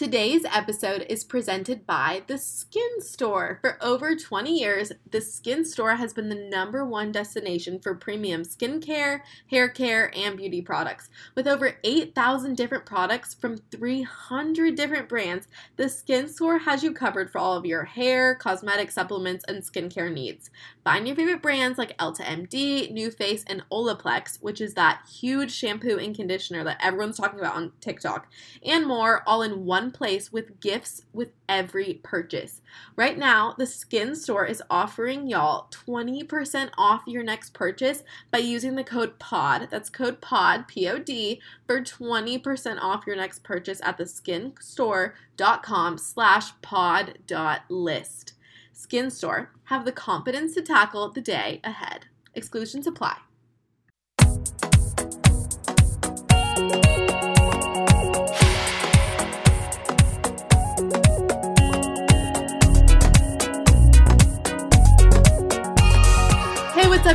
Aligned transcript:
Today's 0.00 0.46
episode 0.46 1.04
is 1.10 1.24
presented 1.24 1.86
by 1.86 2.22
The 2.26 2.38
Skin 2.38 3.02
Store. 3.02 3.58
For 3.60 3.76
over 3.82 4.16
20 4.16 4.50
years, 4.50 4.92
The 5.10 5.20
Skin 5.20 5.62
Store 5.62 5.96
has 5.96 6.14
been 6.14 6.30
the 6.30 6.34
number 6.34 6.86
one 6.86 7.12
destination 7.12 7.78
for 7.78 7.94
premium 7.94 8.40
skincare, 8.40 9.20
hair 9.50 9.68
care, 9.68 10.10
and 10.16 10.38
beauty 10.38 10.62
products. 10.62 11.10
With 11.34 11.46
over 11.46 11.76
8,000 11.84 12.56
different 12.56 12.86
products 12.86 13.34
from 13.34 13.58
300 13.70 14.74
different 14.74 15.06
brands, 15.06 15.48
The 15.76 15.90
Skin 15.90 16.28
Store 16.28 16.60
has 16.60 16.82
you 16.82 16.94
covered 16.94 17.30
for 17.30 17.36
all 17.36 17.58
of 17.58 17.66
your 17.66 17.84
hair, 17.84 18.36
cosmetic 18.36 18.90
supplements, 18.92 19.44
and 19.48 19.62
skincare 19.62 20.10
needs. 20.10 20.48
Find 20.82 21.06
your 21.06 21.14
favorite 21.14 21.42
brands 21.42 21.76
like 21.76 21.98
Elta 21.98 22.22
MD, 22.22 23.14
Face, 23.18 23.44
and 23.46 23.64
Olaplex, 23.70 24.40
which 24.40 24.62
is 24.62 24.72
that 24.72 25.02
huge 25.12 25.52
shampoo 25.52 25.98
and 25.98 26.16
conditioner 26.16 26.64
that 26.64 26.80
everyone's 26.82 27.18
talking 27.18 27.38
about 27.38 27.56
on 27.56 27.72
TikTok, 27.82 28.32
and 28.64 28.86
more 28.86 29.22
all 29.26 29.42
in 29.42 29.66
one 29.66 29.89
place 29.92 30.32
with 30.32 30.60
gifts 30.60 31.02
with 31.12 31.32
every 31.48 32.00
purchase. 32.02 32.60
Right 32.96 33.16
now, 33.18 33.54
the 33.56 33.66
Skin 33.66 34.14
Store 34.14 34.46
is 34.46 34.62
offering 34.70 35.28
y'all 35.28 35.68
20% 35.70 36.70
off 36.76 37.02
your 37.06 37.22
next 37.22 37.54
purchase 37.54 38.02
by 38.30 38.38
using 38.38 38.76
the 38.76 38.84
code 38.84 39.18
POD. 39.18 39.68
That's 39.70 39.90
code 39.90 40.20
POD, 40.20 40.68
P 40.68 40.88
O 40.88 40.98
D, 40.98 41.40
for 41.66 41.80
20% 41.80 42.78
off 42.80 43.06
your 43.06 43.16
next 43.16 43.42
purchase 43.42 43.80
at 43.82 43.96
the 43.96 44.04
theskinstore.com 44.04 45.98
slash 45.98 46.60
pod 46.62 47.18
dot 47.26 47.62
list. 47.68 48.34
Skin 48.72 49.10
Store, 49.10 49.52
have 49.64 49.84
the 49.84 49.92
confidence 49.92 50.54
to 50.54 50.62
tackle 50.62 51.10
the 51.10 51.20
day 51.20 51.60
ahead. 51.64 52.06
Exclusions 52.34 52.86
apply. 52.86 53.18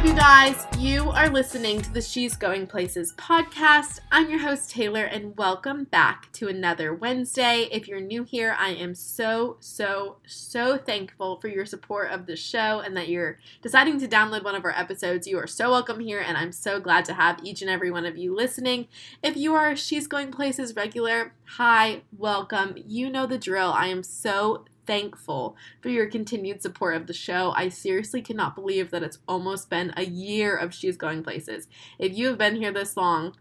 Up, 0.05 0.11
you 0.11 0.15
guys? 0.15 0.67
You 0.77 1.09
are 1.11 1.29
listening 1.29 1.81
to 1.81 1.91
the 1.91 2.01
She's 2.01 2.35
Going 2.35 2.67
Places 2.67 3.13
podcast. 3.17 3.99
I'm 4.11 4.29
your 4.29 4.39
host, 4.39 4.69
Taylor, 4.69 5.03
and 5.03 5.35
welcome 5.35 5.85
back 5.85 6.31
to 6.33 6.47
another 6.47 6.93
Wednesday. 6.93 7.67
If 7.71 7.87
you're 7.87 7.99
new 7.99 8.23
here, 8.23 8.55
I 8.59 8.69
am 8.69 8.93
so, 8.93 9.57
so, 9.59 10.17
so 10.27 10.77
thankful 10.77 11.39
for 11.39 11.47
your 11.47 11.65
support 11.65 12.11
of 12.11 12.27
the 12.27 12.35
show 12.35 12.81
and 12.81 12.95
that 12.95 13.09
you're 13.09 13.39
deciding 13.61 13.99
to 13.99 14.07
download 14.07 14.43
one 14.43 14.55
of 14.55 14.63
our 14.63 14.77
episodes. 14.77 15.27
You 15.27 15.39
are 15.39 15.47
so 15.47 15.71
welcome 15.71 15.99
here, 15.99 16.19
and 16.19 16.37
I'm 16.37 16.51
so 16.51 16.79
glad 16.79 17.05
to 17.05 17.13
have 17.13 17.39
each 17.43 17.61
and 17.61 17.71
every 17.71 17.89
one 17.89 18.05
of 18.05 18.17
you 18.17 18.35
listening. 18.35 18.87
If 19.23 19.35
you 19.35 19.55
are 19.55 19.75
She's 19.75 20.07
Going 20.07 20.31
Places 20.31 20.75
regular, 20.75 21.33
hi, 21.45 22.01
welcome. 22.15 22.75
You 22.85 23.09
know 23.09 23.25
the 23.25 23.39
drill. 23.39 23.71
I 23.71 23.87
am 23.87 24.03
so 24.03 24.65
thankful 24.85 25.55
for 25.81 25.89
your 25.89 26.07
continued 26.07 26.61
support 26.61 26.95
of 26.95 27.07
the 27.07 27.13
show. 27.13 27.53
I 27.55 27.69
seriously 27.69 28.21
cannot 28.21 28.55
believe 28.55 28.91
that 28.91 29.03
it's 29.03 29.19
almost 29.27 29.69
been 29.69 29.93
a 29.97 30.05
year 30.05 30.55
of 30.55 30.73
She's 30.73 30.97
Going 30.97 31.23
Places. 31.23 31.67
If 31.99 32.17
you 32.17 32.27
have 32.27 32.37
been 32.37 32.55
here 32.55 32.71
this 32.71 32.97
long, 32.97 33.35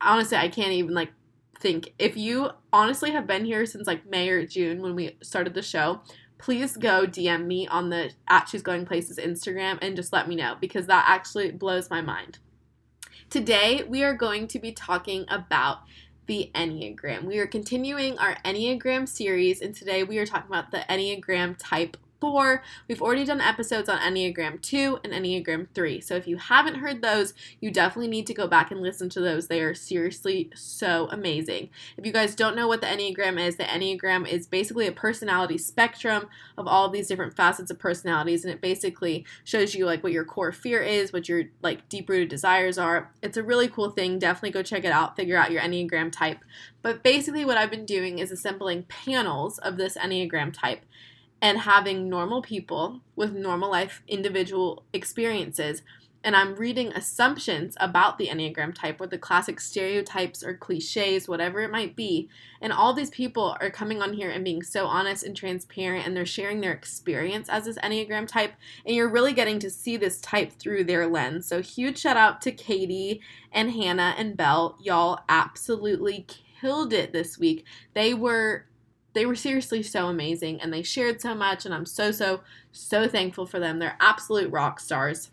honestly, 0.00 0.36
I 0.36 0.48
can't 0.48 0.72
even 0.72 0.94
like 0.94 1.12
think. 1.58 1.94
If 1.98 2.16
you 2.16 2.50
honestly 2.72 3.12
have 3.12 3.26
been 3.26 3.44
here 3.44 3.66
since 3.66 3.86
like 3.86 4.08
May 4.08 4.28
or 4.28 4.46
June 4.46 4.82
when 4.82 4.94
we 4.94 5.16
started 5.22 5.54
the 5.54 5.62
show, 5.62 6.00
please 6.38 6.76
go 6.76 7.06
DM 7.06 7.46
me 7.46 7.66
on 7.66 7.90
the 7.90 8.10
at 8.28 8.48
She's 8.48 8.62
Going 8.62 8.86
Places 8.86 9.18
Instagram 9.18 9.78
and 9.80 9.96
just 9.96 10.12
let 10.12 10.28
me 10.28 10.36
know 10.36 10.56
because 10.60 10.86
that 10.86 11.04
actually 11.08 11.50
blows 11.50 11.90
my 11.90 12.00
mind. 12.00 12.38
Today, 13.30 13.82
we 13.82 14.04
are 14.04 14.14
going 14.14 14.46
to 14.48 14.58
be 14.58 14.70
talking 14.70 15.24
about 15.28 15.78
the 16.26 16.50
Enneagram. 16.54 17.24
We 17.24 17.38
are 17.38 17.46
continuing 17.46 18.18
our 18.18 18.36
Enneagram 18.44 19.08
series, 19.08 19.60
and 19.60 19.74
today 19.74 20.02
we 20.02 20.18
are 20.18 20.26
talking 20.26 20.50
about 20.50 20.70
the 20.70 20.84
Enneagram 20.88 21.56
type 21.58 21.96
4. 22.32 22.62
We've 22.88 23.02
already 23.02 23.26
done 23.26 23.42
episodes 23.42 23.86
on 23.86 23.98
Enneagram 23.98 24.62
2 24.62 25.00
and 25.04 25.12
Enneagram 25.12 25.66
3. 25.74 26.00
So 26.00 26.16
if 26.16 26.26
you 26.26 26.38
haven't 26.38 26.76
heard 26.76 27.02
those, 27.02 27.34
you 27.60 27.70
definitely 27.70 28.08
need 28.08 28.26
to 28.28 28.32
go 28.32 28.48
back 28.48 28.70
and 28.70 28.80
listen 28.80 29.10
to 29.10 29.20
those. 29.20 29.48
They 29.48 29.60
are 29.60 29.74
seriously 29.74 30.50
so 30.54 31.06
amazing. 31.10 31.68
If 31.98 32.06
you 32.06 32.12
guys 32.12 32.34
don't 32.34 32.56
know 32.56 32.66
what 32.66 32.80
the 32.80 32.86
Enneagram 32.86 33.38
is, 33.38 33.56
the 33.56 33.64
Enneagram 33.64 34.26
is 34.26 34.46
basically 34.46 34.86
a 34.86 34.92
personality 34.92 35.58
spectrum 35.58 36.30
of 36.56 36.66
all 36.66 36.86
of 36.86 36.92
these 36.92 37.08
different 37.08 37.36
facets 37.36 37.70
of 37.70 37.78
personalities 37.78 38.42
and 38.42 38.54
it 38.54 38.62
basically 38.62 39.26
shows 39.44 39.74
you 39.74 39.84
like 39.84 40.02
what 40.02 40.12
your 40.12 40.24
core 40.24 40.50
fear 40.50 40.80
is, 40.80 41.12
what 41.12 41.28
your 41.28 41.44
like 41.60 41.86
deep-rooted 41.90 42.30
desires 42.30 42.78
are. 42.78 43.12
It's 43.20 43.36
a 43.36 43.42
really 43.42 43.68
cool 43.68 43.90
thing. 43.90 44.18
Definitely 44.18 44.52
go 44.52 44.62
check 44.62 44.84
it 44.84 44.92
out, 44.92 45.14
figure 45.14 45.36
out 45.36 45.52
your 45.52 45.60
Enneagram 45.60 46.10
type. 46.10 46.38
But 46.80 47.02
basically 47.02 47.44
what 47.44 47.58
I've 47.58 47.70
been 47.70 47.84
doing 47.84 48.18
is 48.18 48.32
assembling 48.32 48.84
panels 48.84 49.58
of 49.58 49.76
this 49.76 49.98
Enneagram 49.98 50.54
type 50.54 50.86
and 51.44 51.58
having 51.58 52.08
normal 52.08 52.40
people 52.40 53.02
with 53.16 53.34
normal 53.34 53.70
life 53.70 54.02
individual 54.08 54.82
experiences. 54.94 55.82
And 56.24 56.34
I'm 56.34 56.54
reading 56.54 56.90
assumptions 56.94 57.76
about 57.78 58.16
the 58.16 58.28
Enneagram 58.28 58.74
type, 58.74 58.98
or 58.98 59.06
the 59.06 59.18
classic 59.18 59.60
stereotypes 59.60 60.42
or 60.42 60.54
cliches, 60.56 61.28
whatever 61.28 61.60
it 61.60 61.70
might 61.70 61.94
be. 61.94 62.30
And 62.62 62.72
all 62.72 62.94
these 62.94 63.10
people 63.10 63.58
are 63.60 63.68
coming 63.68 64.00
on 64.00 64.14
here 64.14 64.30
and 64.30 64.42
being 64.42 64.62
so 64.62 64.86
honest 64.86 65.22
and 65.22 65.36
transparent, 65.36 66.06
and 66.06 66.16
they're 66.16 66.24
sharing 66.24 66.62
their 66.62 66.72
experience 66.72 67.50
as 67.50 67.66
this 67.66 67.76
Enneagram 67.76 68.26
type. 68.26 68.54
And 68.86 68.96
you're 68.96 69.10
really 69.10 69.34
getting 69.34 69.58
to 69.58 69.68
see 69.68 69.98
this 69.98 70.22
type 70.22 70.52
through 70.52 70.84
their 70.84 71.06
lens. 71.06 71.46
So, 71.46 71.60
huge 71.60 71.98
shout 71.98 72.16
out 72.16 72.40
to 72.40 72.52
Katie 72.52 73.20
and 73.52 73.72
Hannah 73.72 74.14
and 74.16 74.34
Belle. 74.34 74.78
Y'all 74.80 75.20
absolutely 75.28 76.26
killed 76.58 76.94
it 76.94 77.12
this 77.12 77.36
week. 77.36 77.66
They 77.92 78.14
were 78.14 78.64
they 79.14 79.26
were 79.26 79.34
seriously 79.34 79.82
so 79.82 80.08
amazing 80.08 80.60
and 80.60 80.72
they 80.72 80.82
shared 80.82 81.20
so 81.20 81.34
much 81.34 81.64
and 81.64 81.74
I'm 81.74 81.86
so 81.86 82.10
so 82.12 82.40
so 82.72 83.08
thankful 83.08 83.46
for 83.46 83.58
them. 83.58 83.78
They're 83.78 83.96
absolute 84.00 84.50
rock 84.50 84.80
stars. 84.80 85.30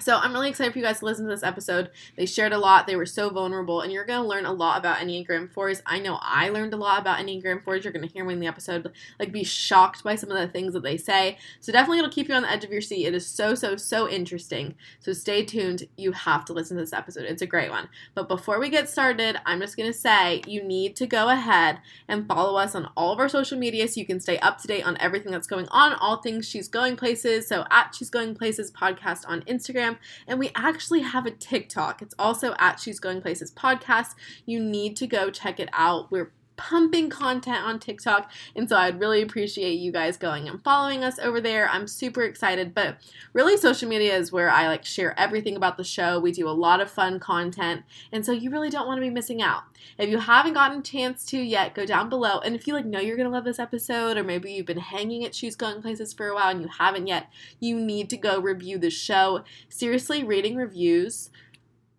So 0.00 0.16
I'm 0.16 0.32
really 0.32 0.48
excited 0.48 0.72
for 0.72 0.78
you 0.78 0.84
guys 0.84 1.00
to 1.00 1.04
listen 1.04 1.24
to 1.24 1.30
this 1.30 1.42
episode. 1.42 1.90
They 2.16 2.26
shared 2.26 2.52
a 2.52 2.58
lot. 2.58 2.86
They 2.86 2.96
were 2.96 3.06
so 3.06 3.30
vulnerable, 3.30 3.80
and 3.80 3.92
you're 3.92 4.04
going 4.04 4.22
to 4.22 4.28
learn 4.28 4.46
a 4.46 4.52
lot 4.52 4.78
about 4.78 4.98
Enneagram 4.98 5.52
4s. 5.52 5.82
I 5.86 5.98
know 5.98 6.18
I 6.20 6.48
learned 6.48 6.74
a 6.74 6.76
lot 6.76 7.00
about 7.00 7.18
Enneagram 7.18 7.62
4s. 7.62 7.84
You're 7.84 7.92
going 7.92 8.06
to 8.06 8.12
hear 8.12 8.24
me 8.24 8.34
in 8.34 8.40
the 8.40 8.46
episode, 8.46 8.90
like, 9.18 9.32
be 9.32 9.44
shocked 9.44 10.02
by 10.02 10.14
some 10.14 10.30
of 10.30 10.38
the 10.38 10.48
things 10.48 10.72
that 10.74 10.82
they 10.82 10.96
say. 10.96 11.38
So 11.60 11.72
definitely 11.72 11.98
it'll 11.98 12.10
keep 12.10 12.28
you 12.28 12.34
on 12.34 12.42
the 12.42 12.50
edge 12.50 12.64
of 12.64 12.70
your 12.70 12.80
seat. 12.80 13.06
It 13.06 13.14
is 13.14 13.26
so, 13.26 13.54
so, 13.54 13.76
so 13.76 14.08
interesting. 14.08 14.74
So 15.00 15.12
stay 15.12 15.44
tuned. 15.44 15.86
You 15.96 16.12
have 16.12 16.44
to 16.46 16.52
listen 16.52 16.76
to 16.76 16.82
this 16.82 16.92
episode. 16.92 17.24
It's 17.24 17.42
a 17.42 17.46
great 17.46 17.70
one. 17.70 17.88
But 18.14 18.28
before 18.28 18.58
we 18.58 18.70
get 18.70 18.88
started, 18.88 19.36
I'm 19.46 19.60
just 19.60 19.76
going 19.76 19.90
to 19.90 19.98
say 19.98 20.42
you 20.46 20.62
need 20.62 20.96
to 20.96 21.06
go 21.06 21.28
ahead 21.28 21.80
and 22.08 22.26
follow 22.26 22.58
us 22.58 22.74
on 22.74 22.88
all 22.96 23.12
of 23.12 23.18
our 23.18 23.28
social 23.28 23.58
media 23.58 23.86
so 23.88 24.00
you 24.00 24.06
can 24.06 24.20
stay 24.20 24.38
up 24.38 24.58
to 24.58 24.68
date 24.68 24.86
on 24.86 24.96
everything 24.98 25.32
that's 25.32 25.46
going 25.46 25.68
on, 25.68 25.94
all 25.94 26.22
things 26.22 26.48
She's 26.48 26.68
Going 26.68 26.96
Places. 26.96 27.46
So 27.46 27.64
at 27.70 27.94
She's 27.94 28.10
Going 28.10 28.34
Places 28.34 28.70
podcast 28.70 29.24
on 29.26 29.42
Instagram. 29.42 29.89
Instagram, 29.90 29.98
and 30.26 30.38
we 30.38 30.50
actually 30.54 31.00
have 31.00 31.26
a 31.26 31.30
TikTok. 31.30 32.02
It's 32.02 32.14
also 32.18 32.54
at 32.58 32.80
She's 32.80 33.00
Going 33.00 33.20
Places 33.20 33.52
podcast. 33.52 34.14
You 34.46 34.62
need 34.62 34.96
to 34.96 35.06
go 35.06 35.30
check 35.30 35.60
it 35.60 35.68
out. 35.72 36.10
We're 36.10 36.32
pumping 36.60 37.08
content 37.08 37.64
on 37.64 37.78
TikTok. 37.78 38.30
And 38.54 38.68
so 38.68 38.76
I'd 38.76 39.00
really 39.00 39.22
appreciate 39.22 39.80
you 39.80 39.90
guys 39.90 40.18
going 40.18 40.46
and 40.46 40.62
following 40.62 41.02
us 41.02 41.18
over 41.18 41.40
there. 41.40 41.70
I'm 41.70 41.86
super 41.86 42.22
excited, 42.22 42.74
but 42.74 42.98
really 43.32 43.56
social 43.56 43.88
media 43.88 44.14
is 44.14 44.30
where 44.30 44.50
I 44.50 44.66
like 44.68 44.84
share 44.84 45.18
everything 45.18 45.56
about 45.56 45.78
the 45.78 45.84
show. 45.84 46.20
We 46.20 46.32
do 46.32 46.46
a 46.46 46.50
lot 46.50 46.82
of 46.82 46.90
fun 46.90 47.18
content. 47.18 47.82
And 48.12 48.26
so 48.26 48.32
you 48.32 48.50
really 48.50 48.68
don't 48.68 48.86
want 48.86 48.98
to 48.98 49.02
be 49.02 49.08
missing 49.08 49.40
out. 49.40 49.62
If 49.96 50.10
you 50.10 50.18
haven't 50.18 50.52
gotten 50.52 50.80
a 50.80 50.82
chance 50.82 51.24
to 51.26 51.38
yet, 51.38 51.74
go 51.74 51.86
down 51.86 52.10
below. 52.10 52.40
And 52.40 52.54
if 52.54 52.66
you 52.66 52.74
like 52.74 52.84
know 52.84 53.00
you're 53.00 53.16
going 53.16 53.28
to 53.28 53.34
love 53.34 53.44
this 53.44 53.58
episode 53.58 54.18
or 54.18 54.22
maybe 54.22 54.52
you've 54.52 54.66
been 54.66 54.76
hanging 54.76 55.24
at 55.24 55.34
She's 55.34 55.56
Going 55.56 55.80
Places 55.80 56.12
for 56.12 56.28
a 56.28 56.34
while 56.34 56.50
and 56.50 56.60
you 56.60 56.68
haven't 56.68 57.06
yet, 57.06 57.30
you 57.58 57.74
need 57.74 58.10
to 58.10 58.18
go 58.18 58.38
review 58.38 58.76
the 58.76 58.90
show. 58.90 59.44
Seriously, 59.70 60.22
rating 60.22 60.56
reviews 60.56 61.30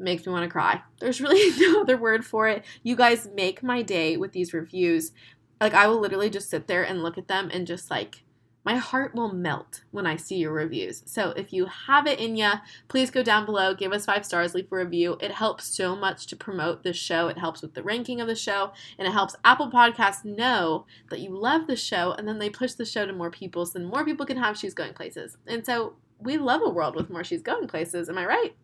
makes 0.01 0.25
me 0.25 0.31
want 0.31 0.43
to 0.43 0.49
cry. 0.49 0.81
There's 0.99 1.21
really 1.21 1.57
no 1.67 1.81
other 1.81 1.97
word 1.97 2.25
for 2.25 2.47
it. 2.47 2.65
You 2.83 2.95
guys 2.95 3.29
make 3.33 3.63
my 3.63 3.81
day 3.81 4.17
with 4.17 4.31
these 4.31 4.53
reviews. 4.53 5.11
Like, 5.59 5.73
I 5.73 5.87
will 5.87 5.99
literally 5.99 6.29
just 6.29 6.49
sit 6.49 6.67
there 6.67 6.83
and 6.83 7.03
look 7.03 7.17
at 7.17 7.27
them 7.27 7.49
and 7.53 7.67
just 7.67 7.91
like, 7.91 8.23
my 8.63 8.75
heart 8.75 9.15
will 9.15 9.33
melt 9.33 9.83
when 9.89 10.05
I 10.05 10.15
see 10.15 10.35
your 10.35 10.53
reviews. 10.53 11.01
So 11.05 11.31
if 11.31 11.51
you 11.51 11.65
have 11.65 12.05
it 12.05 12.19
in 12.19 12.35
ya, 12.35 12.57
please 12.89 13.09
go 13.09 13.23
down 13.23 13.45
below, 13.45 13.73
give 13.73 13.91
us 13.91 14.05
five 14.05 14.25
stars, 14.25 14.53
leave 14.53 14.71
a 14.71 14.75
review. 14.75 15.17
It 15.19 15.31
helps 15.31 15.65
so 15.65 15.95
much 15.95 16.27
to 16.27 16.35
promote 16.35 16.83
the 16.83 16.93
show. 16.93 17.27
It 17.27 17.39
helps 17.39 17.61
with 17.61 17.73
the 17.73 17.81
ranking 17.81 18.21
of 18.21 18.27
the 18.27 18.35
show, 18.35 18.71
and 18.99 19.07
it 19.07 19.11
helps 19.11 19.35
Apple 19.43 19.71
Podcasts 19.71 20.23
know 20.23 20.85
that 21.09 21.21
you 21.21 21.35
love 21.35 21.65
the 21.65 21.75
show, 21.75 22.11
and 22.13 22.27
then 22.27 22.37
they 22.37 22.49
push 22.49 22.73
the 22.73 22.85
show 22.85 23.05
to 23.05 23.13
more 23.13 23.31
people, 23.31 23.65
so 23.65 23.79
then 23.79 23.87
more 23.87 24.05
people 24.05 24.27
can 24.27 24.37
have 24.37 24.57
She's 24.57 24.75
Going 24.75 24.93
Places. 24.93 25.37
And 25.47 25.65
so 25.65 25.95
we 26.19 26.37
love 26.37 26.61
a 26.63 26.69
world 26.69 26.95
with 26.95 27.09
more 27.09 27.23
She's 27.23 27.41
Going 27.41 27.67
Places. 27.67 28.09
Am 28.09 28.17
I 28.17 28.25
right? 28.25 28.55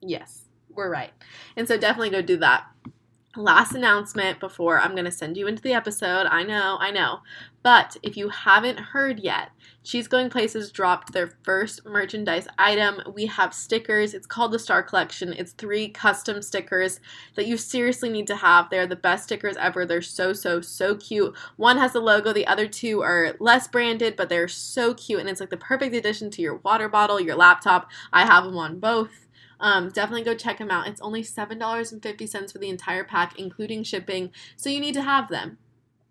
Yes 0.00 0.47
we're 0.78 0.90
right. 0.90 1.10
And 1.56 1.68
so 1.68 1.76
definitely 1.76 2.10
go 2.10 2.22
do 2.22 2.38
that. 2.38 2.64
last 3.36 3.74
announcement 3.74 4.40
before 4.40 4.80
I'm 4.80 4.92
going 4.92 5.04
to 5.04 5.10
send 5.10 5.36
you 5.36 5.46
into 5.46 5.62
the 5.62 5.72
episode. 5.74 6.26
I 6.26 6.42
know, 6.42 6.78
I 6.80 6.90
know. 6.90 7.20
But 7.62 7.96
if 8.02 8.16
you 8.16 8.30
haven't 8.30 8.78
heard 8.78 9.20
yet, 9.20 9.50
She's 9.82 10.08
Going 10.08 10.28
Places 10.30 10.70
dropped 10.72 11.12
their 11.12 11.38
first 11.44 11.84
merchandise 11.86 12.48
item. 12.58 13.00
We 13.14 13.26
have 13.26 13.54
stickers. 13.54 14.14
It's 14.14 14.26
called 14.26 14.52
the 14.52 14.58
Star 14.58 14.82
Collection. 14.82 15.32
It's 15.32 15.52
three 15.52 15.88
custom 15.88 16.42
stickers 16.42 17.00
that 17.36 17.46
you 17.46 17.56
seriously 17.56 18.08
need 18.08 18.26
to 18.26 18.36
have. 18.36 18.70
They're 18.70 18.86
the 18.86 18.96
best 18.96 19.24
stickers 19.24 19.56
ever. 19.56 19.86
They're 19.86 20.02
so, 20.02 20.32
so, 20.32 20.60
so 20.60 20.96
cute. 20.96 21.34
One 21.56 21.78
has 21.78 21.92
the 21.92 22.00
logo, 22.00 22.32
the 22.32 22.46
other 22.46 22.66
two 22.68 23.02
are 23.02 23.34
less 23.40 23.68
branded, 23.68 24.16
but 24.16 24.28
they're 24.28 24.48
so 24.48 24.94
cute. 24.94 25.20
And 25.20 25.28
it's 25.28 25.40
like 25.40 25.50
the 25.50 25.56
perfect 25.56 25.94
addition 25.94 26.30
to 26.32 26.42
your 26.42 26.56
water 26.56 26.88
bottle, 26.88 27.20
your 27.20 27.36
laptop. 27.36 27.90
I 28.12 28.24
have 28.26 28.44
them 28.44 28.56
on 28.56 28.80
both. 28.80 29.27
Um, 29.60 29.88
definitely 29.90 30.22
go 30.22 30.34
check 30.34 30.58
them 30.58 30.70
out. 30.70 30.86
It's 30.86 31.00
only 31.00 31.22
$7.50 31.22 32.52
for 32.52 32.58
the 32.58 32.68
entire 32.68 33.04
pack, 33.04 33.38
including 33.38 33.82
shipping, 33.82 34.30
so 34.56 34.70
you 34.70 34.80
need 34.80 34.94
to 34.94 35.02
have 35.02 35.28
them. 35.28 35.58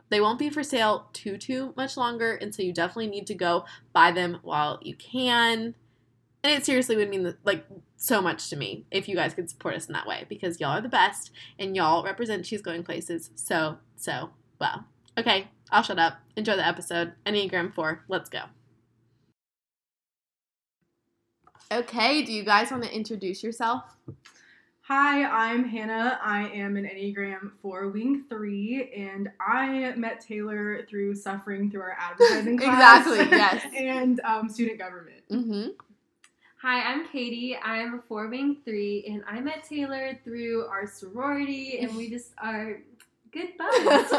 They 0.09 0.21
won't 0.21 0.39
be 0.39 0.49
for 0.49 0.63
sale 0.63 1.09
too 1.13 1.37
too 1.37 1.73
much 1.75 1.97
longer, 1.97 2.33
and 2.35 2.53
so 2.53 2.61
you 2.61 2.73
definitely 2.73 3.07
need 3.07 3.27
to 3.27 3.35
go 3.35 3.65
buy 3.93 4.11
them 4.11 4.39
while 4.41 4.79
you 4.81 4.95
can. 4.95 5.75
And 6.43 6.53
it 6.53 6.65
seriously 6.65 6.95
would 6.95 7.09
mean 7.09 7.35
like 7.43 7.65
so 7.97 8.21
much 8.21 8.49
to 8.49 8.55
me 8.55 8.85
if 8.89 9.09
you 9.09 9.15
guys 9.15 9.33
could 9.33 9.49
support 9.49 9.75
us 9.75 9.87
in 9.87 9.93
that 9.93 10.07
way 10.07 10.25
because 10.29 10.59
y'all 10.59 10.77
are 10.77 10.81
the 10.81 10.87
best 10.87 11.31
and 11.59 11.75
y'all 11.75 12.03
represent 12.03 12.45
She's 12.45 12.61
Going 12.61 12.83
Places 12.83 13.31
so 13.35 13.79
so 13.97 14.29
well. 14.59 14.85
Okay, 15.17 15.47
I'll 15.71 15.83
shut 15.83 15.99
up. 15.99 16.19
Enjoy 16.35 16.55
the 16.55 16.65
episode. 16.65 17.13
Enneagram 17.25 17.73
4, 17.73 18.03
let's 18.07 18.29
go. 18.29 18.43
Okay, 21.71 22.21
do 22.21 22.31
you 22.31 22.43
guys 22.43 22.71
want 22.71 22.83
to 22.83 22.95
introduce 22.95 23.43
yourself? 23.43 23.83
Hi, 24.83 25.25
I'm 25.25 25.65
Hannah. 25.65 26.17
I 26.23 26.47
am 26.47 26.77
an 26.77 26.85
Enneagram 26.85 27.51
4 27.61 27.89
Wing 27.89 28.23
3, 28.29 28.93
and 28.95 29.29
I 29.41 29.93
met 29.97 30.21
Taylor 30.21 30.85
through 30.89 31.15
suffering 31.15 31.69
through 31.69 31.81
our 31.81 31.97
advertising 31.99 32.57
class. 32.57 33.05
exactly, 33.05 33.37
yes. 33.37 33.65
and 33.77 34.21
um, 34.21 34.47
student 34.47 34.79
government. 34.79 35.23
Mm-hmm. 35.29 35.67
Hi, 36.61 36.81
I'm 36.83 37.05
Katie. 37.09 37.57
I'm 37.61 37.99
a 37.99 38.01
four 38.01 38.29
wing 38.29 38.57
three, 38.65 39.05
and 39.07 39.23
I 39.29 39.39
met 39.41 39.63
Taylor 39.63 40.17
through 40.23 40.65
our 40.65 40.87
sorority, 40.87 41.77
and 41.79 41.95
we 41.95 42.09
just 42.09 42.31
are 42.39 42.79
good 43.31 43.49
buds. 43.59 44.11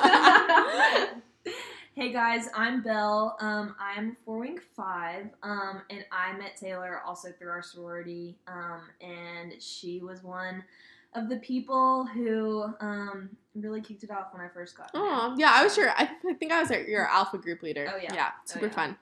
Hey 1.99 2.13
guys, 2.13 2.49
I'm 2.55 2.81
Belle. 2.81 3.37
Um, 3.41 3.75
I'm 3.81 4.17
four 4.25 4.39
wing 4.39 4.61
five, 4.77 5.31
um, 5.43 5.83
and 5.91 6.05
I 6.13 6.33
met 6.39 6.57
Taylor 6.57 7.01
also 7.05 7.33
through 7.33 7.51
our 7.51 7.61
sorority, 7.61 8.37
um, 8.47 8.83
and 9.01 9.61
she 9.61 9.99
was 9.99 10.23
one 10.23 10.63
of 11.15 11.29
the 11.29 11.39
people 11.39 12.07
who 12.07 12.67
um, 12.79 13.31
really 13.57 13.81
kicked 13.81 14.05
it 14.05 14.13
off 14.13 14.27
when 14.31 14.41
I 14.41 14.47
first 14.47 14.77
got. 14.77 14.93
Oh, 14.95 15.35
yeah, 15.37 15.51
I 15.53 15.65
was 15.65 15.75
sure. 15.75 15.91
I, 15.91 16.09
I 16.25 16.35
think 16.35 16.53
I 16.53 16.61
was 16.61 16.71
your 16.71 17.09
alpha 17.09 17.37
group 17.37 17.65
leader. 17.65 17.91
Oh, 17.93 17.99
yeah. 18.01 18.15
Yeah, 18.15 18.29
Oh, 18.33 18.43
super 18.45 18.67
yeah. 18.67 18.73
fun. 18.73 18.97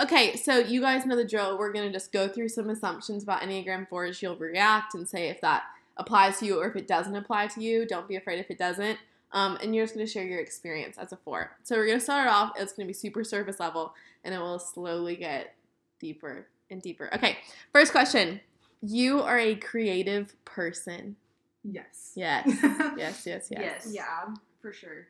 Okay, 0.00 0.34
so 0.36 0.56
you 0.56 0.80
guys 0.80 1.04
know 1.04 1.16
the 1.16 1.26
drill. 1.26 1.58
We're 1.58 1.70
going 1.74 1.84
to 1.86 1.92
just 1.92 2.12
go 2.12 2.28
through 2.28 2.48
some 2.48 2.70
assumptions 2.70 3.24
about 3.24 3.42
Enneagram 3.42 3.90
4s. 3.90 4.22
You'll 4.22 4.36
react 4.36 4.94
and 4.94 5.06
say 5.06 5.28
if 5.28 5.42
that 5.42 5.64
applies 5.98 6.38
to 6.38 6.46
you 6.46 6.58
or 6.62 6.66
if 6.66 6.76
it 6.76 6.88
doesn't 6.88 7.14
apply 7.14 7.48
to 7.48 7.60
you. 7.62 7.84
Don't 7.84 8.08
be 8.08 8.16
afraid 8.16 8.38
if 8.38 8.50
it 8.50 8.56
doesn't. 8.56 8.98
Um, 9.32 9.58
and 9.62 9.74
you're 9.74 9.84
just 9.84 9.94
going 9.94 10.06
to 10.06 10.12
share 10.12 10.24
your 10.24 10.40
experience 10.40 10.96
as 10.96 11.12
a 11.12 11.16
4. 11.16 11.58
So 11.62 11.76
we're 11.76 11.86
going 11.86 11.98
to 11.98 12.04
start 12.04 12.26
it 12.26 12.30
off. 12.30 12.52
It's 12.56 12.72
going 12.72 12.86
to 12.86 12.88
be 12.88 12.94
super 12.94 13.24
surface 13.24 13.60
level, 13.60 13.94
and 14.24 14.34
it 14.34 14.38
will 14.38 14.58
slowly 14.58 15.16
get 15.16 15.54
deeper 16.00 16.46
and 16.70 16.80
deeper. 16.80 17.10
Okay, 17.14 17.38
first 17.72 17.92
question. 17.92 18.40
You 18.80 19.20
are 19.20 19.38
a 19.38 19.54
creative 19.56 20.34
person. 20.44 21.16
Yes. 21.64 22.12
Yes. 22.14 22.46
yes, 22.96 23.26
yes, 23.26 23.48
yes. 23.50 23.50
Yes. 23.50 23.88
yeah. 23.90 24.34
for 24.60 24.72
sure. 24.72 25.08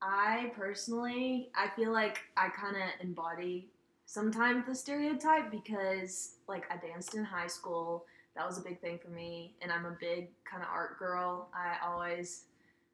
I 0.00 0.52
personally, 0.56 1.50
I 1.54 1.68
feel 1.74 1.92
like 1.92 2.20
I 2.36 2.48
kind 2.48 2.76
of 2.76 2.82
embody 3.00 3.68
sometimes 4.06 4.64
the 4.66 4.74
stereotype 4.74 5.50
because, 5.50 6.34
like, 6.48 6.64
I 6.72 6.76
danced 6.76 7.14
in 7.14 7.24
high 7.24 7.48
school. 7.48 8.06
That 8.36 8.46
was 8.46 8.58
a 8.58 8.62
big 8.62 8.80
thing 8.80 8.98
for 9.02 9.10
me, 9.10 9.54
and 9.60 9.72
I'm 9.72 9.84
a 9.84 9.96
big 10.00 10.28
kind 10.44 10.62
of 10.62 10.68
art 10.72 10.98
girl. 10.98 11.48
I 11.52 11.84
always 11.84 12.44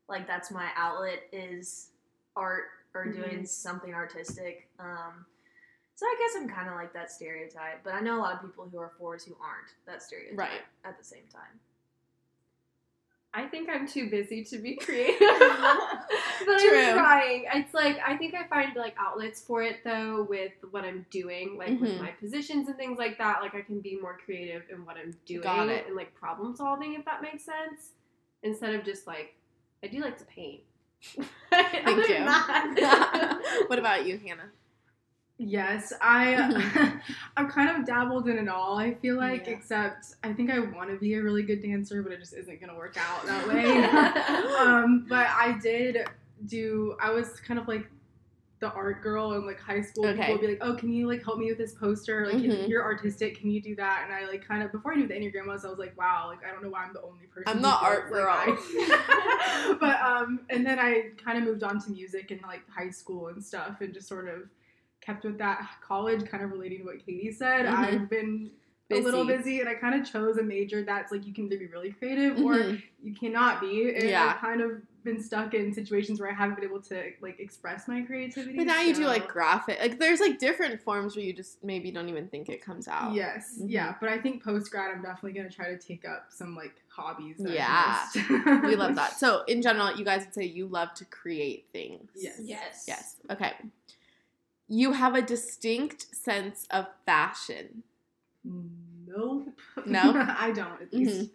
like 0.09 0.27
that's 0.27 0.51
my 0.51 0.69
outlet 0.77 1.21
is 1.33 1.89
art 2.37 2.65
or 2.95 3.07
doing 3.07 3.45
something 3.47 3.95
artistic. 3.95 4.69
Um, 4.79 5.25
so 5.97 6.07
I 6.07 6.17
guess 6.19 6.41
I'm 6.43 6.49
kind 6.49 6.69
of 6.69 6.75
like 6.75 6.93
that 6.93 7.11
stereotype, 7.11 7.83
but 7.85 7.95
I 7.95 8.01
know 8.01 8.19
a 8.19 8.21
lot 8.21 8.35
of 8.35 8.43
people 8.43 8.69
who 8.71 8.79
are 8.79 8.93
fours 8.99 9.25
who 9.25 9.37
aren't 9.41 9.69
that 9.87 10.03
stereotype 10.03 10.39
Right. 10.39 10.61
at 10.85 10.99
the 10.99 11.05
same 11.05 11.25
time. 11.33 11.61
I 13.37 13.47
think 13.49 13.69
I'm 13.69 13.89
too 13.89 14.09
busy 14.11 14.45
to 14.45 14.59
be 14.59 14.77
creative. 14.81 15.19
but. 15.29 15.29
I'm 16.49 16.95
trying. 16.99 17.47
It's 17.53 17.75
like 17.75 17.99
I 18.07 18.17
think 18.17 18.35
I 18.35 18.47
find 18.47 18.77
like 18.77 18.95
outlets 18.99 19.41
for 19.41 19.63
it 19.63 19.79
though 19.83 20.25
with 20.29 20.53
what 20.71 20.85
I'm 20.85 21.05
doing, 21.11 21.57
like 21.59 21.71
Mhm. 21.71 21.81
with 21.81 22.01
my 22.01 22.11
positions 22.11 22.69
and 22.69 22.77
things 22.77 22.97
like 22.99 23.19
that. 23.19 23.43
Like 23.43 23.55
I 23.57 23.63
can 23.63 23.81
be 23.81 23.99
more 24.01 24.17
creative 24.25 24.63
in 24.71 24.85
what 24.85 24.97
I'm 24.97 25.17
doing 25.27 25.45
and 25.49 25.97
like 25.97 26.15
problem 26.15 26.55
solving, 26.55 26.95
if 26.95 27.05
that 27.07 27.23
makes 27.23 27.45
sense. 27.45 27.91
Instead 28.45 28.75
of 28.75 28.85
just 28.85 29.07
like 29.09 29.35
I 29.85 29.87
do 29.87 30.01
like 30.01 30.17
to 30.19 30.25
paint. 30.25 30.61
Thank 31.51 31.87
Other 31.87 32.07
you. 32.09 32.25
what 33.69 33.79
about 33.79 34.07
you, 34.07 34.17
Hannah? 34.17 34.49
Yes, 35.37 35.93
I 36.01 36.37
Mhm. 36.37 37.01
I've 37.37 37.49
kind 37.51 37.69
of 37.77 37.85
dabbled 37.87 38.29
in 38.29 38.39
it 38.39 38.49
all. 38.49 38.79
I 38.79 38.95
feel 38.95 39.17
like, 39.17 39.47
Yeah. 39.47 39.53
except 39.53 40.15
I 40.25 40.33
think 40.33 40.51
I 40.51 40.59
want 40.61 40.89
to 40.91 40.97
be 40.97 41.15
a 41.15 41.23
really 41.23 41.43
good 41.43 41.61
dancer, 41.61 42.03
but 42.03 42.13
it 42.13 42.21
just 42.21 42.33
isn't 42.33 42.61
gonna 42.61 42.77
work 42.77 42.97
out 42.97 43.27
that 43.27 43.47
way. 43.47 43.85
um, 44.57 45.05
but 45.09 45.27
I 45.29 45.59
did 45.63 46.09
do. 46.47 46.97
I 47.01 47.11
was 47.11 47.41
kind 47.41 47.61
of 47.61 47.69
like 47.69 47.87
the 48.65 48.73
art 48.73 49.03
girl 49.03 49.33
in 49.35 49.47
like 49.47 49.61
high 49.61 49.81
school. 49.83 50.07
Okay. 50.07 50.17
People 50.19 50.33
would 50.37 50.41
be 50.41 50.47
like, 50.49 50.59
"Oh, 50.63 50.75
can 50.75 50.91
you 50.93 51.07
like 51.07 51.23
help 51.23 51.39
me 51.39 51.47
with 51.51 51.59
this 51.59 51.75
poster? 51.75 52.27
Like, 52.27 52.37
Mhm. 52.37 52.67
you're 52.69 52.83
artistic. 52.83 53.39
Can 53.39 53.51
you 53.51 53.61
do 53.61 53.77
that?" 53.77 54.03
And 54.05 54.13
I 54.15 54.27
like 54.31 54.47
kind 54.47 54.63
of 54.63 54.73
before 54.73 54.93
I 54.93 54.97
knew 54.97 55.07
the 55.07 55.15
enneagram 55.15 55.47
was, 55.47 55.65
I 55.65 55.69
was 55.69 55.79
like, 55.79 55.97
"Wow, 55.99 56.29
like 56.29 56.39
I 56.47 56.51
don't 56.51 56.63
know 56.63 56.71
why 56.71 56.85
I'm 56.85 56.95
the 56.95 57.03
only 57.03 57.27
person." 57.27 57.45
I'm 57.47 57.61
the 57.63 57.69
art 57.69 58.05
like 58.11 58.13
girl. 58.13 58.35
I- 58.35 59.77
but 59.81 60.01
um, 60.01 60.41
and 60.51 60.65
then 60.67 60.79
I 60.79 61.11
kind 61.23 61.39
of 61.39 61.45
moved 61.45 61.63
on 61.63 61.79
to 61.83 61.91
music 61.91 62.31
in 62.31 62.41
like 62.47 62.63
high 62.71 62.91
school 62.91 63.29
and 63.29 63.45
stuff, 63.45 63.81
and 63.81 63.93
just 63.93 64.09
sort 64.09 64.29
of 64.29 64.49
kept 65.01 65.25
with 65.25 65.37
that 65.39 65.69
college, 65.83 66.25
kind 66.27 66.43
of 66.43 66.51
relating 66.51 66.79
to 66.79 66.85
what 66.85 67.05
Katie 67.05 67.31
said. 67.33 67.67
Mhm. 67.67 67.75
I've 67.75 68.09
been 68.11 68.51
a 68.91 69.01
little 69.01 69.25
Busy. 69.27 69.37
busy, 69.39 69.61
and 69.61 69.69
I 69.69 69.75
kind 69.75 69.95
of 70.01 70.11
chose 70.11 70.39
a 70.39 70.43
major 70.43 70.83
that's 70.83 71.13
like 71.13 71.27
you 71.27 71.35
can 71.35 71.45
either 71.47 71.59
be 71.59 71.67
really 71.67 71.93
creative 71.93 72.39
or 72.39 72.55
Mhm. 72.55 72.83
you 73.03 73.15
cannot 73.15 73.61
be. 73.61 73.95
And 73.95 74.09
Yeah. 74.09 74.33
I've 74.35 74.41
kind 74.41 74.61
of 74.61 74.81
been 75.05 75.23
stuck 75.23 75.53
in 75.55 75.73
situations 75.73 76.19
where 76.19 76.31
I 76.31 76.35
haven't 76.35 76.57
been 76.57 76.65
able 76.65 76.81
to 76.83 77.11
like 77.21 77.39
express 77.39 77.87
my 77.87 78.01
creativity. 78.03 78.57
But 78.57 78.67
now 78.67 78.81
you 78.81 78.95
do 78.95 79.03
so- 79.03 79.09
like 79.09 79.29
graphic. 79.29 79.79
Like 79.81 79.99
there's 79.99 80.19
like 80.21 80.39
different 80.39 80.81
forms 80.83 81.15
where 81.15 81.25
you 81.25 81.33
just 81.33 81.63
maybe 81.63 81.91
don't 81.91 82.09
even 82.09 82.27
think 82.29 82.49
it 82.49 82.63
comes 82.65 82.89
out. 82.89 83.13
Yes, 83.15 83.59
Mhm. 83.61 83.71
yeah, 83.71 83.95
but 84.01 84.09
I 84.09 84.19
think 84.19 84.43
post 84.43 84.71
grad, 84.71 84.91
I'm 84.95 85.03
definitely 85.03 85.33
gonna 85.33 85.51
try 85.51 85.67
to 85.71 85.79
take 85.79 86.07
up 86.09 86.27
some 86.31 86.57
like 86.57 86.75
hobbies. 86.89 87.37
That 87.39 87.53
Yeah. 87.53 88.61
We 88.67 88.77
love 88.77 88.95
that. 89.01 89.19
So 89.19 89.45
in 89.45 89.61
general, 89.63 89.95
you 89.97 90.05
guys 90.05 90.25
would 90.25 90.35
say 90.35 90.45
you 90.45 90.67
love 90.67 90.95
to 90.95 91.05
create 91.05 91.69
things. 91.71 92.11
Yes. 92.17 92.41
Yes. 92.43 92.85
Yes. 92.89 93.17
Okay. 93.31 93.53
You 94.69 94.93
have 94.93 95.15
a 95.15 95.21
distinct 95.23 96.17
sense 96.17 96.67
of 96.71 96.87
fashion. 97.05 97.83
Nope. 98.43 99.49
No? 99.87 100.13
I 100.39 100.51
don't. 100.53 100.81
At 100.81 100.93
least. 100.95 101.31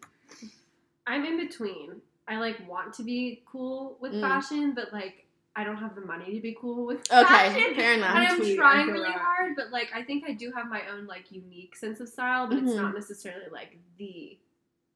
I'm 1.05 1.25
in 1.25 1.37
between. 1.37 2.01
I 2.29 2.37
like 2.37 2.57
want 2.69 2.93
to 2.95 3.03
be 3.03 3.41
cool 3.45 3.97
with 3.99 4.13
Mm. 4.13 4.21
fashion, 4.21 4.73
but 4.73 4.93
like 4.93 5.25
I 5.55 5.63
don't 5.63 5.77
have 5.77 5.95
the 5.95 6.01
money 6.01 6.33
to 6.35 6.39
be 6.41 6.55
cool 6.59 6.85
with 6.85 6.99
Okay, 7.11 7.25
fashion. 7.25 7.73
fair 7.75 7.93
enough. 7.95 8.15
And 8.15 8.27
I'm 8.27 8.37
Sweet, 8.37 8.59
I 8.59 8.61
trying 8.61 8.87
really 8.87 9.09
that. 9.09 9.19
hard, 9.19 9.55
but 9.55 9.71
like 9.71 9.89
I 9.93 10.03
think 10.03 10.23
I 10.27 10.33
do 10.33 10.51
have 10.55 10.67
my 10.67 10.87
own 10.89 11.07
like 11.07 11.31
unique 11.31 11.75
sense 11.75 11.99
of 11.99 12.07
style, 12.07 12.47
but 12.47 12.59
it's 12.59 12.71
Mhm. 12.71 12.77
not 12.77 12.93
necessarily 12.93 13.49
like 13.51 13.77
the 13.97 14.37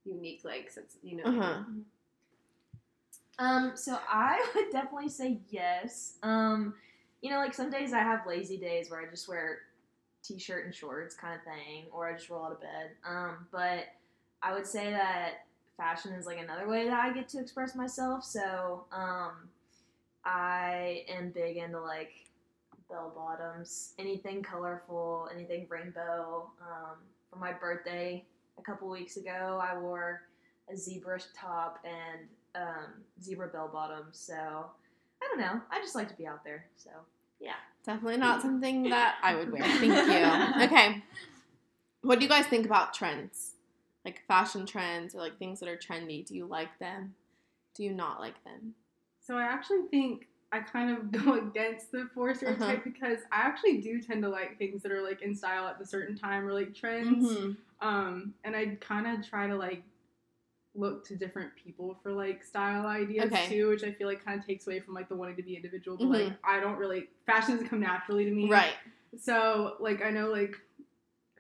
unique 0.05 0.41
like 0.45 0.69
sense. 0.69 0.97
You 1.01 1.17
know. 1.17 1.23
Uh 1.23 1.31
what 1.31 1.41
I 1.43 1.47
huh. 1.47 1.63
Um, 3.39 3.71
so 3.75 3.97
I 4.07 4.45
would 4.55 4.69
definitely 4.71 5.09
say 5.09 5.39
yes. 5.49 6.17
Um, 6.23 6.75
you 7.21 7.31
know, 7.31 7.37
like 7.37 7.53
some 7.53 7.69
days 7.69 7.93
I 7.93 7.99
have 7.99 8.27
lazy 8.27 8.57
days 8.57 8.91
where 8.91 9.01
I 9.01 9.09
just 9.09 9.27
wear 9.27 9.59
t-shirt 10.23 10.65
and 10.65 10.73
shorts 10.75 11.15
kind 11.15 11.35
of 11.35 11.43
thing, 11.43 11.85
or 11.91 12.07
I 12.07 12.13
just 12.13 12.29
roll 12.29 12.45
out 12.45 12.51
of 12.51 12.61
bed. 12.61 12.91
Um, 13.07 13.47
but 13.51 13.85
I 14.41 14.53
would 14.53 14.67
say 14.67 14.91
that 14.91 15.45
fashion 15.77 16.13
is 16.13 16.25
like 16.25 16.39
another 16.39 16.67
way 16.67 16.85
that 16.85 16.99
I 16.99 17.13
get 17.13 17.27
to 17.29 17.39
express 17.39 17.75
myself. 17.75 18.23
So, 18.23 18.85
um, 18.91 19.49
I 20.25 21.03
am 21.09 21.31
big 21.31 21.57
into 21.57 21.79
like 21.79 22.11
bell 22.89 23.11
bottoms, 23.15 23.93
anything 23.99 24.41
colorful, 24.43 25.29
anything 25.33 25.67
rainbow. 25.69 26.49
Um, 26.61 26.97
for 27.29 27.39
my 27.39 27.51
birthday 27.51 28.23
a 28.57 28.61
couple 28.61 28.89
weeks 28.89 29.17
ago, 29.17 29.59
I 29.61 29.77
wore 29.77 30.21
a 30.71 30.77
zebra 30.77 31.19
top 31.35 31.83
and 31.83 32.27
um, 32.55 32.93
zebra 33.21 33.47
bell 33.49 33.69
bottoms. 33.71 34.17
So 34.17 34.33
I 34.33 35.27
don't 35.29 35.39
know. 35.39 35.61
I 35.71 35.79
just 35.79 35.95
like 35.95 36.09
to 36.09 36.15
be 36.15 36.27
out 36.27 36.43
there. 36.43 36.65
So 36.77 36.91
yeah. 37.39 37.53
Definitely 37.85 38.17
not 38.17 38.41
something 38.41 38.83
that 38.89 39.17
I 39.21 39.35
would 39.35 39.51
wear. 39.51 39.63
Thank 39.63 39.83
you. 39.83 40.63
Okay. 40.63 41.03
What 42.01 42.19
do 42.19 42.23
you 42.25 42.29
guys 42.29 42.45
think 42.45 42.65
about 42.65 42.93
trends? 42.93 43.52
Like 44.05 44.21
fashion 44.27 44.65
trends 44.65 45.15
or 45.15 45.19
like 45.19 45.37
things 45.39 45.59
that 45.61 45.69
are 45.69 45.77
trendy. 45.77 46.25
Do 46.25 46.35
you 46.35 46.45
like 46.45 46.77
them? 46.79 47.15
do 47.75 47.83
you 47.83 47.91
not 47.91 48.19
like 48.19 48.35
them? 48.43 48.75
So 49.19 49.35
I 49.35 49.43
actually 49.43 49.87
think 49.89 50.27
I 50.51 50.59
kind 50.59 50.91
of 50.95 51.11
go 51.25 51.33
against 51.39 51.91
the 51.91 52.07
four 52.13 52.35
stereotype 52.35 52.69
Uh-huh. 52.69 52.81
because 52.83 53.17
I 53.31 53.41
actually 53.41 53.81
do 53.81 53.99
tend 53.99 54.21
to 54.21 54.29
like 54.29 54.59
things 54.59 54.83
that 54.83 54.91
are 54.91 55.01
like 55.01 55.23
in 55.23 55.33
style 55.35 55.65
at 55.67 55.79
the 55.79 55.85
certain 55.87 56.15
time 56.15 56.45
or 56.45 56.53
like 56.53 56.75
trends. 56.75 57.25
Mhm. 57.31 57.57
Um, 57.81 58.35
and 58.43 58.55
I 58.55 58.77
kind 58.79 59.07
of 59.07 59.27
try 59.27 59.47
to 59.47 59.55
like 59.55 59.81
look 60.75 61.03
to 61.07 61.15
different 61.15 61.51
people 61.55 61.97
for 62.03 62.11
like 62.11 62.43
style 62.43 62.85
ideas 62.85 63.25
Okay. 63.33 63.47
too, 63.47 63.69
which 63.69 63.83
I 63.83 63.91
feel 63.91 64.07
like 64.07 64.23
kind 64.23 64.39
of 64.39 64.45
takes 64.45 64.67
away 64.67 64.79
from 64.79 64.93
like 64.93 65.09
the 65.09 65.15
wanting 65.15 65.35
to 65.37 65.43
be 65.43 65.55
individual. 65.55 65.97
But 65.97 66.09
like 66.09 66.25
Mhm. 66.27 66.37
I 66.43 66.59
don't 66.59 66.77
really 66.77 67.09
fashion 67.25 67.53
doesn't 67.53 67.69
come 67.69 67.79
naturally 67.79 68.25
to 68.25 68.31
me. 68.31 68.49
Right. 68.51 68.73
So 69.19 69.77
like 69.79 70.03
I 70.03 70.11
know 70.11 70.27
like 70.29 70.55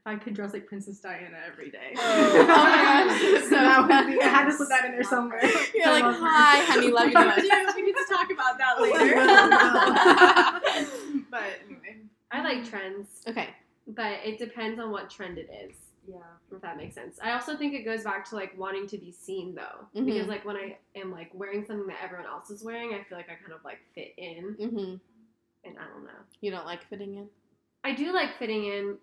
I 0.05 0.15
could 0.17 0.33
dress 0.33 0.51
like 0.51 0.67
Princess 0.67 0.99
Diana 0.99 1.37
every 1.47 1.69
day. 1.71 1.93
Oh 1.95 2.43
my 2.43 3.07
gosh, 3.07 3.21
so 3.21 3.39
so 3.49 3.55
that 3.55 4.05
would 4.05 4.13
be, 4.13 4.21
I 4.21 4.27
had 4.27 4.49
to 4.51 4.57
put 4.57 4.67
that 4.69 4.85
in 4.85 4.91
there 4.91 5.03
somewhere. 5.03 5.41
You're 5.73 5.87
I 5.87 5.91
like, 5.91 6.03
love 6.03 6.15
her. 6.15 6.19
hi, 6.27 6.63
honey, 6.65 6.91
love 6.91 7.05
you 7.07 7.13
the 7.13 7.25
most. 7.25 7.45
Yeah, 7.45 7.71
we 7.75 7.81
need 7.83 7.93
to 7.93 8.05
talk 8.09 8.29
about 8.31 8.57
that 8.57 8.81
later. 8.81 9.15
but 11.29 11.43
anyway. 11.65 11.97
I 12.31 12.41
like 12.43 12.67
trends, 12.69 13.07
Okay. 13.27 13.49
but 13.87 14.13
it 14.25 14.39
depends 14.39 14.79
on 14.79 14.91
what 14.91 15.09
trend 15.09 15.37
it 15.37 15.49
is. 15.67 15.75
Yeah. 16.07 16.17
If 16.53 16.61
that 16.61 16.75
makes 16.77 16.95
sense. 16.95 17.17
I 17.23 17.31
also 17.31 17.55
think 17.55 17.73
it 17.73 17.83
goes 17.85 18.03
back 18.03 18.27
to 18.29 18.35
like 18.35 18.57
wanting 18.57 18.87
to 18.87 18.97
be 18.97 19.11
seen 19.11 19.55
though, 19.55 19.87
Mhm. 19.99 20.05
because 20.05 20.27
like 20.27 20.43
when 20.43 20.57
I 20.57 20.77
am 20.95 21.11
like 21.11 21.29
wearing 21.33 21.63
something 21.65 21.87
that 21.87 21.97
everyone 22.03 22.25
else 22.27 22.49
is 22.49 22.61
wearing, 22.63 22.93
I 22.93 23.03
feel 23.03 23.17
like 23.17 23.29
I 23.29 23.35
kind 23.35 23.53
of 23.53 23.63
like 23.63 23.79
fit 23.95 24.13
in, 24.17 24.53
hmm 24.59 24.95
and 25.65 25.77
I 25.79 25.85
don't 25.93 26.03
know. 26.03 26.19
You 26.41 26.51
don't 26.51 26.65
like 26.65 26.83
fitting 26.89 27.15
in? 27.15 27.29
I 27.85 27.93
do 27.93 28.11
like 28.11 28.37
fitting 28.37 28.65
in, 28.65 28.97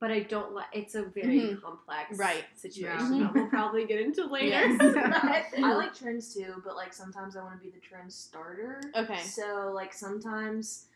but 0.00 0.10
I 0.10 0.20
don't 0.20 0.54
like. 0.54 0.66
It's 0.72 0.94
a 0.94 1.02
very 1.04 1.40
Mhm. 1.40 1.60
complex 1.62 2.18
Right. 2.18 2.44
situation 2.54 3.18
Yeah. 3.18 3.24
that 3.24 3.34
we'll 3.34 3.48
probably 3.48 3.86
get 3.86 4.00
into 4.00 4.26
later. 4.30 4.48
Yes. 4.48 4.80
I 5.64 5.74
like 5.74 5.94
trends 5.94 6.34
too, 6.34 6.60
but 6.64 6.76
like 6.76 6.92
sometimes 6.92 7.36
I 7.36 7.42
want 7.42 7.58
to 7.60 7.64
be 7.64 7.70
the 7.70 7.80
trend 7.80 8.12
starter. 8.12 8.80
Okay. 8.94 9.22
So 9.22 9.72
like 9.74 9.92
sometimes, 9.92 10.86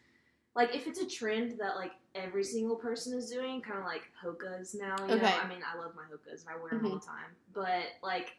like 0.54 0.74
if 0.74 0.86
it's 0.86 1.00
a 1.00 1.06
trend 1.06 1.58
that 1.60 1.76
like 1.76 1.92
every 2.14 2.44
single 2.44 2.76
person 2.76 3.16
is 3.16 3.30
doing, 3.30 3.60
kind 3.60 3.78
of 3.78 3.84
like 3.84 4.04
hokas 4.22 4.74
now. 4.74 4.96
You 5.06 5.14
Okay. 5.14 5.22
know, 5.22 5.36
I 5.42 5.46
mean, 5.48 5.62
I 5.64 5.78
love 5.78 5.92
my 5.94 6.04
hokas 6.04 6.44
I 6.48 6.56
wear 6.60 6.70
them 6.72 6.86
all 6.86 6.98
the 6.98 7.04
time. 7.06 7.36
But 7.54 7.84
like 8.02 8.36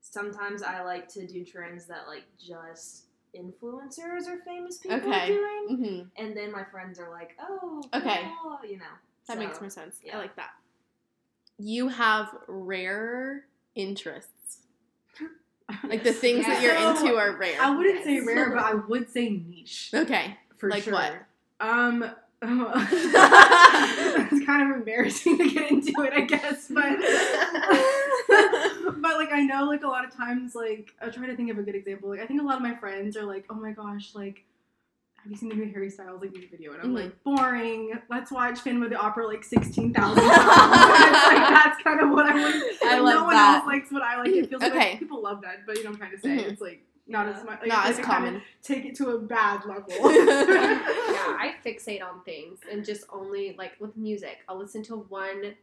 sometimes 0.00 0.62
I 0.62 0.82
like 0.82 1.08
to 1.14 1.26
do 1.26 1.44
trends 1.44 1.86
that 1.86 2.06
like 2.08 2.24
just 2.38 3.04
influencers 3.36 4.28
or 4.28 4.38
famous 4.44 4.78
people 4.78 4.98
are 4.98 5.02
Okay. 5.02 5.26
doing, 5.26 5.76
hmm 5.76 6.22
and 6.22 6.36
then 6.36 6.52
my 6.52 6.62
friends 6.64 6.98
are 7.00 7.10
like, 7.10 7.36
"Oh, 7.40 7.82
Okay. 7.92 8.30
cool," 8.42 8.58
you 8.68 8.78
know. 8.78 8.84
That 9.28 9.34
So, 9.34 9.40
makes 9.40 9.60
more 9.60 9.70
sense. 9.70 9.98
I 10.12 10.18
like 10.18 10.34
that. 10.36 10.50
You 11.58 11.88
have 11.88 12.28
rare 12.48 13.44
interests. 13.74 14.58
Like 15.88 16.04
the 16.04 16.12
things 16.12 16.44
that 16.46 16.62
you're 16.62 16.76
So, 16.76 16.90
into 16.90 17.16
are 17.16 17.36
rare. 17.36 17.58
I 17.60 17.74
wouldn't 17.74 18.04
say 18.04 18.20
rare, 18.20 18.50
but 18.50 18.58
I 18.64 18.74
would 18.74 19.10
say 19.10 19.30
niche 19.30 19.90
okay. 19.94 20.36
for 20.58 20.68
Like 20.68 20.82
sure. 20.84 20.92
what? 20.92 21.14
Um, 21.58 22.04
it's 22.42 24.46
kind 24.46 24.70
of 24.70 24.76
embarrassing 24.76 25.38
to 25.38 25.48
get 25.50 25.70
into 25.70 25.92
it, 26.02 26.12
I 26.12 26.20
guess, 26.22 26.68
but 26.68 26.98
but 29.00 29.16
like 29.16 29.32
I 29.32 29.40
know 29.46 29.64
like 29.64 29.82
a 29.82 29.88
lot 29.88 30.04
of 30.04 30.14
times 30.14 30.54
like 30.54 30.92
I'm 31.00 31.10
trying 31.10 31.28
to 31.28 31.36
think 31.36 31.50
of 31.50 31.56
a 31.58 31.62
good 31.62 31.74
example. 31.74 32.10
Like 32.10 32.20
I 32.20 32.26
think 32.26 32.42
a 32.42 32.44
lot 32.44 32.56
of 32.56 32.62
my 32.62 32.74
friends 32.74 33.16
are 33.16 33.24
like, 33.24 33.46
oh 33.48 33.54
my 33.54 33.70
gosh, 33.72 34.14
like. 34.14 34.44
Have 35.24 35.30
you 35.32 35.38
seen 35.38 35.48
the 35.48 35.54
new 35.54 35.72
Harry 35.72 35.88
Styles 35.88 36.20
like 36.20 36.32
music 36.32 36.50
video? 36.50 36.72
And 36.74 36.82
I'm 36.82 36.90
Mhm. 36.90 36.94
like, 36.96 37.22
boring. 37.24 37.98
Let's 38.10 38.30
watch 38.30 38.60
Phantom 38.60 38.82
of 38.82 38.90
the 38.90 38.96
Opera 38.96 39.26
like 39.26 39.42
sixteen 39.42 39.92
thousand 39.94 40.22
times. 40.22 40.38
And 40.38 41.14
it's 41.16 41.26
like 41.26 41.48
that's 41.48 41.82
kind 41.82 42.00
of 42.00 42.10
what 42.10 42.26
I 42.26 42.34
would. 42.34 42.54
I 42.84 42.98
like, 42.98 43.02
love 43.02 43.14
no 43.14 43.24
one 43.24 43.34
that. 43.34 43.56
else 43.58 43.66
likes 43.66 43.90
what 43.90 44.02
I 44.02 44.18
like. 44.18 44.28
It 44.28 44.50
feels 44.50 44.62
Okay. 44.62 44.76
like 44.90 44.98
people 44.98 45.22
love 45.22 45.40
that, 45.40 45.64
but 45.66 45.78
you 45.78 45.84
know 45.84 45.90
what 45.90 45.94
I'm 46.02 46.08
trying 46.08 46.10
to 46.12 46.18
say. 46.20 46.36
Mhm. 46.44 46.52
It's 46.52 46.60
like 46.60 46.84
not 47.06 47.26
Yeah. 47.26 47.32
as 47.38 47.44
much. 47.44 47.60
Like, 47.60 47.68
Not 47.68 47.86
as 47.86 47.96
feel 47.96 48.04
like 48.04 48.12
I 48.12 48.14
kinda 48.16 48.30
common. 48.32 48.42
Take 48.62 48.84
it 48.84 48.94
to 48.96 49.08
a 49.12 49.18
bad 49.18 49.64
level. 49.64 49.86
yeah, 49.90 51.36
I 51.40 51.54
fixate 51.64 52.02
on 52.04 52.20
things 52.24 52.60
and 52.70 52.84
just 52.84 53.04
only 53.10 53.54
like 53.56 53.76
with 53.80 53.96
music. 53.96 54.40
I'll 54.46 54.58
listen 54.58 54.82
to 54.84 54.96
one 54.96 55.54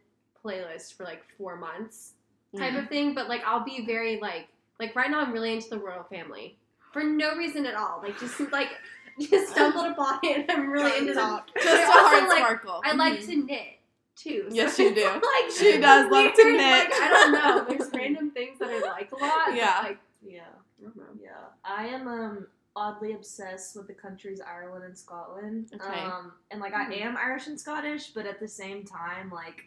playlist 0.43 0.95
for 0.97 1.03
like 1.03 1.23
four 1.37 1.55
months 1.55 2.13
type 2.57 2.73
Mm. 2.73 2.79
of 2.83 2.89
thing, 2.89 3.13
but 3.13 3.29
like 3.29 3.43
I'll 3.45 3.63
be 3.63 3.85
very 3.85 4.19
like 4.19 4.47
like 4.79 4.95
right 4.95 5.11
now 5.11 5.19
I'm 5.21 5.31
really 5.31 5.53
into 5.53 5.69
the 5.69 5.77
royal 5.77 6.03
family 6.05 6.57
for 6.91 7.03
no 7.03 7.35
reason 7.35 7.67
at 7.67 7.75
all. 7.75 8.01
Like 8.03 8.19
just 8.19 8.39
like 8.51 8.69
just 9.29 9.51
stumbled 9.51 9.91
upon 9.91 10.19
it. 10.23 10.41
and 10.49 10.51
I'm 10.51 10.69
really 10.69 10.97
into 10.97 11.13
that. 11.13 11.43
Just 11.55 11.67
I 11.67 11.81
a 11.81 11.85
also 11.85 11.99
hard 12.19 12.29
like- 12.29 12.37
sparkle. 12.39 12.81
I 12.85 12.93
like 12.93 13.19
Mhm. 13.19 13.25
to 13.27 13.35
knit 13.45 13.67
too. 14.15 14.45
so 14.49 14.55
Yes, 14.55 14.77
you 14.79 14.93
do. 14.93 15.03
Like 15.05 15.51
She 15.57 15.77
does 15.79 16.11
love 16.11 16.33
to 16.33 16.43
knit. 16.45 16.89
Like, 16.89 16.93
I 16.93 17.07
don't 17.09 17.31
know. 17.33 17.65
There's 17.77 17.89
random 17.93 18.31
things 18.31 18.59
that 18.59 18.69
I 18.69 18.79
like 18.91 19.11
a 19.11 19.15
lot. 19.15 19.55
Yeah. 19.55 19.79
like 19.83 19.99
Yeah. 20.21 20.43
I 20.79 20.83
don't. 20.83 21.19
Yeah, 21.21 21.29
I 21.63 21.87
am 21.87 22.07
um 22.07 22.47
oddly 22.75 23.11
obsessed 23.13 23.75
with 23.75 23.85
the 23.87 23.93
countries 23.93 24.39
Ireland 24.41 24.85
and 24.85 24.97
Scotland. 24.97 25.69
Okay. 25.75 25.99
Um, 25.99 26.31
and 26.51 26.61
like 26.61 26.73
Hmm. 26.73 26.91
I 26.91 26.95
am 26.95 27.17
Irish 27.17 27.47
and 27.47 27.59
Scottish, 27.59 28.07
but 28.11 28.25
at 28.25 28.39
the 28.39 28.47
same 28.47 28.83
time, 28.85 29.29
like 29.31 29.63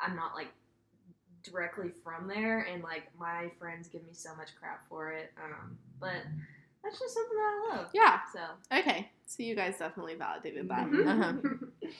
I'm 0.00 0.14
not 0.16 0.34
like 0.34 0.48
directly 1.42 1.90
from 2.02 2.26
there, 2.28 2.60
and 2.60 2.82
like 2.82 3.04
my 3.18 3.50
friends 3.58 3.88
give 3.88 4.02
me 4.04 4.12
so 4.12 4.34
much 4.36 4.50
crap 4.58 4.88
for 4.88 5.10
it. 5.12 5.32
Um, 5.42 5.78
but 6.00 6.22
that's 6.86 7.00
just 7.00 7.14
something 7.14 7.36
that 7.36 7.70
I 7.72 7.76
love. 7.76 7.86
Yeah. 7.92 8.20
So 8.32 8.40
Okay. 8.78 9.10
So 9.26 9.42
you 9.42 9.56
guys 9.56 9.76
definitely 9.78 10.14
validated 10.14 10.68
that. 10.68 10.86
Mhm. 10.86 11.06
Uh-huh. 11.06 11.32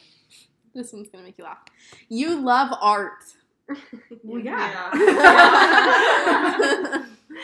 This 0.75 0.93
one's 0.93 1.09
gonna 1.09 1.25
make 1.25 1.39
you 1.39 1.45
laugh. 1.45 1.65
You 2.11 2.39
love 2.39 2.69
art. 2.83 3.25
well, 4.23 4.39
yeah. 4.39 4.91
mm. 4.93 7.07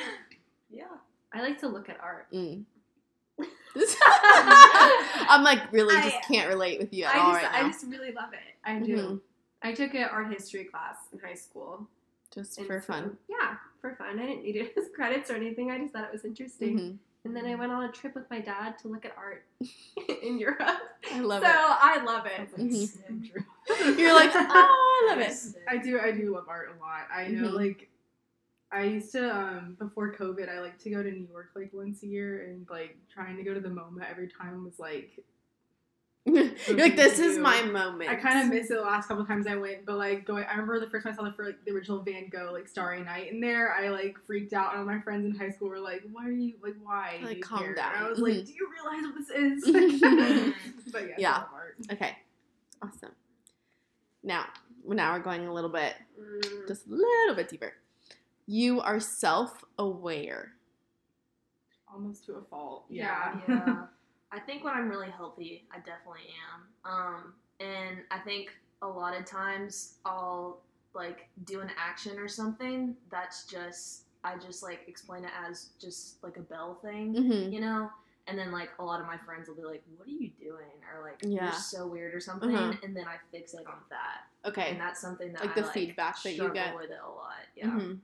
yeah. 0.71 0.85
I 1.33 1.41
like 1.41 1.59
to 1.61 1.69
look 1.69 1.89
at 1.89 1.99
art. 2.01 2.29
This- 3.75 3.97
I'm 4.05 5.43
like 5.43 5.73
really 5.73 5.95
just 5.97 6.17
I- 6.17 6.21
can't 6.29 6.49
relate 6.49 6.79
with 6.79 6.93
you 6.93 7.05
at 7.05 7.15
I 7.15 7.19
all 7.21 7.33
just 7.33 7.43
right 7.45 7.65
I 7.65 7.69
just 7.69 7.87
really 7.87 8.13
love 8.13 8.33
it. 8.35 8.41
I 8.65 8.79
do. 8.81 8.97
Mhm. 8.97 9.21
I 9.63 9.73
took 9.73 9.95
an 9.95 10.05
art 10.13 10.31
history 10.33 10.65
class 10.65 10.97
in 11.13 11.19
high 11.19 11.35
school. 11.35 11.89
Just 12.35 12.59
and 12.59 12.67
for 12.67 12.81
so- 12.81 12.93
fun. 12.93 13.17
Yeah, 13.29 13.57
for 13.81 13.95
fun. 13.95 14.19
I 14.19 14.27
didn't 14.27 14.43
need 14.45 14.57
it 14.57 14.75
as 14.77 14.91
credits 14.95 15.31
or 15.31 15.37
anything. 15.37 15.71
I 15.71 15.79
just 15.79 15.95
thought 15.95 16.05
it 16.05 16.13
was 16.13 16.25
interesting. 16.27 16.79
Mhm. 16.79 16.99
And 17.25 17.37
then 17.37 17.47
I 17.47 17.55
went 17.55 17.71
on 17.71 17.85
a 17.85 17.93
trip 17.93 18.15
with 18.17 18.29
my 18.31 18.41
dad 18.41 18.79
to 18.81 18.89
look 18.89 19.05
at 19.05 19.15
art 19.17 19.45
in 20.23 20.39
Europe. 20.39 20.59
I 21.13 21.21
love 21.21 21.43
so 21.43 21.49
it. 21.49 21.53
So 21.53 21.57
I 21.59 22.03
love 22.05 22.27
it. 22.27 22.57
Mhm. 22.57 23.99
You're 23.99 24.15
like, 24.15 24.31
oh, 24.35 25.05
I 25.05 25.15
love 25.15 25.21
it. 25.21 25.37
I 25.69 25.77
do. 25.77 26.01
I 26.01 26.11
do 26.11 26.35
love 26.35 26.47
art 26.49 26.77
a 26.77 26.81
lot. 26.81 27.07
I 27.15 27.29
know, 27.29 27.49
Mhm. 27.51 27.55
like, 27.55 27.89
I 28.73 28.85
used 28.85 29.13
to 29.13 29.35
um 29.35 29.77
before 29.79 30.15
COVID. 30.17 30.49
I 30.49 30.61
like 30.61 30.79
to 30.81 30.91
go 30.91 31.03
to 31.03 31.11
New 31.11 31.29
York 31.31 31.51
like 31.55 31.71
once 31.73 32.03
a 32.03 32.07
year, 32.09 32.45
and 32.47 32.67
like 32.69 32.97
trying 33.13 33.37
to 33.37 33.45
go 33.45 33.55
to 33.55 33.61
the 33.61 33.69
MoMA 33.69 34.03
every 34.11 34.29
time 34.29 34.65
was 34.65 34.81
like 34.81 35.25
You're 36.25 36.77
like, 36.79 36.95
this 36.95 37.19
is 37.19 37.35
do. 37.37 37.43
my 37.43 37.63
moment. 37.63 38.09
I 38.09 38.15
kind 38.15 38.41
of 38.41 38.49
miss 38.55 38.71
it 38.71 38.75
the 38.75 38.81
last 38.83 39.09
couple 39.09 39.27
times 39.27 39.47
I 39.49 39.57
went, 39.57 39.85
but 39.85 39.97
like 39.99 40.25
going. 40.25 40.45
I 40.45 40.53
remember 40.53 40.79
the 40.79 40.89
first 40.89 41.05
time 41.05 41.15
I 41.15 41.17
saw 41.17 41.25
the, 41.25 41.33
for, 41.33 41.45
like, 41.47 41.65
the 41.65 41.73
original 41.73 42.01
Van 42.03 42.29
Gogh 42.29 42.51
like 42.53 42.69
Starry 42.69 43.03
Night 43.03 43.33
in 43.33 43.41
there. 43.41 43.73
I 43.75 43.89
like 43.89 44.17
freaked 44.25 44.53
out, 44.53 44.71
and 44.71 44.79
all 44.81 44.87
my 44.87 45.01
friends 45.01 45.25
in 45.27 45.35
high 45.37 45.51
school 45.51 45.69
were 45.69 45.81
like, 45.81 46.03
"Why 46.13 46.27
are 46.29 46.31
you 46.31 46.55
like 46.63 46.77
why?" 46.83 47.19
Like, 47.25 47.39
you 47.39 47.43
calm 47.43 47.59
care?" 47.65 47.75
down. 47.75 47.93
And 47.97 48.05
I 48.07 48.09
was 48.09 48.21
Mhm. 48.21 48.37
like, 48.37 48.47
"Do 48.47 48.53
you 48.53 48.69
realize 48.73 49.03
what 49.05 49.15
this 49.17 49.31
is?" 49.31 50.53
but 50.93 51.09
yes, 51.09 51.19
Yeah. 51.19 51.43
I. 51.91 51.93
Okay. 51.95 52.17
Awesome. 52.81 53.11
Now, 54.23 54.47
now 54.87 55.15
we're 55.15 55.21
going 55.25 55.47
a 55.47 55.53
little 55.53 55.71
bit, 55.71 55.95
Mm. 56.21 56.69
just 56.69 56.87
a 56.87 56.91
little 56.91 57.35
bit 57.35 57.49
deeper. 57.49 57.73
You 58.47 58.81
are 58.81 59.01
self-aware. 59.01 60.53
Almost 61.93 62.27
to 62.27 62.35
a 62.35 62.43
fault. 62.43 62.85
Yeah. 62.89 63.41
yeah. 63.49 63.87
I 64.33 64.41
think 64.41 64.65
when 64.65 64.73
I'm 64.75 64.89
really 64.89 65.11
healthy, 65.11 65.65
I 65.71 65.77
definitely 65.79 66.29
am. 66.55 66.91
Um, 66.91 67.35
and 67.61 67.99
I 68.11 68.19
think 68.19 68.57
a 68.81 68.87
lot 68.89 69.17
of 69.19 69.25
times 69.27 69.95
I'll 70.05 70.61
like 70.95 71.29
do 71.45 71.61
an 71.61 71.71
action 71.79 72.19
or 72.19 72.29
something 72.29 72.97
that's 73.11 73.45
just 73.47 74.03
I 74.25 74.37
just 74.39 74.63
like 74.63 74.81
explain 74.87 75.25
it 75.25 75.31
as 75.47 75.71
just 75.81 76.23
like 76.23 76.37
a 76.37 76.43
bell 76.43 76.79
thing, 76.83 77.15
Mm-hmm. 77.15 77.53
you 77.53 77.61
know. 77.61 77.91
And 78.29 78.39
then 78.39 78.53
like 78.53 78.71
a 78.79 78.85
lot 78.85 79.01
of 79.01 79.07
my 79.07 79.19
friends 79.19 79.49
will 79.49 79.57
be 79.57 79.65
like, 79.65 79.83
"What 79.97 80.07
are 80.07 80.11
you 80.13 80.31
doing?" 80.41 80.71
or 80.95 81.03
like, 81.03 81.19
Yeah. 81.23 81.45
"You're 81.45 81.53
so 81.53 81.87
weird" 81.89 82.15
or 82.15 82.21
something, 82.21 82.55
Uh-huh. 82.55 82.73
and 82.85 82.97
then 82.97 83.05
I 83.07 83.17
fix 83.33 83.53
it 83.55 83.67
on 83.67 83.75
that, 83.91 84.49
Okay. 84.49 84.71
and 84.71 84.81
that's 84.81 85.01
something 85.01 85.33
that 85.33 85.41
Like 85.45 85.59
I, 85.59 85.61
the 85.61 85.67
feedback 85.67 86.23
that 86.23 86.33
you 86.35 86.53
get. 86.55 86.75
with 86.77 86.91
it 86.91 87.01
a 87.05 87.09
lot. 87.11 87.33
Yeah. 87.57 87.67
Mhm. 87.67 87.99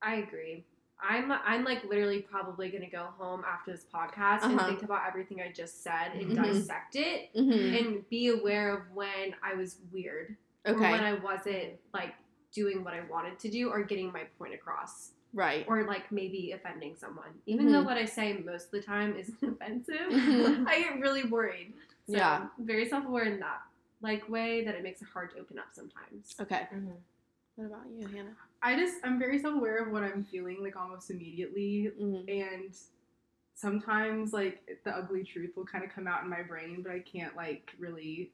I 0.00 0.16
agree. 0.16 0.64
I'm 1.02 1.30
I'm 1.32 1.64
like 1.64 1.84
literally 1.84 2.20
probably 2.22 2.70
gonna 2.70 2.88
go 2.88 3.08
home 3.18 3.44
after 3.46 3.72
this 3.72 3.84
podcast 3.92 4.42
and 4.44 4.58
Uh-huh. 4.58 4.68
think 4.68 4.82
about 4.82 5.02
everything 5.06 5.40
I 5.40 5.50
just 5.52 5.82
said 5.82 6.12
and 6.14 6.30
Mhm. 6.32 6.36
dissect 6.36 6.96
it 6.96 7.32
Mhm. 7.34 7.78
and 7.78 8.08
be 8.08 8.28
aware 8.28 8.70
of 8.74 8.90
when 8.92 9.34
I 9.42 9.54
was 9.54 9.78
weird 9.92 10.36
or 10.64 10.74
when 10.74 11.02
I 11.04 11.14
wasn't 11.14 11.78
like 11.92 12.14
doing 12.52 12.84
what 12.84 12.94
I 12.94 13.00
wanted 13.02 13.38
to 13.40 13.50
do 13.50 13.68
or 13.70 13.82
getting 13.82 14.12
my 14.12 14.24
point 14.38 14.54
across 14.54 15.10
Right. 15.34 15.64
or 15.68 15.82
like 15.84 16.10
maybe 16.12 16.52
offending 16.52 16.94
someone. 16.94 17.40
Even 17.46 17.66
Mhm. 17.66 17.72
though 17.72 17.82
what 17.82 17.96
I 17.98 18.04
say 18.04 18.34
most 18.38 18.66
of 18.66 18.70
the 18.70 18.82
time 18.82 19.16
isn't 19.16 19.36
offensive, 19.42 20.08
Mhm. 20.10 20.66
I 20.68 20.78
get 20.80 21.00
really 21.00 21.24
worried. 21.24 21.74
So 22.06 22.16
Yeah. 22.16 22.48
very 22.58 22.88
self 22.88 23.04
aware 23.04 23.24
in 23.24 23.40
that 23.40 23.62
like 24.00 24.28
way 24.28 24.64
that 24.64 24.74
it 24.74 24.82
makes 24.82 25.02
it 25.02 25.08
hard 25.08 25.32
to 25.32 25.38
open 25.40 25.58
up 25.58 25.66
sometimes. 25.72 26.34
Okay. 26.40 26.68
Mhm. 26.72 26.96
What 27.56 27.64
about 27.66 27.86
you, 27.90 28.06
Hannah? 28.06 28.36
I 28.64 28.76
just 28.76 28.94
I'm 29.04 29.18
very 29.18 29.38
self 29.38 29.54
aware 29.54 29.76
of 29.84 29.92
what 29.92 30.02
I'm 30.02 30.24
feeling 30.24 30.62
like 30.62 30.74
almost 30.74 31.10
immediately, 31.10 31.92
Mhm. 32.00 32.24
and 32.28 32.74
sometimes 33.54 34.32
like 34.32 34.80
the 34.84 34.90
ugly 34.90 35.22
truth 35.22 35.54
will 35.54 35.66
kind 35.66 35.84
of 35.84 35.90
come 35.90 36.06
out 36.08 36.24
in 36.24 36.30
my 36.30 36.42
brain, 36.42 36.82
but 36.82 36.90
I 36.90 37.00
can't 37.00 37.36
like 37.36 37.72
really 37.78 38.32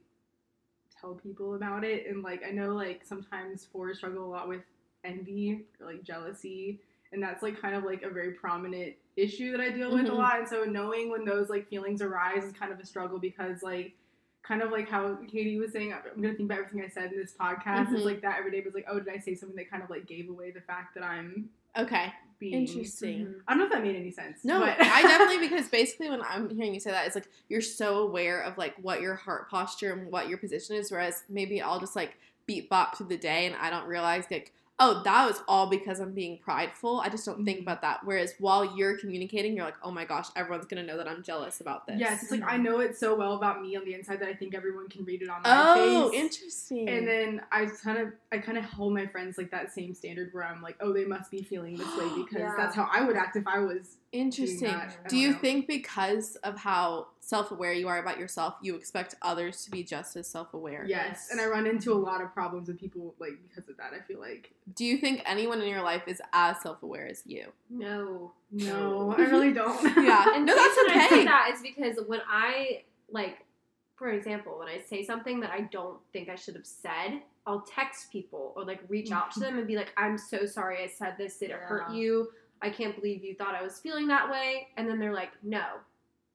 tell 1.00 1.14
people 1.14 1.54
about 1.54 1.82
it. 1.84 2.06
And 2.06 2.22
like 2.22 2.44
I 2.46 2.50
know 2.52 2.74
like 2.74 3.04
sometimes 3.04 3.64
fours 3.66 3.98
struggle 3.98 4.24
a 4.24 4.30
lot 4.30 4.48
with 4.48 4.62
envy 5.02 5.64
or 5.80 5.86
like 5.86 6.04
jealousy, 6.04 6.78
and 7.12 7.20
that's 7.20 7.42
like 7.42 7.60
kind 7.60 7.74
of 7.74 7.82
like 7.82 8.02
a 8.04 8.10
very 8.10 8.32
prominent 8.32 8.94
issue 9.16 9.50
that 9.50 9.60
I 9.60 9.70
deal 9.70 9.92
with 9.92 10.06
a 10.06 10.10
Mhm. 10.10 10.16
lot. 10.16 10.38
And 10.38 10.48
so 10.48 10.62
knowing 10.62 11.10
when 11.10 11.24
those 11.24 11.50
like 11.50 11.68
feelings 11.68 12.02
arise 12.02 12.44
is 12.44 12.52
kind 12.52 12.72
of 12.72 12.78
a 12.78 12.86
struggle 12.86 13.18
because 13.18 13.64
like 13.64 13.94
kind 14.42 14.62
of 14.62 14.70
like 14.72 14.88
how 14.88 15.16
Katie 15.30 15.58
was 15.58 15.72
saying, 15.72 15.92
I'm 15.92 16.20
gonna 16.20 16.34
think 16.34 16.50
about 16.50 16.58
everything 16.64 16.82
I 16.82 16.88
said 16.88 17.12
in 17.12 17.18
this 17.18 17.34
podcast. 17.38 17.88
Mhm. 17.88 17.94
It's 17.96 18.04
like 18.04 18.22
that 18.22 18.38
every 18.38 18.50
day 18.50 18.60
was 18.64 18.74
like, 18.74 18.86
oh, 18.88 18.98
did 18.98 19.12
I 19.14 19.18
say 19.18 19.34
something 19.34 19.56
that 19.56 19.70
kind 19.70 19.82
of 19.82 19.90
like 19.90 20.06
gave 20.06 20.28
away 20.28 20.50
the 20.50 20.60
fact 20.60 20.94
that 20.94 21.04
I'm 21.04 21.50
Okay. 21.76 22.12
being 22.38 22.54
Interesting. 22.66 23.26
Mhm. 23.26 23.34
I 23.46 23.52
don't 23.52 23.58
know 23.60 23.64
if 23.66 23.72
that 23.72 23.82
made 23.82 23.96
any 23.96 24.10
sense. 24.10 24.44
No, 24.44 24.60
but 24.60 24.80
I 24.80 25.02
definitely 25.02 25.38
because 25.48 25.68
basically 25.68 26.08
when 26.10 26.22
I'm 26.22 26.48
hearing 26.50 26.74
you 26.74 26.80
say 26.80 26.90
that, 26.90 27.06
it's 27.06 27.14
like 27.14 27.28
you're 27.48 27.60
so 27.60 27.98
aware 27.98 28.40
of 28.40 28.56
like 28.58 28.74
what 28.82 29.00
your 29.00 29.14
heart 29.14 29.48
posture 29.50 29.92
and 29.92 30.10
what 30.10 30.28
your 30.28 30.38
position 30.38 30.74
is, 30.76 30.90
whereas 30.90 31.22
maybe 31.28 31.60
I'll 31.60 31.78
just 31.80 31.94
like 31.94 32.16
beat 32.46 32.68
bop 32.68 32.96
through 32.96 33.06
the 33.08 33.16
day 33.18 33.46
and 33.46 33.54
I 33.56 33.70
don't 33.70 33.86
realize 33.86 34.24
like, 34.30 34.52
oh, 34.82 35.02
that 35.04 35.26
was 35.26 35.42
all 35.46 35.66
because 35.68 36.00
I'm 36.00 36.12
being 36.14 36.38
prideful. 36.38 37.00
I 37.00 37.10
just 37.10 37.26
don't 37.26 37.44
think 37.44 37.58
Mhm. 37.58 37.62
about 37.62 37.82
that. 37.82 38.00
Whereas 38.02 38.34
while 38.38 38.76
you're 38.76 38.96
communicating, 38.96 39.54
you're 39.54 39.66
like, 39.66 39.76
oh 39.82 39.90
my 39.90 40.06
gosh, 40.06 40.26
everyone's 40.34 40.66
gonna 40.66 40.82
know 40.82 40.96
that 40.96 41.06
I'm 41.06 41.22
jealous 41.22 41.60
about 41.60 41.86
this. 41.86 42.00
yes, 42.00 42.22
it's 42.22 42.32
like 42.32 42.42
I 42.44 42.56
know 42.56 42.80
it 42.80 42.96
so 42.96 43.14
well 43.14 43.34
about 43.34 43.60
me 43.60 43.76
on 43.76 43.84
the 43.84 43.92
inside 43.94 44.20
that 44.20 44.28
I 44.28 44.34
think 44.34 44.54
everyone 44.54 44.88
can 44.88 45.04
read 45.04 45.20
it 45.22 45.28
on 45.28 45.42
my 45.42 45.50
Oh, 45.70 45.74
face. 45.74 46.20
Oh, 46.20 46.24
interesting. 46.24 46.88
And 46.88 47.06
then 47.06 47.42
I 47.52 47.66
kind 47.66 47.98
of 47.98 48.12
I 48.32 48.38
kind 48.38 48.56
of 48.56 48.64
hold 48.64 48.94
my 48.94 49.06
friends 49.06 49.36
like 49.36 49.50
that 49.50 49.72
same 49.72 49.92
standard 49.94 50.30
where 50.32 50.44
I'm 50.44 50.62
like, 50.62 50.76
oh, 50.80 50.92
they 50.94 51.04
must 51.04 51.30
be 51.30 51.42
feeling 51.42 51.76
this 51.76 51.96
way 51.96 52.08
because 52.16 52.40
Yeah. 52.40 52.54
that's 52.56 52.74
how 52.74 52.88
I 52.90 53.02
would 53.02 53.16
act 53.16 53.36
if 53.36 53.46
I 53.46 53.58
was. 53.58 53.98
Interesting. 54.12 54.66
that. 54.68 54.96
I 55.04 55.08
Do 55.08 55.16
you 55.18 55.32
know. 55.32 55.38
think 55.38 55.66
because 55.68 56.34
of 56.36 56.56
how 56.56 57.08
self 57.30 57.52
aware 57.52 57.72
you 57.72 57.86
are 57.86 57.98
about 57.98 58.18
yourself, 58.18 58.56
you 58.60 58.74
expect 58.74 59.14
others 59.22 59.64
to 59.64 59.70
be 59.70 59.84
just 59.84 60.16
as 60.16 60.26
self 60.26 60.52
aware? 60.52 60.84
Yes, 60.86 61.06
Yes. 61.06 61.28
and 61.30 61.40
I 61.40 61.46
run 61.46 61.64
into 61.64 61.92
a 61.92 61.94
lot 61.94 62.20
of 62.20 62.34
problems 62.34 62.66
with 62.66 62.78
people 62.78 63.14
like 63.20 63.38
because 63.48 63.68
of 63.70 63.76
that. 63.76 63.92
I 63.94 64.00
feel 64.00 64.18
like 64.18 64.52
Do 64.74 64.84
you 64.84 64.98
think 64.98 65.22
anyone 65.24 65.62
in 65.62 65.68
your 65.68 65.82
life 65.82 66.02
is 66.08 66.20
as 66.32 66.60
self 66.60 66.82
aware 66.82 67.06
as 67.06 67.22
you? 67.24 67.52
No. 67.70 68.32
no, 68.50 69.14
I 69.18 69.22
really 69.22 69.52
don't. 69.52 69.80
Yeah. 70.04 70.34
And 70.34 70.44
No, 70.44 70.56
that's 70.56 70.76
reason 70.76 70.90
I 70.90 71.06
okay. 71.06 71.08
say 71.08 71.24
that 71.24 71.50
is 71.54 71.62
because 71.62 71.98
when 72.08 72.20
I 72.28 72.82
like, 73.08 73.46
for 73.94 74.10
example, 74.10 74.58
when 74.58 74.68
I 74.68 74.80
say 74.80 75.04
something 75.04 75.38
that 75.40 75.50
I 75.50 75.60
don't 75.60 75.98
think 76.12 76.28
I 76.28 76.34
should 76.34 76.56
have 76.56 76.66
said, 76.66 77.22
I'll 77.46 77.60
text 77.60 78.10
people 78.10 78.52
or 78.56 78.64
like 78.64 78.80
reach 78.88 79.12
out 79.12 79.30
to 79.32 79.40
mm-hmm. 79.40 79.50
them 79.50 79.58
and 79.58 79.66
be 79.68 79.76
like, 79.76 79.92
"I'm 79.96 80.18
so 80.18 80.46
sorry 80.46 80.82
I 80.82 80.88
said 80.88 81.14
this. 81.16 81.36
Did 81.38 81.50
it 81.50 81.56
hurt 81.56 81.92
you? 81.92 82.30
I 82.60 82.70
can't 82.70 82.94
believe 82.96 83.22
you 83.24 83.34
thought 83.34 83.54
I 83.54 83.62
was 83.62 83.78
feeling 83.78 84.08
that 84.08 84.28
way." 84.28 84.68
And 84.76 84.88
then 84.88 84.98
they're 84.98 85.14
like, 85.14 85.30
"No, 85.42 85.64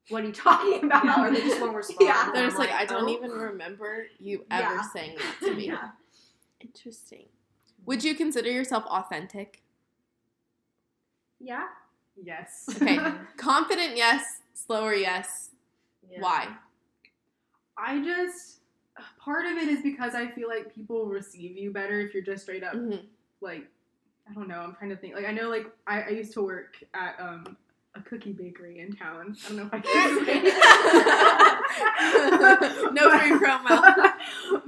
what 0.08 0.22
are 0.22 0.26
you 0.26 0.32
talking 0.32 0.84
about?" 0.84 1.04
Yeah, 1.04 1.24
or 1.26 1.30
they 1.30 1.40
just 1.40 1.60
won't 1.60 1.74
respond. 1.82 2.00
Yeah. 2.08 2.30
They're 2.32 2.46
just 2.46 2.58
like, 2.58 2.70
I 2.70 2.84
don't 2.84 3.08
oh. 3.08 3.12
even 3.12 3.30
remember 3.30 4.06
you 4.18 4.44
ever 4.50 4.74
Yeah. 4.74 4.82
saying 4.92 5.16
that 5.18 5.46
to 5.46 5.54
me. 5.54 5.66
Yeah. 5.66 5.90
Interesting. 6.60 7.26
Would 7.86 8.02
you 8.02 8.14
consider 8.14 8.50
yourself 8.50 8.84
authentic? 8.86 9.62
Yeah. 11.38 11.66
yes. 12.22 12.64
Okay. 12.70 12.98
Confident, 13.36 13.96
yes. 13.96 14.40
Slower, 14.54 14.94
yes. 14.94 15.50
Yeah. 16.10 16.20
Why? 16.20 16.48
I 17.76 18.02
just 18.02 18.60
part 19.20 19.44
of 19.44 19.52
it 19.58 19.68
is 19.68 19.82
because 19.82 20.14
I 20.14 20.26
feel 20.28 20.48
like 20.48 20.74
people 20.74 21.04
receive 21.06 21.56
you 21.58 21.70
better 21.70 22.00
if 22.00 22.14
you're 22.14 22.22
just 22.22 22.44
straight 22.44 22.64
up 22.64 22.74
Mhm. 22.74 23.04
like 23.40 23.66
I 24.28 24.32
don't 24.34 24.48
know. 24.48 24.58
I'm 24.60 24.74
trying 24.74 24.90
to 24.90 24.96
think. 24.96 25.14
Like 25.14 25.26
I 25.26 25.30
know 25.32 25.48
like 25.50 25.66
I, 25.86 26.02
I 26.02 26.08
used 26.08 26.32
to 26.32 26.42
work 26.42 26.82
at 26.94 27.14
um 27.20 27.56
a 27.96 28.02
cookie 28.02 28.32
bakery 28.32 28.80
in 28.80 28.94
town. 28.94 29.36
I 29.44 29.48
don't 29.48 29.56
know 29.56 29.66
if 29.66 29.74
I 29.74 29.80
can. 29.80 31.52
No 32.92 33.18
free 33.18 33.32
promo. 33.32 34.12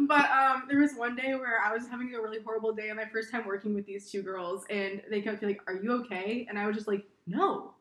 but 0.07 0.31
um, 0.31 0.65
there 0.69 0.79
was 0.79 0.93
one 0.95 1.17
day 1.17 1.35
where 1.35 1.61
I 1.65 1.73
was 1.73 1.87
having 1.89 2.15
a 2.15 2.21
really 2.21 2.39
horrible 2.45 2.75
day 2.75 2.91
on 2.91 2.97
my 2.97 3.07
first 3.07 3.31
time 3.31 3.47
working 3.47 3.75
with 3.75 3.87
these 3.87 4.11
two 4.11 4.23
girls, 4.23 4.65
and 4.69 5.01
they 5.11 5.23
kept 5.23 5.41
being 5.41 5.53
like, 5.53 5.63
"Are 5.67 5.75
you 5.75 5.93
okay?" 6.03 6.47
And 6.49 6.59
I 6.59 6.67
was 6.67 6.77
just 6.77 6.89
like, 6.89 7.05
"No." 7.27 7.73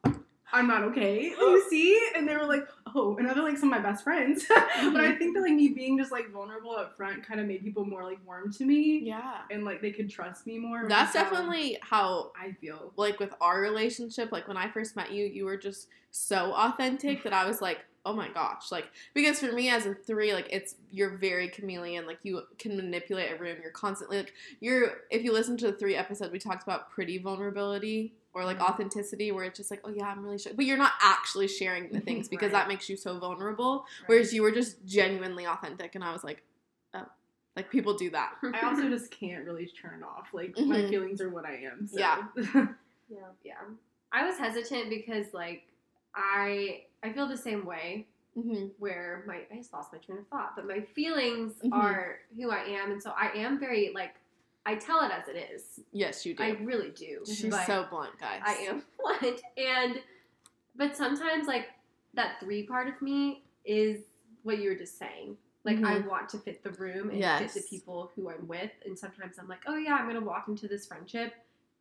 I'm 0.51 0.67
not 0.67 0.83
okay. 0.83 1.33
You 1.47 1.63
see? 1.69 2.09
And 2.15 2.27
they 2.27 2.35
were 2.35 2.45
like, 2.45 2.67
oh, 2.93 3.17
and 3.17 3.27
they're 3.27 3.35
like 3.35 3.57
some 3.57 3.73
of 3.73 3.81
my 3.81 3.89
best 3.89 4.03
friends. 4.03 4.45
but 4.49 5.01
I 5.01 5.15
think 5.15 5.35
that 5.35 5.41
like 5.41 5.53
me 5.53 5.69
being 5.69 5.97
just 5.97 6.11
like 6.11 6.31
vulnerable 6.31 6.71
up 6.71 6.95
front 6.95 7.25
kind 7.25 7.39
of 7.39 7.47
made 7.47 7.63
people 7.63 7.83
more 7.85 8.03
like 8.03 8.19
warm 8.25 8.51
to 8.53 8.65
me. 8.65 8.99
Yeah. 9.03 9.39
And 9.49 9.65
like 9.65 9.81
they 9.81 9.91
could 9.91 10.09
trust 10.09 10.45
me 10.45 10.59
more. 10.59 10.87
That's 10.87 11.13
which 11.13 11.21
is 11.21 11.27
how 11.27 11.35
definitely 11.35 11.77
how 11.81 12.31
I 12.39 12.51
feel. 12.53 12.93
like 12.95 13.19
with 13.19 13.33
our 13.41 13.59
relationship, 13.59 14.31
like 14.31 14.47
when 14.47 14.57
I 14.57 14.69
first 14.69 14.95
met 14.95 15.11
you, 15.11 15.25
you 15.25 15.45
were 15.45 15.57
just 15.57 15.87
so 16.11 16.53
authentic 16.53 17.23
that 17.23 17.33
I 17.33 17.45
was 17.45 17.61
like, 17.61 17.79
oh 18.05 18.13
my 18.13 18.29
gosh. 18.29 18.71
Like 18.71 18.85
because 19.13 19.39
for 19.39 19.51
me 19.51 19.69
as 19.69 19.85
a 19.85 19.93
three, 19.93 20.33
like 20.33 20.47
it's 20.49 20.75
you're 20.91 21.17
very 21.17 21.49
chameleon, 21.49 22.07
like 22.07 22.19
you 22.23 22.43
can 22.57 22.77
manipulate 22.77 23.31
a 23.31 23.35
room. 23.35 23.57
You're 23.61 23.71
constantly 23.71 24.17
like 24.17 24.33
you're 24.59 24.91
if 25.11 25.23
you 25.23 25.33
listen 25.33 25.57
to 25.57 25.71
the 25.71 25.77
three 25.77 25.95
episode 25.95 26.31
we 26.31 26.39
talked 26.39 26.63
about 26.63 26.89
pretty 26.89 27.17
vulnerability 27.17 28.13
or 28.33 28.45
like 28.45 28.59
authenticity 28.59 29.31
where 29.31 29.45
it's 29.45 29.57
just 29.57 29.71
like, 29.71 29.81
oh 29.83 29.89
yeah, 29.89 30.05
I'm 30.07 30.23
really 30.23 30.37
sure 30.37 30.53
but 30.55 30.65
you're 30.65 30.77
not 30.77 30.93
actually 31.01 31.47
sharing 31.47 31.91
the 31.91 31.99
things 31.99 32.27
because 32.29 32.51
Right. 32.51 32.59
that 32.63 32.67
makes 32.67 32.89
you 32.89 32.95
so 32.97 33.19
vulnerable. 33.19 33.85
Whereas 34.05 34.33
you 34.33 34.41
were 34.41 34.51
just 34.51 34.85
genuinely 34.85 35.45
authentic 35.45 35.95
and 35.95 36.03
I 36.03 36.11
was 36.11 36.23
like, 36.23 36.43
oh 36.93 37.05
like 37.55 37.71
people 37.71 37.95
do 37.95 38.09
that. 38.11 38.33
I 38.53 38.65
also 38.67 38.87
just 38.89 39.09
can't 39.11 39.43
really 39.45 39.65
turn 39.65 40.01
it 40.01 40.05
off. 40.05 40.27
Like 40.33 40.55
my 40.57 40.81
Mhm. 40.81 40.89
feelings 40.89 41.21
are 41.21 41.29
what 41.29 41.45
I 41.45 41.55
am. 41.71 41.87
So. 41.87 41.99
Yeah. 41.99 42.23
Yeah. 43.09 43.19
Yeah. 43.43 43.53
I 44.11 44.25
was 44.25 44.37
hesitant 44.37 44.89
because 44.89 45.33
like 45.33 45.63
I 46.13 46.83
I 47.03 47.13
feel 47.13 47.27
the 47.27 47.37
same 47.37 47.65
way 47.65 48.05
hmm 48.35 48.67
where 48.77 49.23
my 49.25 49.41
I 49.51 49.55
just 49.55 49.71
lost 49.73 49.93
my 49.93 49.99
train 49.99 50.19
of 50.19 50.27
thought, 50.27 50.55
but 50.55 50.67
my 50.67 50.81
feelings 50.81 51.53
Mhm. 51.63 51.71
are 51.71 52.19
who 52.35 52.51
I 52.51 52.63
am, 52.65 52.91
and 52.91 53.01
so 53.01 53.13
I 53.17 53.29
am 53.35 53.59
very 53.59 53.91
like 53.95 54.15
I 54.67 54.75
tell 54.75 54.99
it 55.01 55.11
as 55.11 55.29
it 55.29 55.37
is. 55.53 55.79
Yes, 55.93 56.25
you 56.25 56.35
do. 56.35 56.43
I 56.43 56.49
really 56.61 56.89
do. 56.91 57.21
She's 57.25 57.49
but 57.51 57.65
so 57.65 57.85
blunt, 57.89 58.19
guys. 58.19 58.41
I 58.45 58.53
am 58.69 58.83
blunt, 58.99 59.41
and 59.57 60.01
but 60.75 60.95
sometimes 60.95 61.47
like 61.47 61.67
that 62.15 62.39
three 62.41 62.63
part 62.63 62.87
of 62.89 63.01
me 63.01 63.43
is 63.63 64.01
what 64.43 64.59
you 64.59 64.69
were 64.69 64.75
just 64.75 64.99
saying. 64.99 65.37
Like 65.63 65.81
I 65.83 65.99
want 65.99 66.27
to 66.29 66.37
fit 66.37 66.63
the 66.63 66.71
room 66.71 67.09
and 67.11 67.21
fit 67.39 67.53
the 67.53 67.65
people 67.69 68.11
who 68.15 68.29
I'm 68.29 68.45
with, 68.47 68.71
and 68.85 68.97
sometimes 68.99 69.37
I'm 69.39 69.47
like, 69.47 69.61
oh 69.67 69.77
yeah, 69.77 69.93
I'm 69.95 70.05
gonna 70.07 70.19
walk 70.21 70.49
into 70.49 70.67
this 70.67 70.85
friendship 70.85 71.33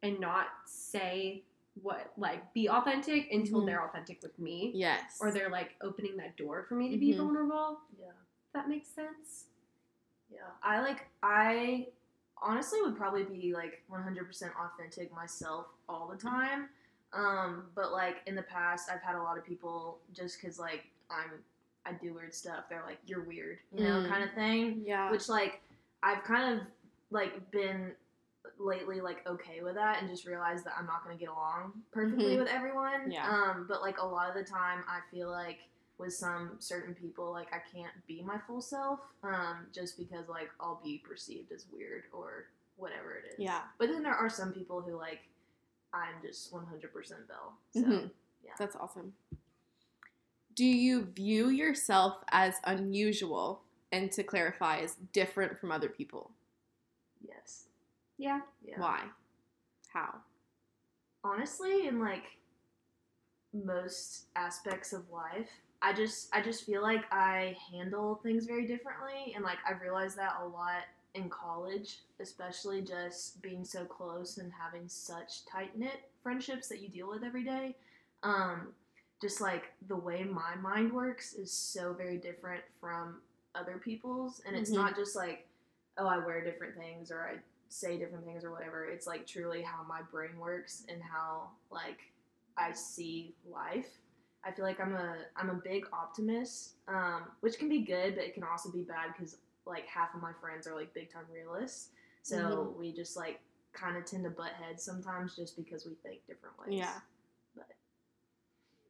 and 0.04 0.20
not 0.20 0.46
say 0.66 1.42
what 1.82 2.12
like 2.16 2.52
be 2.54 2.68
authentic 2.70 3.30
until 3.32 3.62
Mhm. 3.62 3.66
they're 3.66 3.84
authentic 3.84 4.22
with 4.22 4.38
me 4.38 4.70
Yes. 4.74 5.18
or 5.20 5.30
they're 5.32 5.50
like 5.50 5.74
opening 5.82 6.16
that 6.18 6.36
door 6.36 6.64
for 6.68 6.74
me 6.76 6.90
to 6.90 6.96
be 6.96 7.12
Mhm. 7.12 7.18
vulnerable. 7.18 7.80
Yeah. 7.98 8.12
That 8.54 8.68
makes 8.68 8.88
sense. 8.88 9.46
Yeah, 10.30 10.50
I 10.62 10.80
like 10.80 11.06
I 11.22 11.88
honestly 12.42 12.80
would 12.82 12.96
probably 12.96 13.24
be 13.24 13.52
like 13.54 13.82
100% 13.90 14.50
authentic 14.56 15.14
myself 15.14 15.66
all 15.88 16.08
the 16.08 16.16
time. 16.16 16.68
Um, 17.12 17.64
but 17.74 17.92
like 17.92 18.16
in 18.26 18.34
the 18.34 18.42
past, 18.42 18.90
I've 18.92 19.02
had 19.02 19.14
a 19.14 19.22
lot 19.22 19.38
of 19.38 19.44
people 19.44 19.98
just 20.12 20.40
because 20.40 20.58
like 20.58 20.84
I'm 21.10 21.30
I 21.86 21.92
do 21.92 22.12
weird 22.14 22.34
stuff. 22.34 22.64
They're 22.68 22.82
like 22.84 22.98
you're 23.06 23.22
weird, 23.22 23.58
you 23.72 23.84
know, 23.84 24.00
Mm. 24.00 24.08
kind 24.08 24.24
of 24.24 24.32
thing. 24.34 24.82
Yeah. 24.84 25.10
Which 25.10 25.28
like 25.28 25.62
I've 26.02 26.24
kind 26.24 26.58
of 26.60 26.66
like 27.10 27.50
been 27.52 27.92
lately 28.58 29.00
like 29.00 29.26
okay 29.26 29.62
with 29.62 29.74
that 29.76 30.00
and 30.00 30.10
just 30.10 30.26
realized 30.26 30.64
that 30.64 30.74
I'm 30.78 30.86
not 30.86 31.04
gonna 31.04 31.16
get 31.16 31.28
along 31.28 31.72
perfectly 31.92 32.34
Mhm. 32.36 32.38
with 32.40 32.48
everyone. 32.48 33.10
Yeah. 33.10 33.28
Um, 33.28 33.66
but 33.68 33.82
like 33.82 33.98
a 33.98 34.06
lot 34.06 34.28
of 34.28 34.34
the 34.34 34.44
time, 34.44 34.82
I 34.88 35.00
feel 35.10 35.30
like 35.30 35.60
with 35.98 36.12
some 36.14 36.52
certain 36.58 36.94
people, 36.94 37.30
like 37.32 37.48
I 37.52 37.58
can't 37.74 37.92
be 38.06 38.22
my 38.22 38.38
full 38.46 38.60
self, 38.60 39.00
um, 39.22 39.66
just 39.72 39.96
because 39.98 40.28
like 40.28 40.50
I'll 40.60 40.80
be 40.84 41.02
perceived 41.06 41.52
as 41.52 41.66
weird 41.72 42.04
or 42.12 42.46
whatever 42.76 43.14
it 43.14 43.32
is. 43.32 43.38
yeah. 43.38 43.62
But 43.78 43.88
then 43.88 44.02
there 44.02 44.14
are 44.14 44.28
some 44.28 44.52
people 44.52 44.80
who 44.82 44.96
like 44.96 45.20
I'm 45.94 46.14
just 46.22 46.52
100% 46.52 47.26
Belle. 47.28 47.54
So 47.72 47.80
Mhm. 47.80 48.10
yeah. 48.44 48.52
That's 48.58 48.76
awesome. 48.76 49.14
Do 50.54 50.64
you 50.64 51.04
view 51.04 51.48
yourself 51.48 52.22
as 52.28 52.56
unusual 52.64 53.62
and 53.92 54.10
to 54.12 54.22
clarify 54.22 54.78
as 54.80 54.96
different 55.12 55.58
from 55.58 55.70
other 55.72 55.88
people? 55.88 56.32
yes. 57.26 57.64
Yeah. 58.18 58.40
Yeah. 58.62 58.78
Why? 58.80 59.04
How? 59.88 60.20
honestly 61.24 61.88
in 61.88 61.98
like 61.98 62.22
most 63.52 64.26
aspects 64.36 64.92
of 64.92 65.10
life 65.10 65.48
i 65.86 65.92
just 65.92 66.28
i 66.34 66.40
just 66.40 66.64
feel 66.64 66.82
like 66.82 67.04
i 67.12 67.56
handle 67.72 68.20
things 68.22 68.44
very 68.46 68.66
differently 68.66 69.32
and 69.34 69.44
like 69.44 69.58
i've 69.68 69.80
realized 69.80 70.16
that 70.18 70.34
a 70.42 70.46
lot 70.46 70.82
in 71.14 71.28
college 71.30 71.98
especially 72.20 72.82
just 72.82 73.40
being 73.42 73.64
so 73.64 73.84
close 73.84 74.38
and 74.38 74.52
having 74.52 74.86
such 74.88 75.46
tight 75.46 75.76
knit 75.78 76.00
friendships 76.22 76.68
that 76.68 76.80
you 76.82 76.88
deal 76.88 77.08
with 77.08 77.22
every 77.24 77.44
day 77.44 77.74
um 78.22 78.68
just 79.22 79.40
like 79.40 79.72
the 79.88 79.96
way 79.96 80.24
my 80.24 80.54
mind 80.56 80.92
works 80.92 81.32
is 81.34 81.50
so 81.50 81.94
very 81.94 82.18
different 82.18 82.62
from 82.80 83.16
other 83.54 83.78
people's 83.78 84.42
and 84.46 84.54
it's 84.56 84.70
Mhm. 84.70 84.74
not 84.74 84.96
just 84.96 85.16
like 85.16 85.46
oh 85.98 86.06
i 86.06 86.18
wear 86.18 86.44
different 86.44 86.76
things 86.76 87.10
or 87.10 87.26
i 87.26 87.36
say 87.68 87.98
different 87.98 88.24
things 88.24 88.44
or 88.44 88.52
whatever. 88.52 88.84
It's 88.84 89.08
like 89.08 89.26
truly 89.26 89.60
how 89.60 89.82
my 89.88 90.00
brain 90.12 90.38
works 90.38 90.84
and 90.88 91.02
how 91.02 91.48
like 91.70 91.98
I 92.56 92.70
see 92.72 93.34
life. 93.50 93.88
I 94.46 94.52
feel 94.52 94.64
like 94.64 94.80
I'm 94.80 94.94
a 94.94 95.16
I'm 95.36 95.50
a 95.50 95.54
big 95.54 95.86
optimist, 95.92 96.74
um, 96.88 97.24
which 97.40 97.58
can 97.58 97.68
be 97.68 97.80
good, 97.80 98.14
but 98.14 98.24
it 98.24 98.34
can 98.34 98.44
also 98.44 98.70
be 98.70 98.82
bad 98.82 99.12
because 99.12 99.38
like 99.66 99.86
half 99.86 100.14
of 100.14 100.22
my 100.22 100.32
friends 100.40 100.66
are 100.66 100.74
like 100.74 100.94
big 100.94 101.12
time 101.12 101.24
realists. 101.32 101.90
So 102.22 102.36
Mhm. 102.36 102.76
we 102.78 102.92
just 102.92 103.16
like 103.16 103.40
kind 103.72 103.96
of 103.96 104.04
tend 104.04 104.24
to 104.24 104.30
butt 104.30 104.52
heads 104.52 104.82
sometimes 104.82 105.36
just 105.36 105.56
because 105.56 105.84
we 105.84 105.94
think 105.96 106.26
different 106.26 106.58
ways. 106.58 106.78
Yeah. 106.78 107.00
But 107.56 107.66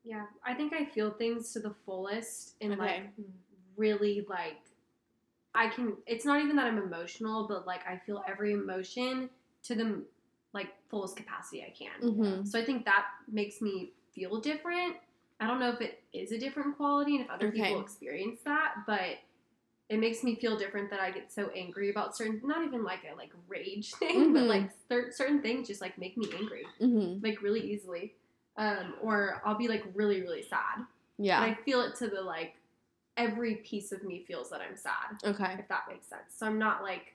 Yeah, 0.05 0.27
I 0.45 0.55
think 0.55 0.73
I 0.75 0.85
feel 0.85 1.11
things 1.11 1.53
to 1.55 1.61
the 1.61 1.75
fullest 1.85 2.55
and 2.61 2.75
Okay. 2.75 3.03
like 3.05 3.27
really 3.77 4.27
like 4.29 4.61
I 5.55 5.69
can 5.69 5.97
it's 6.07 6.27
not 6.27 6.43
even 6.43 6.57
that 6.57 6.67
I'm 6.67 6.79
emotional, 6.79 7.49
but 7.49 7.67
like 7.67 7.87
I 7.87 7.97
feel 7.97 8.23
every 8.29 8.53
emotion 8.53 9.31
to 9.65 9.75
the 9.75 10.05
like 10.53 10.69
fullest 10.91 11.17
capacity 11.17 11.65
I 11.65 11.71
can. 11.71 12.01
Mm-hmm. 12.03 12.45
So 12.45 12.59
I 12.59 12.65
think 12.65 12.85
that 12.85 13.07
makes 13.27 13.63
me 13.63 13.93
feel 14.15 14.39
different. 14.41 14.97
I 15.41 15.47
don't 15.47 15.61
know 15.61 15.71
if 15.71 15.81
it 15.81 16.03
is 16.13 16.33
a 16.33 16.39
different 16.39 16.77
quality 16.77 17.17
and 17.17 17.25
if 17.25 17.31
other 17.31 17.49
Okay. 17.49 17.61
people 17.63 17.81
experience 17.81 18.41
that, 18.45 18.75
but 18.87 19.19
it 19.89 19.99
makes 20.01 20.25
me 20.25 20.35
feel 20.35 20.57
different 20.57 20.91
that 20.91 20.99
I 21.01 21.11
get 21.11 21.31
so 21.33 21.51
angry 21.55 21.91
about 21.91 22.17
certain 22.17 22.41
not 22.45 22.65
even 22.65 22.83
like 22.83 23.01
a 23.11 23.15
like 23.17 23.33
rage 23.47 23.93
thing, 23.99 24.33
but 24.33 24.43
Mhm. 24.45 24.49
like 24.49 24.71
cer- 24.89 25.13
certain 25.13 25.41
things 25.43 25.69
just 25.69 25.81
like 25.81 25.97
make 25.99 26.17
me 26.17 26.29
angry 26.37 26.67
Mm-hmm. 26.81 27.25
like 27.25 27.43
really 27.43 27.61
easily. 27.61 28.15
Um, 28.57 28.95
or 29.03 29.43
I'll 29.45 29.59
be 29.59 29.69
like 29.69 29.85
really, 29.95 30.23
really 30.23 30.43
sad. 30.43 30.87
Yeah. 31.19 31.43
And 31.43 31.53
I 31.53 31.55
feel 31.63 31.83
it 31.83 31.95
to 31.97 32.09
the 32.09 32.23
like 32.23 32.55
every 33.19 33.57
piece 33.57 33.93
of 33.93 34.03
me 34.03 34.25
feels 34.27 34.51
that 34.51 34.61
I'm 34.61 34.77
sad, 34.77 35.19
okay. 35.25 35.57
if 35.59 35.69
that 35.69 35.85
makes 35.89 36.07
sense. 36.07 36.35
So 36.37 36.47
I'm 36.47 36.59
not 36.59 36.83
like 36.83 37.15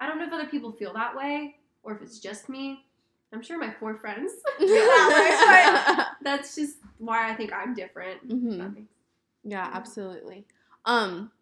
I 0.00 0.06
don't 0.06 0.18
know 0.18 0.26
if 0.26 0.32
other 0.32 0.46
people 0.46 0.72
feel 0.72 0.92
that 0.94 1.14
way 1.16 1.56
or 1.82 1.94
if 1.94 2.02
it's 2.02 2.18
just 2.18 2.48
me. 2.48 2.84
I'm 3.32 3.42
sure 3.42 3.58
my 3.58 3.72
four 3.78 3.96
friends 3.96 4.32
feel 4.58 4.66
that 4.68 5.86
way, 5.86 5.94
but 5.96 6.06
that's 6.22 6.54
just 6.54 6.76
why 6.98 7.30
I 7.30 7.34
think 7.34 7.52
I'm 7.52 7.74
different. 7.74 8.28
Mhm. 8.28 8.58
That 8.58 8.82
Yeah, 9.44 9.70
absolutely. 9.72 10.46
Um, 10.84 11.32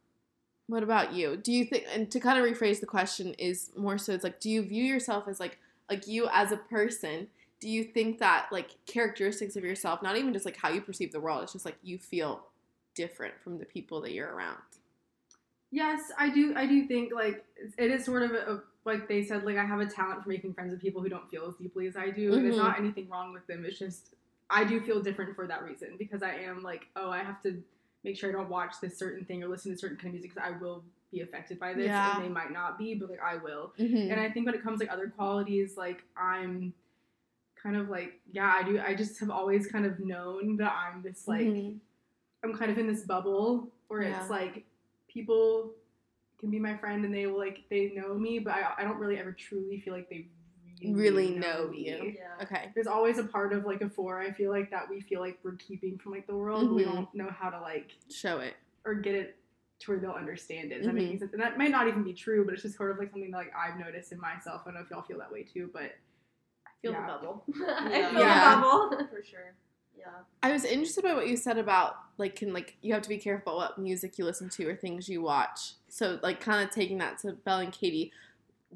what 0.67 0.83
about 0.83 1.13
you? 1.13 1.37
Do 1.37 1.53
you 1.53 1.65
think, 1.65 1.85
and 1.93 2.11
to 2.11 2.21
kind 2.21 2.39
of 2.39 2.45
rephrase 2.45 2.81
the 2.81 2.87
question, 2.87 3.35
is 3.35 3.71
more 3.77 3.99
so 3.99 4.13
it's 4.13 4.25
like, 4.25 4.41
do 4.41 4.51
you 4.51 4.63
view 4.63 4.85
yourself 4.85 5.27
as 5.29 5.41
like, 5.41 5.59
like 5.91 6.07
you 6.07 6.29
as 6.33 6.53
a 6.53 6.57
person? 6.57 7.29
Do 7.61 7.69
you 7.69 7.85
think 7.85 8.19
that 8.19 8.49
like 8.53 8.77
characteristics 8.87 9.57
of 9.57 9.65
yourself, 9.65 10.03
not 10.03 10.17
even 10.17 10.33
just 10.33 10.45
like 10.45 10.57
how 10.57 10.69
you 10.69 10.81
perceive 10.81 11.11
the 11.13 11.21
world, 11.21 11.43
it's 11.43 11.53
just 11.53 11.65
like 11.65 11.77
you 11.83 11.99
feel 11.99 12.47
different 12.95 13.35
from 13.43 13.59
the 13.59 13.65
people 13.65 14.01
that 14.03 14.13
you're 14.13 14.33
around? 14.33 14.59
Yes, 15.71 16.11
I 16.19 16.31
do. 16.31 16.55
I 16.57 16.67
do 16.67 16.87
think 16.87 17.13
like 17.13 17.45
it 17.77 17.91
is 17.91 18.05
sort 18.05 18.23
of 18.23 18.31
a, 18.33 18.63
like 18.85 19.07
they 19.09 19.23
said. 19.23 19.45
Like 19.45 19.57
I 19.59 19.65
have 19.67 19.81
a 19.81 19.87
talent 19.87 20.23
for 20.23 20.29
making 20.31 20.55
friends 20.55 20.71
with 20.71 20.81
people 20.81 21.03
who 21.03 21.09
don't 21.11 21.29
feel 21.31 21.47
as 21.47 21.57
deeply 21.57 21.87
as 21.87 21.97
I 21.97 22.11
do, 22.11 22.33
and 22.35 22.47
it's 22.47 22.57
Mhm. 22.57 22.65
not 22.65 22.79
anything 22.79 23.09
wrong 23.09 23.33
with 23.35 23.47
them. 23.47 23.65
It's 23.67 23.79
just 23.79 24.15
I 24.51 24.65
do 24.65 24.81
feel 24.81 25.01
different 25.03 25.37
for 25.37 25.47
that 25.47 25.63
reason 25.63 25.97
because 25.99 26.23
I 26.23 26.35
am 26.35 26.63
like, 26.63 26.87
oh, 26.97 27.11
I 27.11 27.19
have 27.23 27.43
to 27.43 27.63
make 28.05 28.17
sure 28.17 28.31
I 28.31 28.33
don't 28.33 28.49
watch 28.49 28.75
this 28.81 28.97
certain 28.99 29.25
thing 29.25 29.43
or 29.43 29.49
listen 29.49 29.73
to 29.73 29.79
certain 29.79 29.97
kind 29.97 30.09
of 30.09 30.13
music 30.15 30.35
because 30.35 30.51
I 30.55 30.57
will 30.63 30.85
be 31.11 31.21
affected 31.21 31.59
by 31.59 31.75
this, 31.75 31.87
Yeah. 31.87 32.17
and 32.17 32.25
they 32.25 32.29
might 32.29 32.53
not 32.53 32.79
be, 32.79 32.95
but 32.95 33.11
like 33.11 33.21
I 33.23 33.37
will. 33.37 33.73
Mm-hmm. 33.79 34.11
And 34.11 34.21
I 34.21 34.31
think 34.31 34.47
when 34.47 34.55
it 34.55 34.63
comes 34.63 34.81
like 34.81 34.91
other 34.91 35.09
qualities, 35.09 35.77
like 35.77 36.03
I'm 36.17 36.73
kind 37.63 37.77
of 37.77 37.89
like 37.89 38.21
yeah, 38.33 38.53
I 38.57 38.63
do. 38.63 38.81
I 38.81 38.95
just 38.95 39.19
have 39.21 39.31
always 39.31 39.67
kind 39.67 39.85
of 39.85 39.99
known 40.01 40.57
that 40.59 40.73
I'm 40.73 41.03
this 41.03 41.27
like. 41.29 41.41
Mhm. 41.47 41.79
I'm 42.45 42.57
kind 42.57 42.71
of 42.71 42.79
in 42.79 42.87
this 42.87 43.03
bubble 43.03 43.69
where 43.89 44.03
Yeah. 44.03 44.21
it's 44.21 44.31
like 44.31 44.65
people 45.09 45.73
can 46.39 46.51
be 46.51 46.61
my 46.61 46.77
friend 46.77 47.05
and 47.05 47.13
they 47.13 47.27
will 47.27 47.39
like 47.39 47.65
they 47.69 47.91
know 47.97 48.15
me, 48.15 48.39
but 48.39 48.53
I, 48.55 48.75
I 48.79 48.85
don't 48.85 48.97
really 48.99 49.19
ever 49.19 49.33
truly 49.33 49.81
feel 49.81 49.93
like 49.93 50.09
they 50.09 50.29
really, 50.83 50.95
Really 50.95 51.31
know 51.39 51.69
me. 51.69 51.89
you. 51.89 52.15
yeah. 52.19 52.43
okay. 52.45 52.71
There's 52.75 52.87
always 52.87 53.19
a 53.19 53.25
part 53.25 53.53
of 53.53 53.65
like 53.65 53.81
a 53.83 53.89
four 53.89 54.21
I 54.21 54.31
feel 54.33 54.51
like 54.51 54.71
that 54.71 54.89
we 54.89 55.01
feel 55.01 55.21
like 55.21 55.39
we're 55.43 55.57
keeping 55.57 55.99
from 55.99 56.13
like 56.13 56.27
the 56.27 56.37
world. 56.37 56.69
but 56.69 56.75
We 56.75 56.85
don't 56.85 57.13
know 57.15 57.31
how 57.31 57.51
to 57.51 57.61
like 57.61 57.91
Show 58.11 58.39
it. 58.41 58.55
or 58.85 58.95
get 58.95 59.15
it 59.15 59.37
to 59.81 59.91
where 59.93 60.01
they'll 60.01 60.11
understand 60.11 60.73
it. 60.73 60.79
Does 60.79 60.87
that 60.87 60.95
Mhm. 60.95 61.11
make 61.11 61.19
sense? 61.21 61.33
And 61.33 61.41
that 61.43 61.57
might 61.59 61.71
not 61.71 61.87
even 61.89 62.03
be 62.03 62.13
true, 62.13 62.45
but 62.45 62.53
it's 62.55 62.63
just 62.63 62.77
sort 62.77 62.91
of 62.91 62.99
like 62.99 63.11
something 63.13 63.31
that 63.31 63.37
like 63.37 63.53
I've 63.57 63.79
noticed 63.79 64.11
in 64.13 64.21
myself. 64.21 64.63
I 64.65 64.71
don't 64.71 64.75
know 64.75 64.81
if 64.81 64.91
y'all 64.91 65.03
feel 65.03 65.19
that 65.19 65.31
way 65.33 65.45
too, 65.45 65.71
but 65.73 65.83
I 66.67 66.71
feel 66.83 66.93
Yeah. 66.93 67.01
the 67.03 67.07
bubble. 67.13 67.45
I 67.69 68.11
feel 68.11 68.21
Yeah. 68.21 68.55
the 68.57 68.61
bubble. 68.61 69.07
For 69.11 69.23
sure. 69.23 69.55
Yeah. 69.97 70.07
I 70.45 70.53
was 70.53 70.65
interested 70.65 71.03
by 71.03 71.15
what 71.15 71.27
you 71.29 71.37
said 71.37 71.59
about 71.59 71.97
like 72.19 72.37
can 72.37 72.53
like 72.53 72.77
you 72.83 72.93
have 72.93 73.03
to 73.03 73.09
be 73.09 73.19
careful 73.19 73.57
what 73.57 73.79
music 73.79 74.17
you 74.19 74.25
listen 74.25 74.49
to 74.51 74.69
or 74.69 74.77
things 74.77 75.09
you 75.09 75.23
watch. 75.23 75.75
So 75.89 76.19
like 76.23 76.41
kind 76.41 76.63
of 76.67 76.73
taking 76.75 76.99
that 76.99 77.19
to 77.21 77.33
Belle 77.33 77.59
and 77.61 77.73
Katie, 77.73 78.13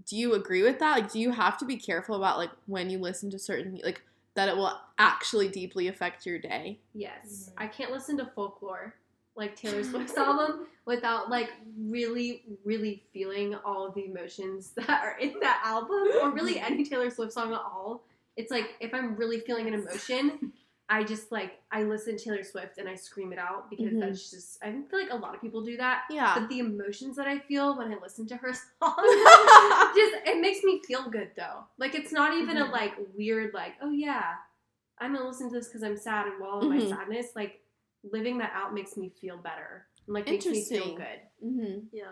do 0.07 0.17
you 0.17 0.35
agree 0.35 0.63
with 0.63 0.79
that? 0.79 0.99
Like 0.99 1.13
do 1.13 1.21
you 1.21 1.31
have 1.33 1.59
to 1.59 1.65
be 1.65 1.77
careful 1.77 2.17
about 2.17 2.39
like 2.39 2.51
when 2.67 2.91
you 2.91 2.99
listen 2.99 3.31
to 3.31 3.39
certain 3.39 3.81
like 3.85 4.03
that 4.35 4.49
it 4.49 4.57
will 4.57 4.73
actually 4.99 5.49
deeply 5.49 5.89
affect 5.89 6.25
your 6.27 6.39
day? 6.39 6.79
Yes. 6.95 7.51
Mhm. 7.51 7.53
I 7.59 7.67
can't 7.67 7.93
listen 7.93 8.17
to 8.19 8.27
folklore, 8.35 8.95
like 9.37 9.57
Taylor 9.57 9.85
Swift's 9.91 10.17
album, 10.17 10.67
without 10.87 11.29
like 11.31 11.51
really, 11.79 12.45
really 12.65 13.03
feeling 13.13 13.55
all 13.65 13.91
the 13.91 14.07
emotions 14.07 14.71
that 14.77 14.89
are 14.89 15.19
in 15.19 15.35
that 15.41 15.63
album, 15.65 16.09
or 16.23 16.31
really 16.31 16.59
any 16.71 16.85
Taylor 16.85 17.11
Swift 17.11 17.33
song 17.33 17.53
at 17.53 17.61
all. 17.61 18.03
It's 18.37 18.51
like 18.51 18.71
if 18.81 18.95
I'm 18.95 19.15
really 19.17 19.41
feeling 19.41 19.69
an 19.69 19.75
emotion, 19.75 20.53
I 20.95 21.05
just 21.05 21.33
like 21.33 21.53
I 21.71 21.85
listen 21.85 22.17
to 22.19 22.25
Taylor 22.25 22.43
Swift 22.43 22.77
and 22.79 22.87
I 22.89 22.95
scream 22.97 23.33
it 23.33 23.39
out 23.39 23.71
because 23.71 23.93
Mhm. 23.95 24.01
that's 24.01 24.31
just 24.31 24.63
I 24.63 24.73
feel 24.73 25.01
like 25.01 25.11
a 25.11 25.17
lot 25.17 25.35
of 25.35 25.41
people 25.41 25.63
do 25.63 25.77
that. 25.79 26.03
Yeah. 26.11 26.35
But 26.39 26.49
the 26.51 26.59
emotions 26.59 27.17
that 27.17 27.27
I 27.27 27.39
feel 27.39 27.79
when 27.79 27.91
I 27.93 27.97
listen 28.01 28.27
to 28.27 28.37
her 28.37 28.53
song 28.81 28.97
just 29.97 30.15
it 30.27 30.41
makes 30.41 30.63
me 30.63 30.83
feel 30.87 31.09
good 31.09 31.31
though. 31.37 31.65
Like 31.79 31.95
it's 31.95 32.13
not 32.13 32.37
even 32.37 32.59
a 32.59 32.67
Mhm. 32.67 32.73
like 32.73 32.95
weird 33.17 33.55
like 33.55 33.75
oh 33.81 33.91
yeah, 33.91 34.35
I'm 34.99 35.15
gonna 35.15 35.27
listen 35.27 35.49
to 35.51 35.55
this 35.55 35.69
because 35.69 35.83
I'm 35.83 35.97
sad 35.97 36.27
and 36.27 36.39
while 36.41 36.61
in 36.61 36.69
my 36.69 36.79
Mhm. 36.79 36.91
sadness 36.91 37.29
like 37.35 37.61
living 38.05 38.39
that 38.39 38.53
out 38.55 38.75
makes 38.75 38.97
me 38.97 39.09
feel 39.21 39.39
better 39.39 39.87
and 40.07 40.15
like 40.15 40.27
makes 40.29 40.45
me 40.47 40.63
feel 40.65 40.95
good. 40.97 41.21
mm-hmm. 41.43 41.87
Yeah. 41.93 42.11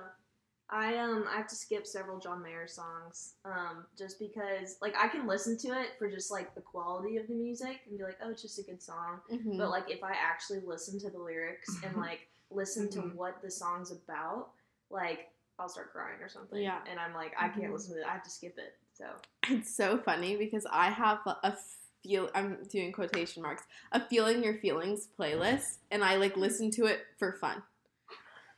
I 0.72 0.96
um 0.98 1.24
I 1.32 1.36
have 1.36 1.48
to 1.48 1.54
skip 1.56 1.86
several 1.86 2.18
John 2.18 2.42
Mayer 2.42 2.66
songs 2.68 3.34
um 3.44 3.84
just 3.98 4.18
because 4.18 4.76
like 4.80 4.94
I 4.98 5.08
can 5.08 5.26
listen 5.26 5.56
to 5.58 5.68
it 5.80 5.88
for 5.98 6.08
just 6.10 6.30
like 6.30 6.54
the 6.54 6.60
quality 6.60 7.16
of 7.16 7.26
the 7.26 7.34
music 7.34 7.80
and 7.88 7.98
be 7.98 8.04
like 8.04 8.18
oh 8.24 8.30
it's 8.30 8.42
just 8.42 8.58
a 8.58 8.62
good 8.62 8.82
song 8.82 9.20
Mm-hmm. 9.32 9.58
but 9.58 9.70
like 9.70 9.90
if 9.90 10.02
I 10.04 10.12
actually 10.12 10.60
listen 10.64 10.98
to 11.00 11.10
the 11.10 11.18
lyrics 11.18 11.76
and 11.84 11.96
like 12.06 12.28
listen 12.50 12.88
to 12.90 12.98
Mhm. 13.00 13.14
what 13.14 13.42
the 13.42 13.50
song's 13.50 13.90
about 13.90 14.50
like 14.90 15.28
I'll 15.58 15.68
start 15.68 15.92
crying 15.92 16.20
or 16.22 16.28
something 16.28 16.62
Yeah. 16.62 16.78
and 16.90 16.98
I'm 17.00 17.14
like 17.14 17.32
I 17.38 17.48
can't 17.48 17.66
Mhm. 17.70 17.72
listen 17.72 17.94
to 17.94 18.00
it 18.00 18.06
I 18.06 18.12
have 18.12 18.22
to 18.24 18.30
skip 18.30 18.56
it 18.58 18.76
so 18.94 19.06
It's 19.48 19.74
so 19.74 19.98
funny 19.98 20.36
because 20.36 20.66
I 20.70 20.90
have 20.90 21.18
a 21.26 21.56
feel 22.02 22.30
I'm 22.34 22.58
doing 22.70 22.92
quotation 22.92 23.42
marks 23.42 23.62
a 23.92 24.00
feeling 24.00 24.42
your 24.42 24.54
feelings 24.54 25.08
playlist 25.18 25.78
and 25.90 26.02
I 26.04 26.16
like 26.16 26.36
listen 26.36 26.70
to 26.72 26.86
it 26.86 27.00
for 27.18 27.32
fun. 27.32 27.62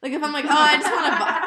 Like 0.00 0.12
if 0.12 0.22
I'm 0.22 0.32
like, 0.32 0.44
oh, 0.46 0.48
I 0.50 0.76
just 0.78 0.92
want 0.92 1.12
to 1.12 1.18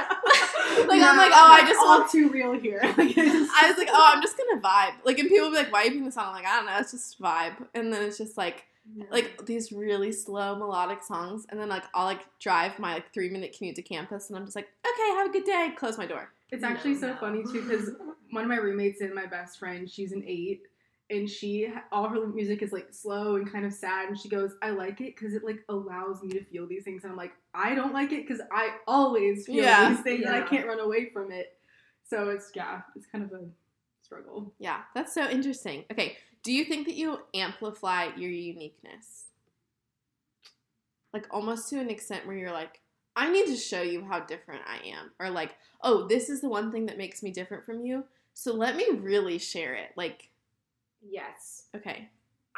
like 1.02 1.10
I'm 1.12 1.18
like, 1.18 1.32
oh, 1.34 1.52
I 1.52 1.62
just 1.68 1.80
all 1.80 2.00
want. 2.00 2.12
too 2.12 2.30
real 2.30 2.54
here. 2.54 2.80
Like, 2.98 3.18
I 3.18 3.68
was 3.70 3.78
like, 3.78 3.90
oh, 3.92 4.12
I'm 4.14 4.22
just 4.22 4.38
gonna 4.38 4.62
vibe. 4.62 4.94
Like, 5.04 5.20
and 5.20 5.30
people 5.30 5.50
be 5.50 5.56
like, 5.58 5.72
why 5.72 5.82
are 5.82 5.84
you 5.86 5.90
picking 5.92 6.06
the 6.06 6.12
song? 6.12 6.28
I'm 6.30 6.34
like, 6.34 6.46
I 6.46 6.56
don't 6.58 6.66
know, 6.66 6.78
it's 6.80 6.92
just 6.92 7.20
vibe. 7.22 7.56
And 7.74 7.92
then 7.94 8.04
it's 8.04 8.18
just 8.18 8.38
like, 8.38 8.66
like 9.10 9.46
these 9.46 9.72
really 9.72 10.12
slow 10.12 10.56
melodic 10.56 11.02
songs, 11.04 11.46
and 11.50 11.60
then 11.60 11.70
like 11.70 11.84
I'll 11.94 12.06
like 12.06 12.22
drive 12.40 12.78
my 12.80 12.94
like 12.96 13.14
three 13.14 13.30
minute 13.30 13.56
commute 13.58 13.76
to 13.78 13.82
campus, 13.82 14.30
and 14.30 14.38
I'm 14.38 14.46
just 14.46 14.56
like, 14.56 14.68
okay, 14.86 15.16
have 15.16 15.28
a 15.30 15.32
good 15.32 15.44
day. 15.46 15.72
Close 15.76 15.98
my 15.98 16.06
door. 16.06 16.30
It's 16.52 16.64
actually 16.64 16.94
No, 16.94 17.00
so 17.00 17.08
no. 17.08 17.16
funny 17.18 17.44
too 17.44 17.64
because 17.68 17.90
one 18.32 18.44
of 18.44 18.50
my 18.50 18.58
roommates 18.58 19.02
and 19.02 19.14
my 19.16 19.26
best 19.26 19.58
friend, 19.58 19.90
she's 19.90 20.12
an 20.12 20.24
eight, 20.28 20.62
and 21.10 21.30
she 21.30 21.72
all 21.92 22.10
her 22.10 22.28
music 22.28 22.62
is 22.62 22.72
like 22.72 22.88
slow 22.92 23.36
and 23.36 23.52
kind 23.52 23.66
of 23.66 23.74
sad, 23.74 24.10
and 24.10 24.20
she 24.20 24.30
goes, 24.30 24.54
"I 24.62 24.72
like 24.72 25.02
it 25.02 25.16
because 25.16 25.34
it 25.34 25.44
like 25.44 25.64
allows 25.70 26.22
me 26.24 26.30
to 26.32 26.44
feel 26.46 26.68
these 26.68 26.84
things," 26.84 27.04
and 27.04 27.12
I'm 27.12 27.18
like, 27.18 27.34
I 27.54 27.76
don't 27.76 27.94
like 27.94 28.12
it 28.12 28.28
because 28.28 28.42
I 28.52 28.78
always 28.88 29.46
feel 29.46 29.64
Yeah. 29.64 29.90
these 29.90 30.02
things 30.02 30.26
and 30.26 30.36
I 30.36 30.42
can't 30.42 30.68
run 30.68 30.80
away 30.80 31.10
from 31.10 31.32
it. 31.32 31.58
So 32.04 32.30
it's 32.30 32.52
yeah, 32.56 32.82
it's 32.96 33.06
kind 33.06 33.24
of 33.24 33.32
a 33.34 33.46
struggle. 34.02 34.54
Yeah, 34.60 34.82
that's 34.94 35.14
so 35.14 35.30
interesting. 35.30 35.86
Okay, 35.92 36.18
do 36.44 36.52
you 36.52 36.66
think 36.66 36.88
that 36.88 36.96
you 36.96 37.20
amplify 37.34 38.10
your 38.16 38.32
uniqueness? 38.32 39.26
Like 41.14 41.28
almost 41.32 41.70
to 41.70 41.80
an 41.80 41.90
extent 41.90 42.28
where 42.28 42.36
you're 42.36 42.52
like, 42.52 42.82
I 43.16 43.32
need 43.32 43.48
to 43.48 43.56
show 43.56 43.82
you 43.82 44.04
how 44.06 44.20
different 44.20 44.62
I 44.68 44.86
am. 44.88 45.12
Or 45.20 45.30
like, 45.30 45.56
oh, 45.82 46.08
this 46.08 46.30
is 46.30 46.42
the 46.42 46.50
one 46.50 46.72
thing 46.72 46.88
that 46.88 46.98
makes 46.98 47.24
me 47.24 47.32
different 47.32 47.66
from 47.66 47.86
you. 47.86 48.04
So 48.34 48.54
let 48.54 48.76
me 48.76 48.90
really 48.92 49.38
share 49.38 49.76
it. 49.76 49.92
Like, 49.96 50.30
Yes. 51.08 51.68
okay. 51.76 52.10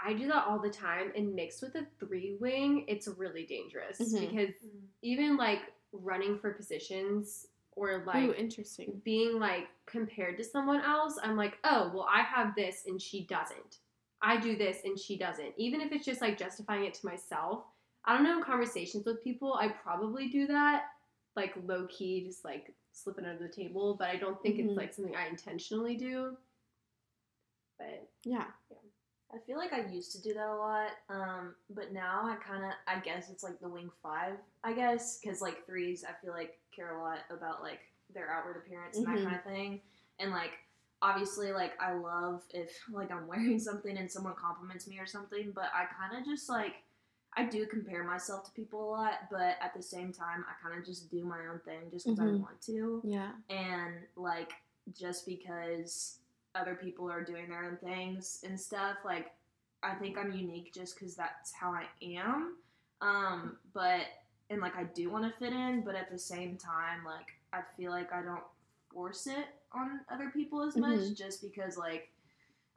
I 0.03 0.13
do 0.13 0.27
that 0.27 0.45
all 0.45 0.59
the 0.59 0.69
time 0.69 1.11
and 1.15 1.33
mixed 1.33 1.61
with 1.63 1.73
a 1.75 1.85
three 1.99 2.37
wing, 2.39 2.85
it's 2.87 3.07
really 3.07 3.45
dangerous 3.45 3.97
Mhm. 3.99 4.29
because 4.29 4.53
even 5.01 5.37
like 5.37 5.73
running 5.91 6.37
for 6.37 6.53
positions 6.53 7.47
or 7.71 8.03
like 8.05 8.23
Ooh, 8.29 8.33
interesting. 8.33 9.01
being 9.03 9.39
like 9.39 9.67
compared 9.87 10.37
to 10.37 10.43
someone 10.43 10.81
else, 10.81 11.17
I'm 11.23 11.35
like, 11.35 11.57
oh, 11.63 11.91
well, 11.93 12.07
I 12.11 12.21
have 12.21 12.53
this 12.55 12.85
and 12.85 13.01
she 13.01 13.25
doesn't. 13.25 13.79
I 14.21 14.37
do 14.39 14.55
this 14.55 14.83
and 14.83 14.97
she 14.99 15.17
doesn't. 15.17 15.53
Even 15.57 15.81
if 15.81 15.91
it's 15.91 16.05
just 16.05 16.21
like 16.21 16.37
justifying 16.37 16.85
it 16.85 16.93
to 16.95 17.05
myself. 17.05 17.65
I 18.05 18.13
don't 18.13 18.23
know, 18.23 18.37
in 18.37 18.43
conversations 18.43 19.05
with 19.05 19.23
people, 19.23 19.55
I 19.55 19.67
probably 19.69 20.29
do 20.29 20.47
that, 20.47 20.85
like 21.35 21.53
low 21.65 21.87
key, 21.87 22.23
just 22.23 22.45
like 22.45 22.73
slipping 22.93 23.25
under 23.25 23.43
the 23.43 23.49
table, 23.53 23.95
but 23.95 24.09
I 24.09 24.15
don't 24.15 24.41
think 24.41 24.57
Mhm. 24.57 24.67
it's 24.69 24.77
like 24.77 24.93
something 24.93 25.15
I 25.15 25.27
intentionally 25.27 25.95
do. 25.97 26.37
But 27.77 28.09
Yeah. 28.27 28.47
I 29.33 29.39
feel 29.39 29.57
like 29.57 29.73
I 29.73 29.85
used 29.87 30.13
to 30.13 30.21
do 30.21 30.33
that 30.33 30.47
a 30.47 30.55
lot, 30.55 30.91
um, 31.09 31.55
but 31.69 31.91
now 31.91 32.21
I 32.23 32.35
kind 32.35 32.63
of, 32.63 32.71
I 32.87 32.99
guess 32.99 33.29
it's 33.29 33.43
like 33.43 33.59
the 33.59 33.67
wing 33.67 33.89
five, 34.01 34.35
I 34.63 34.73
guess, 34.73 35.19
because 35.19 35.41
like 35.41 35.65
threes, 35.65 36.05
I 36.07 36.13
feel 36.23 36.31
like 36.33 36.59
care 36.73 36.97
a 36.97 37.01
lot 37.03 37.19
about 37.29 37.61
like 37.61 37.79
their 38.13 38.31
outward 38.31 38.55
appearance 38.57 38.99
and 38.99 39.07
Mhm. 39.07 39.13
that 39.15 39.23
kind 39.23 39.35
of 39.35 39.43
thing, 39.43 39.81
and 40.19 40.31
like 40.31 40.51
obviously 41.01 41.51
like 41.51 41.73
I 41.81 41.93
love 41.93 42.43
if 42.53 42.71
like 42.91 43.11
I'm 43.11 43.27
wearing 43.27 43.59
something 43.59 43.97
and 43.97 44.09
someone 44.09 44.33
compliments 44.35 44.87
me 44.87 44.97
or 44.97 45.05
something, 45.05 45.51
but 45.53 45.71
I 45.75 45.85
kind 45.85 46.17
of 46.17 46.25
just 46.25 46.47
like 46.47 46.75
I 47.35 47.45
do 47.45 47.65
compare 47.67 48.03
myself 48.03 48.45
to 48.45 48.51
people 48.51 48.81
a 48.83 48.89
lot, 48.91 49.13
but 49.29 49.57
at 49.61 49.73
the 49.75 49.83
same 49.83 50.11
time 50.13 50.45
I 50.49 50.53
kind 50.65 50.79
of 50.79 50.85
just 50.85 51.11
do 51.11 51.23
my 51.25 51.47
own 51.47 51.59
thing 51.65 51.91
just 51.91 52.07
because 52.07 52.19
Mhm. 52.19 52.39
I 52.39 52.41
want 52.41 52.61
to 52.61 53.03
Yeah. 53.03 53.33
and 53.49 53.95
like 54.15 54.53
just 54.97 55.25
because 55.25 56.19
other 56.59 56.75
people 56.75 57.09
are 57.11 57.23
doing 57.23 57.49
their 57.49 57.65
own 57.65 57.77
things 57.77 58.43
and 58.45 58.59
stuff 58.59 58.97
like 59.05 59.31
i 59.83 59.93
think 59.93 60.17
i'm 60.17 60.31
unique 60.31 60.73
just 60.73 60.97
because 60.97 61.15
that's 61.15 61.53
how 61.53 61.71
i 61.71 61.83
am 62.03 62.55
um 63.01 63.57
but 63.73 64.01
and 64.49 64.61
like 64.61 64.75
i 64.75 64.83
do 64.83 65.09
want 65.09 65.23
to 65.23 65.39
fit 65.39 65.53
in 65.53 65.81
but 65.81 65.95
at 65.95 66.09
the 66.11 66.17
same 66.17 66.57
time 66.57 67.05
like 67.05 67.27
i 67.53 67.59
feel 67.75 67.91
like 67.91 68.11
i 68.13 68.21
don't 68.21 68.43
force 68.93 69.27
it 69.27 69.45
on 69.73 69.99
other 70.11 70.29
people 70.29 70.61
as 70.63 70.75
much 70.75 70.99
Mhm. 70.99 71.15
just 71.17 71.41
because 71.41 71.77
like 71.77 72.09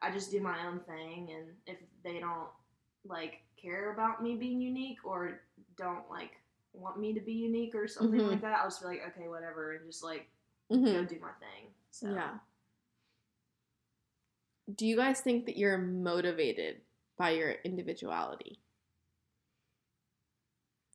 i 0.03 0.11
just 0.11 0.31
do 0.31 0.41
my 0.41 0.67
own 0.67 0.81
thing 0.81 1.31
and 1.33 1.47
if 1.67 1.79
they 2.03 2.19
don't 2.21 2.49
like 3.07 3.43
care 3.57 3.93
about 3.93 4.23
me 4.23 4.35
being 4.37 4.61
unique 4.61 4.99
or 5.05 5.41
don't 5.77 6.09
like 6.11 6.33
want 6.73 6.99
me 7.01 7.13
to 7.15 7.21
be 7.21 7.33
unique 7.33 7.75
or 7.75 7.89
something 7.89 8.21
Mhm. 8.21 8.29
like 8.29 8.41
that 8.43 8.59
i'll 8.59 8.67
just 8.69 8.81
be 8.83 8.89
like 8.89 9.03
okay 9.07 9.29
whatever 9.29 9.73
and 9.73 9.87
just 9.87 10.05
like 10.05 10.29
hmm 10.69 10.85
go 10.85 11.05
do 11.05 11.19
my 11.21 11.33
thing. 11.41 11.67
So 11.91 12.09
Yeah. 12.13 12.39
Do 14.77 14.87
you 14.87 14.97
guys 14.97 15.21
think 15.21 15.47
that 15.47 15.57
you're 15.57 15.79
motivated 15.79 16.83
by 17.17 17.31
your 17.31 17.53
individuality? 17.65 18.61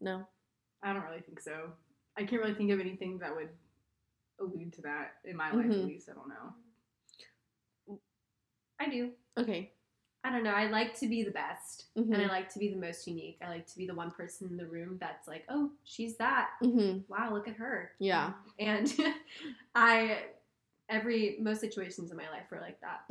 No. 0.01 0.27
I 0.83 0.93
don't 0.93 1.03
really 1.03 1.21
think 1.21 1.39
so. 1.39 1.71
I 2.17 2.23
can't 2.23 2.41
really 2.41 2.53
think 2.53 2.71
of 2.71 2.79
anything 2.79 3.17
that 3.19 3.35
would 3.35 3.49
allude 4.39 4.73
to 4.73 4.81
that 4.83 5.13
in 5.25 5.35
my 5.35 5.51
life, 5.51 5.65
Mhm. 5.65 5.79
at 5.81 5.85
least. 5.85 6.09
I 6.09 6.13
don't 6.13 6.29
know. 6.29 7.97
I 8.79 8.89
do. 8.89 9.11
Okay. 9.38 9.71
I 10.23 10.31
don't 10.31 10.43
know. 10.43 10.51
I 10.53 10.67
like 10.67 10.97
to 10.99 11.07
be 11.07 11.23
the 11.23 11.31
best, 11.31 11.88
Mhm. 11.95 12.13
and 12.13 12.21
I 12.23 12.27
like 12.27 12.49
to 12.49 12.59
be 12.59 12.69
the 12.69 12.75
most 12.79 13.07
unique. 13.07 13.38
I 13.41 13.47
like 13.47 13.67
to 13.67 13.77
be 13.77 13.85
the 13.85 13.93
one 13.93 14.11
person 14.11 14.47
in 14.49 14.57
the 14.57 14.65
room 14.67 14.97
that's 14.97 15.27
like, 15.27 15.45
"Oh, 15.49 15.71
she's 15.83 16.17
that. 16.17 16.51
hmm 16.59 16.99
Wow, 17.07 17.31
look 17.31 17.47
at 17.47 17.55
her." 17.55 17.93
Yeah. 17.99 18.33
And 18.59 18.85
I, 19.75 20.25
every 20.89 21.38
most 21.39 21.61
situations 21.61 22.11
in 22.11 22.17
my 22.17 22.29
life 22.29 22.49
were 22.49 22.59
like 22.59 22.81
that. 22.81 23.05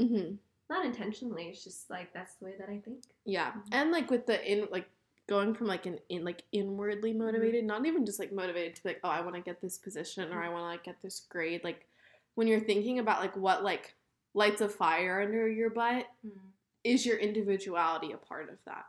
Not 0.71 0.87
intentionally. 0.87 1.45
It's 1.45 1.63
just 1.63 1.91
like 1.91 2.13
that's 2.13 2.35
the 2.37 2.47
way 2.47 2.55
that 2.59 2.69
I 2.69 2.79
think. 2.79 3.05
Yeah. 3.25 3.53
And 3.73 3.91
like 3.91 4.11
with 4.11 4.27
the 4.27 4.51
in 4.51 4.67
like 4.71 4.87
going 5.29 5.55
from 5.55 5.67
like 5.67 5.87
an 5.87 5.99
in 6.09 6.25
like 6.25 6.43
inwardly 6.53 7.13
motivated, 7.13 7.65
not 7.65 7.87
even 7.87 8.07
just 8.07 8.19
like 8.19 8.33
motivated 8.33 8.75
to 8.77 8.83
be 8.83 8.91
like, 8.91 9.01
oh, 9.05 9.09
I 9.09 9.21
want 9.21 9.35
to 9.37 9.43
get 9.43 9.61
this 9.61 9.79
position 9.79 10.33
or 10.33 10.43
I 10.43 10.49
want 10.49 10.63
to 10.63 10.67
like 10.67 10.85
get 10.85 11.03
this 11.03 11.27
grade. 11.29 11.63
Like 11.65 11.87
when 12.35 12.47
you're 12.47 12.61
thinking 12.61 12.99
about 12.99 13.21
like 13.21 13.37
what 13.37 13.63
like 13.63 13.95
lights 14.35 14.61
a 14.61 14.69
fire 14.69 15.21
under 15.21 15.49
your 15.49 15.71
butt, 15.71 16.07
is 16.83 17.07
your 17.07 17.17
individuality 17.19 18.13
a 18.13 18.17
part 18.17 18.49
of 18.51 18.57
that? 18.67 18.85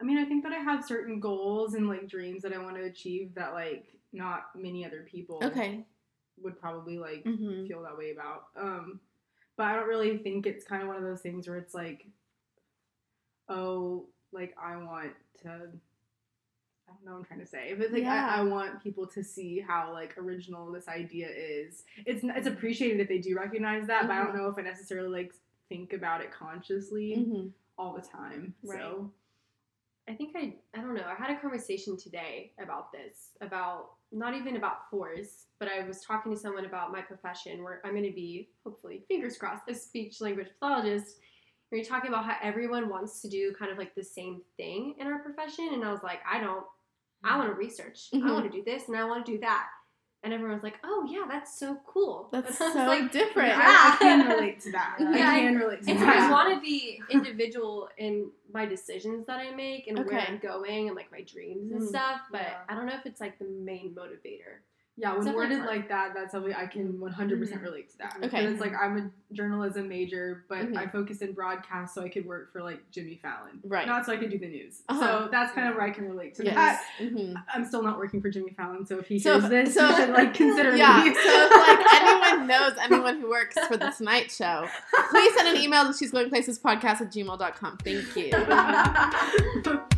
I 0.00 0.04
mean, 0.04 0.18
I 0.18 0.24
think 0.24 0.44
that 0.44 0.52
I 0.52 0.58
have 0.58 0.84
certain 0.84 1.18
goals 1.20 1.74
and 1.74 1.88
like 1.88 2.08
dreams 2.08 2.42
that 2.42 2.52
I 2.52 2.58
want 2.58 2.76
to 2.76 2.84
achieve 2.84 3.34
that 3.34 3.52
like 3.52 3.86
not 4.12 4.46
many 4.54 4.84
other 4.86 5.04
people 5.10 5.40
Okay. 5.42 5.84
would 6.40 6.58
probably 6.60 6.98
like 6.98 7.24
hmm 7.24 7.66
feel 7.66 7.82
that 7.82 7.98
way 7.98 8.12
about. 8.12 8.44
Um, 8.56 9.00
but 9.58 9.66
I 9.66 9.74
don't 9.76 9.88
really 9.88 10.16
think 10.16 10.46
it's 10.46 10.64
kind 10.64 10.80
of 10.80 10.88
one 10.88 10.96
of 10.96 11.02
those 11.02 11.20
things 11.20 11.46
where 11.46 11.58
it's 11.58 11.74
like, 11.74 12.06
oh, 13.50 14.06
like 14.32 14.54
I 14.62 14.76
want 14.76 15.12
to. 15.42 15.48
I 16.88 16.92
don't 16.94 17.04
know 17.04 17.12
what 17.12 17.18
I'm 17.18 17.24
trying 17.26 17.40
to 17.40 17.46
say, 17.46 17.74
but 17.78 17.92
like 17.92 18.04
Yeah. 18.04 18.26
I, 18.34 18.38
I 18.38 18.42
want 18.44 18.82
people 18.82 19.06
to 19.08 19.22
see 19.22 19.60
how 19.60 19.92
like 19.92 20.16
original 20.16 20.72
this 20.72 20.88
idea 20.88 21.28
is. 21.28 21.82
It's 22.06 22.24
it's 22.24 22.46
appreciated 22.46 23.00
if 23.00 23.08
they 23.08 23.18
do 23.18 23.36
recognize 23.36 23.86
that, 23.88 24.06
but 24.06 24.12
I 24.14 24.24
don't 24.24 24.32
Mhm. 24.34 24.38
know 24.38 24.48
if 24.48 24.56
I 24.56 24.62
necessarily 24.62 25.08
like 25.10 25.34
think 25.68 25.92
about 25.92 26.22
it 26.22 26.30
consciously 26.32 27.24
hmm 27.24 27.48
all 27.76 27.94
the 27.94 28.00
time. 28.00 28.54
Right. 28.64 28.80
So 28.80 29.12
I 30.08 30.14
think 30.14 30.34
I 30.36 30.54
I 30.74 30.80
don't 30.80 30.94
know. 30.94 31.04
I 31.06 31.14
had 31.14 31.36
a 31.36 31.40
conversation 31.40 31.96
today 31.96 32.52
about 32.62 32.92
this, 32.92 33.30
about 33.40 33.90
not 34.10 34.34
even 34.34 34.56
about 34.56 34.88
fours, 34.90 35.46
but 35.60 35.68
I 35.68 35.86
was 35.86 36.00
talking 36.00 36.32
to 36.32 36.38
someone 36.38 36.64
about 36.64 36.92
my 36.92 37.02
profession 37.02 37.62
where 37.62 37.80
I'm 37.84 37.92
going 37.92 38.04
to 38.04 38.12
be 38.12 38.48
hopefully 38.64 39.04
fingers 39.08 39.36
crossed 39.36 39.68
a 39.68 39.74
speech 39.74 40.20
language 40.20 40.48
pathologist. 40.58 41.16
And 41.70 41.78
you're 41.78 41.86
talking 41.86 42.08
about 42.08 42.24
how 42.24 42.36
everyone 42.42 42.88
wants 42.88 43.20
to 43.20 43.28
do 43.28 43.54
kind 43.58 43.70
of 43.70 43.76
like 43.76 43.94
the 43.94 44.02
same 44.02 44.40
thing 44.56 44.94
in 44.98 45.06
our 45.06 45.18
profession, 45.18 45.68
and 45.74 45.84
I 45.84 45.90
was 45.92 46.02
like, 46.02 46.20
I 46.30 46.40
don't. 46.40 46.64
I 47.24 47.36
want 47.36 47.50
to 47.50 47.54
research. 47.56 48.08
Mhm. 48.14 48.26
I 48.28 48.32
want 48.32 48.50
to 48.50 48.56
do 48.58 48.64
this, 48.64 48.88
and 48.88 48.96
I 48.96 49.04
want 49.04 49.26
to 49.26 49.32
do 49.32 49.38
that. 49.40 49.66
And 50.24 50.32
everyone's 50.32 50.64
like, 50.64 50.78
"Oh 50.82 51.06
yeah, 51.08 51.26
that's 51.28 51.58
so 51.58 51.78
cool." 51.86 52.28
That's 52.32 52.60
And 52.60 52.72
so 52.72 52.86
like, 52.86 53.12
different. 53.12 53.52
I, 53.56 53.62
I 53.62 53.90
Yeah. 53.90 53.96
can 53.98 54.28
relate 54.28 54.60
to 54.62 54.72
that. 54.72 54.96
Yeah. 55.00 55.30
I 55.30 55.38
can 55.40 55.56
relate 55.56 55.82
to 55.84 55.90
And 55.92 56.00
that. 56.00 56.18
I 56.22 56.30
want 56.30 56.52
to 56.54 56.60
be 56.60 57.00
individual 57.10 57.88
in 57.98 58.30
my 58.52 58.66
decisions 58.66 59.26
that 59.26 59.38
I 59.38 59.54
make 59.54 59.86
and 59.86 59.96
where 60.04 60.18
I'm 60.18 60.38
going 60.38 60.88
and 60.88 60.96
like 60.96 61.10
my 61.12 61.22
dreams 61.22 61.70
and 61.70 61.82
Mm, 61.82 61.88
stuff. 61.88 62.20
But 62.32 62.40
yeah. 62.42 62.56
I 62.68 62.74
don't 62.74 62.86
know 62.86 62.94
if 62.96 63.06
it's 63.06 63.20
like 63.20 63.38
the 63.38 63.44
main 63.44 63.94
motivator. 63.94 64.58
Yeah, 65.00 65.16
when 65.16 65.32
worded 65.32 65.64
like 65.64 65.88
that, 65.90 66.12
that's 66.12 66.32
something 66.32 66.52
I 66.52 66.66
can 66.66 66.98
100% 66.98 67.38
Mhm. 67.60 67.62
relate 67.62 67.88
to 67.90 67.98
that. 67.98 68.16
Okay. 68.16 68.26
Because 68.26 68.52
it's 68.54 68.60
like 68.60 68.72
I'm 68.74 68.96
a 68.98 69.34
journalism 69.34 69.88
major, 69.88 70.44
but 70.48 70.58
Mhm. 70.58 70.76
I 70.76 70.88
focused 70.88 71.22
in 71.22 71.34
broadcast 71.34 71.94
so 71.94 72.02
I 72.02 72.08
could 72.08 72.26
work 72.26 72.52
for 72.52 72.62
like 72.62 72.80
Jimmy 72.90 73.20
Fallon. 73.22 73.60
Right. 73.62 73.86
Not 73.86 74.04
so 74.06 74.12
I 74.12 74.16
could 74.16 74.30
do 74.30 74.38
the 74.38 74.48
news. 74.48 74.82
Uh-huh. 74.88 75.00
So 75.24 75.28
that's 75.30 75.52
kind 75.54 75.68
of 75.68 75.76
where 75.76 75.84
I 75.84 75.90
can 75.90 76.08
relate 76.08 76.34
to 76.34 76.44
Yes. 76.44 76.54
that. 76.56 77.08
hmm 77.08 77.34
I'm 77.54 77.64
still 77.64 77.82
not 77.84 77.96
working 77.98 78.20
for 78.20 78.28
Jimmy 78.28 78.50
Fallon, 78.56 78.84
so 78.86 78.98
if 78.98 79.06
he 79.06 79.20
So 79.20 79.38
hears 79.38 79.48
this, 79.50 79.74
so- 79.74 79.86
he 79.86 79.94
should 79.94 80.10
like 80.10 80.34
consider 80.42 80.74
Yeah. 80.76 81.04
me. 81.04 81.14
So 81.14 81.20
if 81.22 81.50
like 81.52 82.02
anyone 82.02 82.46
knows 82.48 82.72
anyone 82.80 83.20
who 83.20 83.30
works 83.30 83.56
for 83.68 83.76
the 83.76 83.90
Tonight 83.96 84.32
Show, 84.32 84.66
please 85.10 85.34
send 85.36 85.46
an 85.48 85.62
email 85.62 85.86
to 85.86 85.96
she's 85.96 86.10
going 86.10 86.28
places 86.28 86.58
podcast 86.58 87.00
at 87.02 87.12
gmail.com. 87.12 87.76
Thank 87.84 88.16
you. 88.16 89.78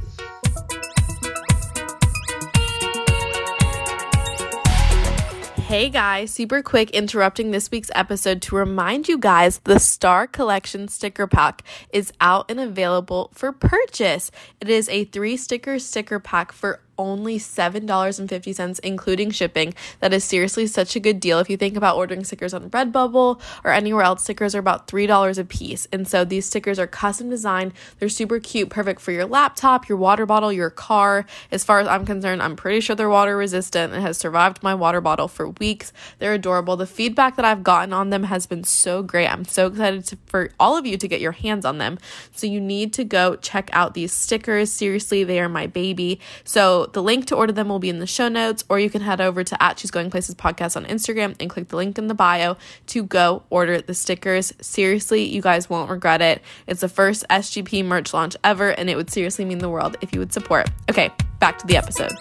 Hey 5.71 5.89
guys, 5.89 6.33
super 6.33 6.63
quick 6.63 6.91
interrupting 6.91 7.53
this 7.53 7.71
week's 7.71 7.93
episode 7.95 8.43
to 8.43 8.57
remind 8.57 9.07
you 9.07 9.17
guys 9.17 9.61
the 9.61 9.79
Star 9.79 10.27
Collection 10.27 10.89
sticker 10.89 11.29
pack 11.29 11.63
is 11.93 12.13
out 12.21 12.51
and 12.51 12.59
available 12.59 13.31
for 13.35 13.53
purchase. 13.53 14.33
It 14.61 14.69
is 14.69 14.89
a 14.89 15.05
three 15.05 15.37
sticker 15.37 15.79
sticker 15.79 16.19
pack 16.19 16.51
for 16.51 16.81
only 17.01 17.39
$7.50, 17.39 18.81
including 18.81 19.31
shipping. 19.31 19.75
That 20.01 20.13
is 20.13 20.23
seriously 20.23 20.67
such 20.67 20.95
a 20.95 21.01
good 21.01 21.19
deal. 21.19 21.39
If 21.39 21.49
you 21.49 21.57
think 21.57 21.77
about 21.77 21.97
ordering 21.97 22.25
stickers 22.25 22.53
on 22.53 22.69
Redbubble 22.71 23.41
or 23.65 23.71
anywhere 23.71 24.03
else, 24.03 24.23
stickers 24.23 24.55
are 24.55 24.59
about 24.59 24.87
$3 24.87 25.39
a 25.39 25.45
piece. 25.45 25.89
And 25.93 26.07
so 26.07 26.25
these 26.25 26.47
stickers 26.47 26.79
are 26.79 26.87
custom 26.87 27.31
designed. 27.31 27.73
They're 27.99 28.09
super 28.09 28.39
cute, 28.39 28.69
perfect 28.69 29.01
for 29.01 29.13
your 29.13 29.25
laptop, 29.25 29.89
your 29.89 29.99
water 29.99 30.27
bottle, 30.27 30.53
your 30.53 30.71
car. 30.71 31.25
As 31.51 31.65
far 31.65 31.81
as 31.81 31.89
I'm 31.89 32.05
concerned, 32.05 32.43
I'm 32.43 32.57
pretty 32.57 32.81
sure 32.81 32.95
they're 32.95 33.09
water 33.09 33.37
resistant 33.37 33.93
and 33.93 34.03
has 34.03 34.19
survived 34.19 34.63
my 34.63 34.75
water 34.75 35.01
bottle 35.01 35.29
for 35.29 35.49
weeks. 35.49 35.93
They're 36.19 36.35
adorable. 36.35 36.77
The 36.77 36.87
feedback 36.87 37.37
that 37.37 37.45
I've 37.45 37.63
gotten 37.63 37.93
on 37.93 38.11
them 38.11 38.25
has 38.25 38.47
been 38.47 38.65
so 38.65 39.03
great. 39.03 39.27
I'm 39.27 39.45
so 39.45 39.69
excited 39.69 40.05
to, 40.07 40.19
for 40.27 40.51
all 40.61 40.77
of 40.77 40.87
you 40.87 40.97
to 40.99 41.09
get 41.09 41.21
your 41.21 41.33
hands 41.33 41.65
on 41.65 41.79
them. 41.79 41.99
So 42.35 42.47
you 42.47 42.61
need 42.61 42.93
to 42.95 43.05
go 43.05 43.37
check 43.37 43.71
out 43.73 43.95
these 43.95 44.13
stickers. 44.13 44.71
Seriously, 44.71 45.25
they 45.25 45.41
are 45.41 45.49
my 45.49 45.67
baby. 45.67 46.21
So 46.45 46.90
the 46.93 47.03
link 47.03 47.27
to 47.27 47.37
order 47.37 47.53
them 47.53 47.69
will 47.69 47.79
be 47.79 47.89
in 47.89 47.99
the 47.99 48.07
show 48.07 48.29
notes, 48.29 48.65
or 48.69 48.79
you 48.79 48.91
can 48.91 49.03
head 49.03 49.21
over 49.21 49.45
to 49.45 49.63
at 49.63 49.79
She's 49.79 49.91
Going 49.91 50.11
Places 50.11 50.35
podcast 50.35 50.77
on 50.77 50.85
Instagram 50.85 51.37
and 51.41 51.49
click 51.51 51.69
the 51.69 51.77
link 51.77 51.99
in 51.99 52.09
the 52.09 52.15
bio 52.15 52.57
to 52.89 53.03
go 53.03 53.45
order 53.51 53.81
the 53.81 53.95
stickers. 53.95 54.53
Seriously, 54.61 55.25
you 55.25 55.43
guys 55.43 55.71
won't 55.71 55.91
regret 55.91 56.21
it. 56.21 56.43
It's 56.67 56.81
the 56.81 56.89
first 56.89 57.25
SGP 57.29 57.85
merch 57.85 58.15
launch 58.15 58.37
ever, 58.43 58.71
and 58.71 58.91
it 58.91 58.97
would 58.97 59.11
seriously 59.11 59.45
mean 59.45 59.59
the 59.59 59.69
world 59.69 59.97
if 60.01 60.13
you 60.13 60.19
would 60.21 60.33
support. 60.33 60.69
Okay, 60.91 61.11
back 61.39 61.59
to 61.59 61.67
the 61.67 61.77
episode. 61.77 62.13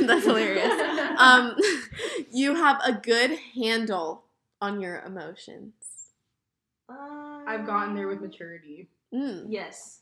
That's 0.06 0.24
hilarious. 0.24 0.80
Um, 1.18 1.56
you 2.32 2.54
have 2.54 2.80
a 2.84 2.92
good 2.92 3.38
handle 3.54 4.24
on 4.60 4.80
your 4.80 5.00
emotions. 5.00 5.72
I've 7.46 7.66
gotten 7.66 7.94
there 7.94 8.08
with 8.08 8.20
maturity. 8.20 8.88
Mm. 9.14 9.46
Yes. 9.48 10.00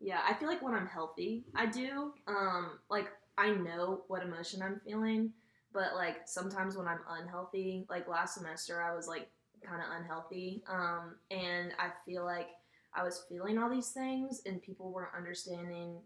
Yeah, 0.00 0.20
I 0.26 0.34
feel 0.34 0.48
like 0.48 0.62
when 0.62 0.74
I'm 0.74 0.86
healthy, 0.86 1.44
I 1.54 1.66
do. 1.66 2.12
Um, 2.26 2.78
like 2.88 3.08
I 3.36 3.50
know 3.50 4.02
what 4.08 4.22
emotion 4.22 4.62
I'm 4.62 4.80
feeling, 4.84 5.32
but 5.72 5.94
like 5.94 6.22
sometimes 6.26 6.76
when 6.76 6.88
I'm 6.88 7.00
unhealthy, 7.08 7.86
like 7.90 8.08
last 8.08 8.34
semester 8.34 8.82
I 8.82 8.94
was 8.94 9.06
like 9.08 9.28
kind 9.62 9.82
of 9.82 9.88
unhealthy. 10.00 10.62
Um, 10.68 11.16
and 11.30 11.72
I 11.78 11.90
feel 12.06 12.24
like 12.24 12.48
I 12.94 13.04
was 13.04 13.24
feeling 13.28 13.58
all 13.58 13.70
these 13.70 13.90
things 13.90 14.42
and 14.46 14.62
people 14.62 14.90
weren't 14.90 15.14
understanding 15.16 15.98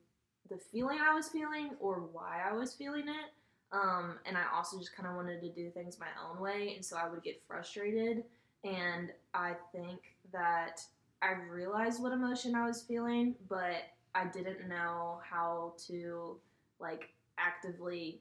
the 0.50 0.58
feeling 0.58 0.98
I 1.00 1.14
was 1.14 1.28
feeling 1.28 1.70
or 1.80 2.00
why 2.12 2.40
I 2.48 2.52
was 2.52 2.74
feeling 2.74 3.08
it. 3.08 3.32
Um, 3.72 4.18
and 4.26 4.36
I 4.36 4.44
also 4.54 4.78
just 4.78 4.94
kind 4.94 5.08
of 5.08 5.16
wanted 5.16 5.40
to 5.40 5.48
do 5.48 5.70
things 5.70 5.98
my 5.98 6.06
own 6.28 6.40
way, 6.40 6.74
and 6.76 6.84
so 6.84 6.96
I 6.96 7.08
would 7.08 7.24
get 7.24 7.42
frustrated. 7.46 8.22
And 8.62 9.10
I 9.32 9.54
think 9.72 10.00
that 10.32 10.80
I 11.24 11.32
realized 11.50 12.02
what 12.02 12.12
emotion 12.12 12.54
I 12.54 12.66
was 12.66 12.82
feeling, 12.82 13.34
but 13.48 13.84
I 14.14 14.26
didn't 14.26 14.68
know 14.68 15.20
how 15.28 15.72
to 15.86 16.36
like 16.78 17.10
actively 17.38 18.20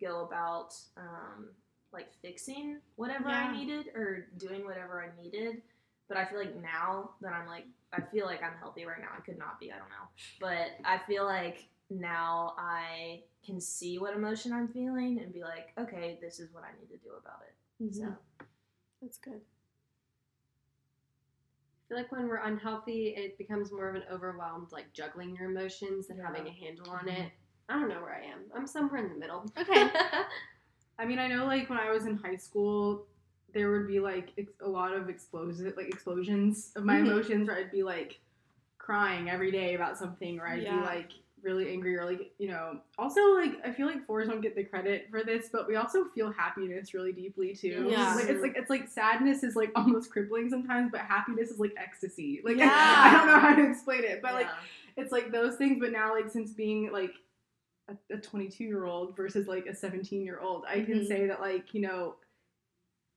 go 0.00 0.24
about 0.26 0.74
um, 0.96 1.50
like 1.92 2.08
fixing 2.20 2.78
whatever 2.96 3.28
Yeah. 3.28 3.48
I 3.48 3.56
needed 3.56 3.86
or 3.94 4.26
doing 4.36 4.64
whatever 4.64 5.02
I 5.02 5.22
needed. 5.22 5.62
But 6.08 6.16
I 6.16 6.24
feel 6.24 6.38
like 6.38 6.60
now 6.60 7.10
that 7.20 7.32
I'm 7.32 7.46
like, 7.46 7.66
I 7.92 8.00
feel 8.00 8.26
like 8.26 8.42
I'm 8.42 8.56
healthy 8.58 8.84
right 8.84 9.00
now. 9.00 9.08
I 9.16 9.20
could 9.20 9.38
not 9.38 9.60
be, 9.60 9.70
I 9.70 9.76
don't 9.78 9.88
know. 9.90 10.08
But 10.40 10.70
I 10.84 10.98
feel 11.06 11.24
like 11.24 11.68
now 11.90 12.54
I 12.58 13.22
can 13.44 13.60
see 13.60 13.98
what 13.98 14.14
emotion 14.14 14.52
I'm 14.52 14.68
feeling 14.68 15.20
and 15.22 15.32
be 15.32 15.42
like, 15.42 15.68
okay, 15.78 16.18
this 16.20 16.40
is 16.40 16.52
what 16.52 16.64
I 16.64 16.70
need 16.80 16.88
to 16.88 16.96
do 16.96 17.10
about 17.18 17.40
it. 17.46 17.54
So, 17.94 18.00
That's 19.02 19.18
good. 19.18 19.40
I 21.88 21.94
feel 21.94 21.98
like 22.02 22.12
when 22.12 22.28
we're 22.28 22.36
unhealthy, 22.44 23.14
it 23.16 23.38
becomes 23.38 23.72
more 23.72 23.88
of 23.88 23.94
an 23.94 24.02
overwhelmed, 24.12 24.72
like 24.72 24.92
juggling 24.92 25.34
your 25.34 25.50
emotions 25.50 26.08
than 26.08 26.18
Yeah. 26.18 26.26
having 26.26 26.46
a 26.46 26.50
handle 26.50 26.90
on 26.90 27.08
it. 27.08 27.32
I 27.70 27.74
don't 27.74 27.88
know 27.88 28.02
where 28.02 28.14
I 28.14 28.24
am. 28.26 28.40
I'm 28.54 28.66
somewhere 28.66 29.02
in 29.02 29.08
the 29.10 29.18
middle. 29.18 29.50
Okay. 29.58 29.90
I 30.98 31.06
mean, 31.06 31.18
I 31.18 31.28
know 31.28 31.46
like 31.46 31.70
when 31.70 31.78
I 31.78 31.90
was 31.90 32.04
in 32.04 32.16
high 32.18 32.36
school, 32.36 33.06
there 33.54 33.70
would 33.70 33.86
be 33.86 34.00
like 34.00 34.32
ex- 34.36 34.52
a 34.60 34.68
lot 34.68 34.92
of 34.92 35.08
explosive 35.08 35.74
like 35.78 35.88
explosions 35.88 36.72
of 36.76 36.84
my 36.84 36.96
Mhm. 36.96 37.06
emotions 37.06 37.48
where 37.48 37.56
I'd 37.56 37.70
be 37.70 37.82
like 37.82 38.20
crying 38.76 39.30
every 39.30 39.50
day 39.50 39.74
about 39.74 39.96
something, 39.96 40.38
or 40.38 40.46
I'd 40.46 40.62
Yeah. 40.64 40.80
be 40.80 40.84
like 40.86 41.12
really 41.42 41.70
angry, 41.70 41.96
or 41.96 42.04
like 42.04 42.32
you 42.38 42.48
know. 42.48 42.80
Also, 42.98 43.20
like 43.34 43.52
I 43.64 43.72
feel 43.72 43.86
like 43.86 44.06
fours 44.06 44.28
don't 44.28 44.40
get 44.40 44.54
the 44.56 44.64
credit 44.64 45.08
for 45.10 45.22
this, 45.22 45.48
but 45.52 45.66
we 45.68 45.76
also 45.76 46.04
feel 46.14 46.30
happiness 46.30 46.94
really 46.94 47.12
deeply 47.12 47.54
too. 47.54 47.86
Yeah. 47.90 48.14
Like, 48.14 48.28
it's 48.28 48.42
like 48.42 48.56
it's 48.56 48.70
like 48.70 48.88
sadness 48.88 49.42
is 49.42 49.56
like 49.56 49.70
almost 49.76 50.10
crippling 50.10 50.50
sometimes, 50.50 50.90
but 50.90 51.00
happiness 51.00 51.50
is 51.50 51.58
like 51.58 51.74
ecstasy. 51.76 52.40
Like 52.44 52.56
Yeah. 52.58 52.70
I 52.72 53.12
don't 53.16 53.26
know 53.26 53.38
how 53.38 53.54
to 53.54 53.70
explain 53.70 54.04
it, 54.04 54.20
but 54.22 54.34
like 54.34 54.48
it's 54.96 55.12
like 55.12 55.30
those 55.30 55.54
things 55.56 55.78
but 55.80 55.92
now 55.92 56.12
like 56.14 56.28
since 56.30 56.52
being 56.52 56.90
like 56.90 57.12
a, 57.88 58.14
a 58.14 58.18
22 58.18 58.64
year 58.64 58.84
old 58.84 59.16
versus 59.16 59.46
like 59.46 59.66
a 59.66 59.74
17 59.74 60.24
year 60.24 60.40
old 60.40 60.64
i 60.68 60.80
can 60.82 61.00
Mhm. 61.00 61.06
say 61.06 61.26
that 61.28 61.40
like 61.40 61.72
you 61.72 61.80
know 61.80 62.16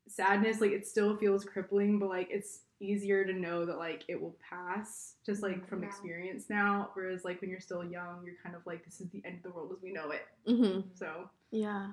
sadness 0.07 0.59
like 0.61 0.71
it 0.71 0.85
still 0.87 1.15
feels 1.17 1.43
crippling 1.45 1.99
but 1.99 2.09
like 2.09 2.27
it's 2.29 2.59
easier 2.81 3.23
to 3.25 3.33
know 3.33 3.65
that 3.65 3.77
like 3.77 4.03
it 4.07 4.19
will 4.21 4.35
pass 4.49 5.13
just 5.25 5.41
like 5.43 5.67
from 5.67 5.81
Yeah. 5.83 5.87
experience 5.89 6.49
now 6.49 6.89
whereas 6.93 7.23
like 7.23 7.39
when 7.41 7.49
you're 7.49 7.59
still 7.59 7.83
young 7.83 8.23
you're 8.25 8.35
kind 8.43 8.55
of 8.55 8.65
like 8.65 8.83
this 8.83 8.99
is 9.01 9.09
the 9.09 9.21
end 9.25 9.37
of 9.37 9.43
the 9.43 9.49
world 9.51 9.71
as 9.75 9.81
we 9.83 9.91
know 9.93 10.09
it 10.11 10.27
Mm-hmm. 10.47 10.81
so 10.95 11.29
Yeah. 11.51 11.91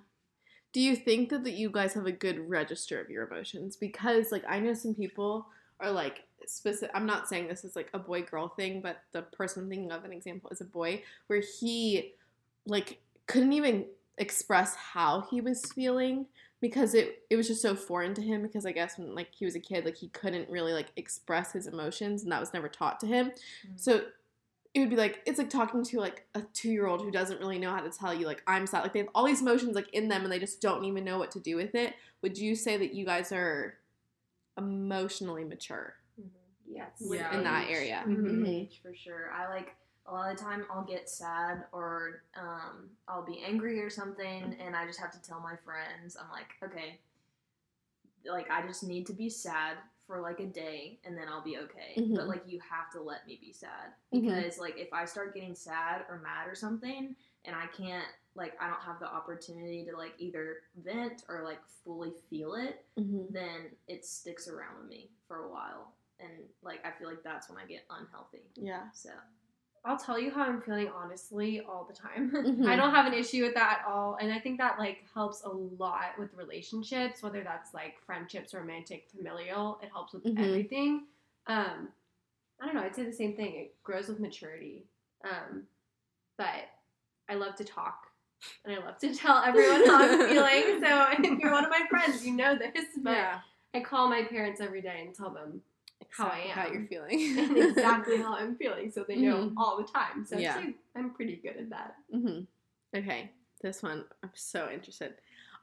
Do 0.72 0.80
you 0.82 0.96
think 0.96 1.30
that, 1.30 1.44
that 1.44 1.54
you 1.54 1.70
guys 1.70 1.94
have 1.94 2.06
a 2.06 2.12
good 2.12 2.38
register 2.48 3.00
of 3.00 3.08
your 3.08 3.26
emotions? 3.26 3.74
Because 3.76 4.30
like 4.30 4.44
I 4.48 4.58
know 4.60 4.74
some 4.74 4.94
people 4.94 5.46
are 5.80 5.90
like 5.90 6.24
specific. 6.46 6.90
I'm 6.94 7.06
not 7.06 7.26
saying 7.28 7.48
this 7.48 7.64
is 7.64 7.74
like 7.74 7.88
a 7.94 7.98
boy 7.98 8.22
girl 8.22 8.48
thing, 8.48 8.82
but 8.82 8.98
the 9.12 9.22
person 9.22 9.68
thinking 9.68 9.90
of 9.92 10.04
an 10.04 10.12
example 10.12 10.50
is 10.50 10.60
a 10.60 10.64
boy 10.66 11.02
where 11.28 11.40
he 11.60 12.12
like 12.66 13.00
couldn't 13.26 13.54
even 13.54 13.86
express 14.18 14.74
how 14.74 15.26
he 15.30 15.40
was 15.40 15.64
feeling 15.72 16.26
because 16.60 16.94
it 16.94 17.22
it 17.30 17.36
was 17.36 17.46
just 17.48 17.62
so 17.62 17.74
foreign 17.76 18.14
to 18.14 18.22
him 18.22 18.42
because 18.42 18.66
I 18.66 18.72
guess 18.72 18.98
when 18.98 19.14
like 19.14 19.28
he 19.32 19.44
was 19.44 19.54
a 19.54 19.60
kid 19.60 19.84
like 19.84 19.96
he 19.96 20.08
couldn't 20.08 20.48
really 20.50 20.72
like 20.72 20.88
express 20.96 21.52
his 21.52 21.66
emotions 21.66 22.22
and 22.22 22.32
that 22.32 22.40
was 22.40 22.52
never 22.52 22.68
taught 22.68 22.98
to 23.00 23.06
him. 23.06 23.30
Mhm. 23.30 23.78
So 23.78 24.02
it 24.74 24.80
would 24.80 24.90
be 24.90 24.96
like 24.96 25.22
it's 25.26 25.38
like 25.38 25.50
talking 25.50 25.82
to 25.84 25.98
like 26.00 26.26
a 26.34 26.42
two 26.52 26.70
year 26.70 26.86
old 26.86 27.02
who 27.02 27.10
doesn't 27.10 27.40
really 27.40 27.58
know 27.58 27.70
how 27.70 27.80
to 27.80 27.90
tell 27.90 28.12
you 28.12 28.26
like 28.26 28.42
I'm 28.46 28.66
sad. 28.66 28.82
Like 28.82 28.92
they 28.92 28.98
have 29.00 29.08
all 29.14 29.24
these 29.24 29.40
emotions 29.40 29.74
like 29.74 29.88
in 29.94 30.08
them 30.08 30.22
and 30.24 30.32
they 30.32 30.38
just 30.38 30.60
don't 30.60 30.84
even 30.84 31.04
know 31.04 31.18
what 31.18 31.30
to 31.32 31.40
do 31.40 31.56
with 31.56 31.74
it. 31.74 31.94
Would 32.22 32.36
you 32.36 32.54
say 32.56 32.76
that 32.76 32.92
you 32.94 33.04
guys 33.06 33.30
are 33.32 33.74
emotionally 34.56 35.44
mature 35.44 35.94
Mhm. 36.20 36.30
Yes. 36.66 36.90
Yeah. 37.00 37.36
in 37.36 37.44
that 37.44 37.70
area? 37.70 38.02
Mhm. 38.06 38.16
Mhm. 38.42 38.48
age 38.48 38.80
for 38.82 38.94
sure. 38.94 39.30
I 39.32 39.48
like 39.48 39.74
a 40.08 40.12
lot 40.12 40.30
of 40.32 40.38
the 40.38 40.42
time 40.42 40.64
I'll 40.72 40.84
get 40.84 41.08
sad 41.08 41.64
or 41.72 42.22
um, 42.36 42.88
I'll 43.06 43.24
be 43.24 43.42
angry 43.46 43.80
or 43.80 43.90
something, 43.90 44.56
and 44.58 44.74
I 44.74 44.86
just 44.86 44.98
have 45.00 45.12
to 45.12 45.22
tell 45.22 45.40
my 45.40 45.54
friends, 45.64 46.16
I'm 46.20 46.30
like, 46.30 46.48
okay, 46.64 46.98
like 48.26 48.50
I 48.50 48.66
just 48.66 48.84
need 48.84 49.06
to 49.06 49.12
be 49.12 49.28
sad 49.30 49.76
for 50.06 50.20
like 50.20 50.40
a 50.40 50.46
day, 50.46 50.98
and 51.04 51.16
then 51.16 51.26
I'll 51.28 51.42
be 51.44 51.58
okay. 51.58 51.94
Mhm. 51.98 52.14
But 52.16 52.28
like 52.28 52.42
you 52.46 52.58
have 52.60 52.90
to 52.92 53.02
let 53.02 53.26
me 53.26 53.38
be 53.40 53.52
sad 53.52 53.92
Mhm. 54.12 54.22
because 54.22 54.58
like 54.58 54.76
if 54.78 54.92
I 54.92 55.04
start 55.04 55.34
getting 55.34 55.54
sad 55.54 56.06
or 56.08 56.18
mad 56.18 56.48
or 56.48 56.54
something, 56.54 57.14
and 57.44 57.54
I 57.56 57.66
can't 57.68 58.08
like 58.34 58.54
I 58.60 58.68
don't 58.68 58.80
have 58.80 59.00
the 59.00 59.06
opportunity 59.12 59.84
to 59.84 59.96
like 59.96 60.14
either 60.18 60.62
vent 60.76 61.24
or 61.28 61.42
like 61.42 61.60
fully 61.84 62.12
feel 62.30 62.54
it, 62.54 62.86
Mhm. 62.96 63.30
then 63.32 63.76
it 63.86 64.04
sticks 64.06 64.48
around 64.48 64.78
with 64.78 64.88
me 64.88 65.10
for 65.26 65.44
a 65.44 65.48
while. 65.50 65.92
And 66.20 66.48
like 66.62 66.84
I 66.86 66.90
feel 66.92 67.08
like 67.08 67.22
that's 67.22 67.48
when 67.48 67.58
I 67.58 67.66
get 67.66 67.84
unhealthy. 67.90 68.50
Yeah. 68.54 68.90
So 68.92 69.10
I'll 69.88 69.96
tell 69.98 70.18
you 70.20 70.30
how 70.30 70.42
I'm 70.42 70.60
feeling 70.60 70.88
honestly 70.94 71.60
all 71.60 71.84
the 71.88 71.94
time. 71.94 72.30
Mhm. 72.30 72.66
I 72.68 72.76
don't 72.76 72.94
have 72.94 73.06
an 73.06 73.14
issue 73.14 73.42
with 73.42 73.54
that 73.54 73.80
at 73.80 73.90
all. 73.90 74.18
And 74.20 74.30
I 74.30 74.38
think 74.38 74.58
that 74.58 74.78
like 74.78 74.98
helps 75.14 75.42
a 75.44 75.48
lot 75.48 76.18
with 76.18 76.34
relationships, 76.34 77.22
whether 77.22 77.42
that's 77.42 77.72
like 77.72 77.94
friendships, 78.04 78.52
romantic, 78.52 79.08
familial. 79.10 79.80
It 79.82 79.88
helps 79.90 80.12
with 80.12 80.24
Mhm. 80.24 80.38
everything. 80.46 81.06
Um, 81.46 81.88
I 82.60 82.66
don't 82.66 82.74
know, 82.74 82.82
I'd 82.82 82.94
say 82.94 83.04
the 83.04 83.12
same 83.12 83.34
thing. 83.34 83.54
It 83.54 83.82
grows 83.82 84.08
with 84.08 84.20
maturity. 84.20 84.84
Um, 85.24 85.66
but 86.36 86.68
I 87.30 87.34
love 87.36 87.54
to 87.56 87.64
talk 87.64 88.08
and 88.66 88.74
I 88.74 88.84
love 88.84 88.98
to 88.98 89.14
tell 89.14 89.42
everyone 89.42 89.86
how 89.86 90.02
I'm 90.02 90.18
feeling. 90.28 90.80
So 90.84 91.06
if 91.12 91.38
you're 91.38 91.50
one 91.52 91.64
of 91.64 91.70
my 91.70 91.86
friends, 91.88 92.26
you 92.26 92.34
know 92.34 92.58
this. 92.58 92.84
But 93.02 93.12
yeah. 93.12 93.40
I 93.74 93.80
call 93.80 94.08
my 94.10 94.24
parents 94.24 94.60
every 94.60 94.82
day 94.82 95.02
and 95.06 95.14
tell 95.14 95.30
them 95.30 95.62
how 96.10 96.26
I 96.28 96.38
am, 96.40 96.48
How 96.50 96.66
you're 96.68 96.86
feeling. 96.88 97.38
and 97.38 97.56
exactly 97.58 98.16
how 98.22 98.34
I'm 98.36 98.56
feeling, 98.56 98.90
so 98.90 99.04
they 99.06 99.16
know 99.16 99.36
Mhm. 99.48 99.54
all 99.56 99.76
the 99.76 99.84
time. 99.84 100.24
So 100.26 100.36
Yeah. 100.38 100.56
I'd 100.58 100.64
say 100.64 100.74
I'm 100.96 101.10
pretty 101.10 101.36
good 101.36 101.56
at 101.56 101.70
that. 101.70 101.96
hmm 102.12 102.40
Okay, 102.96 103.30
this 103.62 103.82
one 103.82 104.04
I'm 104.22 104.30
so 104.34 104.68
interested. 104.72 105.14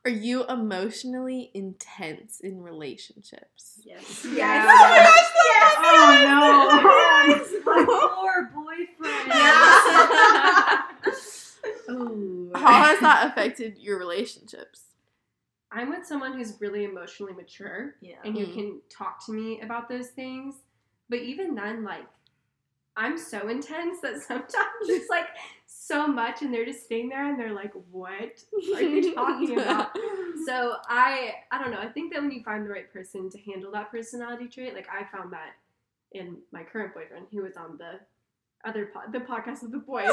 Are 0.06 0.12
you 0.12 0.46
emotionally 0.46 1.50
intense 1.56 2.40
in 2.40 2.62
relationships? 2.62 3.80
Yes. 3.84 4.04
Yes. 4.36 4.66
Yes. 5.46 5.76
oh 6.28 7.62
my 7.66 7.86
poor 7.86 8.52
boyfriend. 8.54 9.28
no 11.88 12.52
How 12.56 12.84
has 12.84 13.00
that 13.00 13.28
affected 13.32 13.78
your 13.78 13.98
relationships? 13.98 14.82
I'm 15.72 15.90
with 15.90 16.06
someone 16.06 16.34
who's 16.34 16.60
really 16.62 16.86
emotionally 16.86 17.34
mature 17.34 17.96
Yeah. 18.02 18.16
and 18.24 18.38
who 18.38 18.46
Mhm. 18.46 18.54
can 18.54 18.82
talk 18.90 19.26
to 19.26 19.32
me 19.34 19.62
about 19.62 19.90
those 19.90 20.10
things. 20.12 20.56
But 21.10 21.20
even 21.20 21.54
then, 21.56 21.84
like, 21.84 22.06
I'm 22.98 23.18
so 23.18 23.48
intense 23.50 24.00
that 24.02 24.22
sometimes 24.28 24.88
it's 24.90 25.10
like 25.10 25.28
so 25.68 26.08
much, 26.08 26.42
and 26.42 26.54
they're 26.54 26.66
just 26.66 26.88
sitting 26.88 27.10
there 27.10 27.26
and 27.28 27.38
they're 27.40 27.52
like, 27.54 27.74
"What 27.92 28.42
are 28.74 28.82
you 28.82 29.14
talking 29.16 29.60
about?" 29.60 29.96
so 30.46 30.78
I, 30.88 31.36
I 31.52 31.62
don't 31.62 31.72
know. 31.72 31.80
I 31.80 31.90
think 31.90 32.14
that 32.14 32.22
when 32.22 32.32
you 32.32 32.42
find 32.44 32.66
the 32.66 32.70
right 32.70 32.92
person 32.94 33.30
to 33.32 33.38
handle 33.42 33.72
that 33.74 33.92
personality 33.92 34.48
trait, 34.48 34.74
like 34.74 34.88
I 34.90 35.04
found 35.16 35.34
that 35.34 35.56
in 36.14 36.38
my 36.54 36.64
current 36.64 36.94
boyfriend, 36.94 37.28
who 37.32 37.42
was 37.44 37.58
on 37.58 37.78
the 37.78 38.00
other 38.64 38.86
pod, 38.88 39.12
the 39.12 39.20
podcast 39.20 39.62
with 39.62 39.72
the 39.74 39.78
boys, 39.80 40.08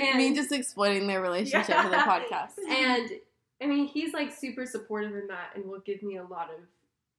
and 0.00 0.16
Me 0.16 0.34
just 0.34 0.52
exploiting 0.52 1.06
their 1.06 1.20
relationship 1.20 1.76
for 1.76 1.90
the 1.90 1.96
podcast. 1.96 2.52
and 2.68 3.10
I 3.62 3.66
mean, 3.66 3.86
he's 3.86 4.12
like 4.14 4.32
super 4.32 4.64
supportive 4.66 5.14
in 5.14 5.26
that 5.28 5.50
and 5.54 5.64
will 5.66 5.80
give 5.80 6.02
me 6.02 6.16
a 6.16 6.24
lot 6.24 6.50
of 6.50 6.60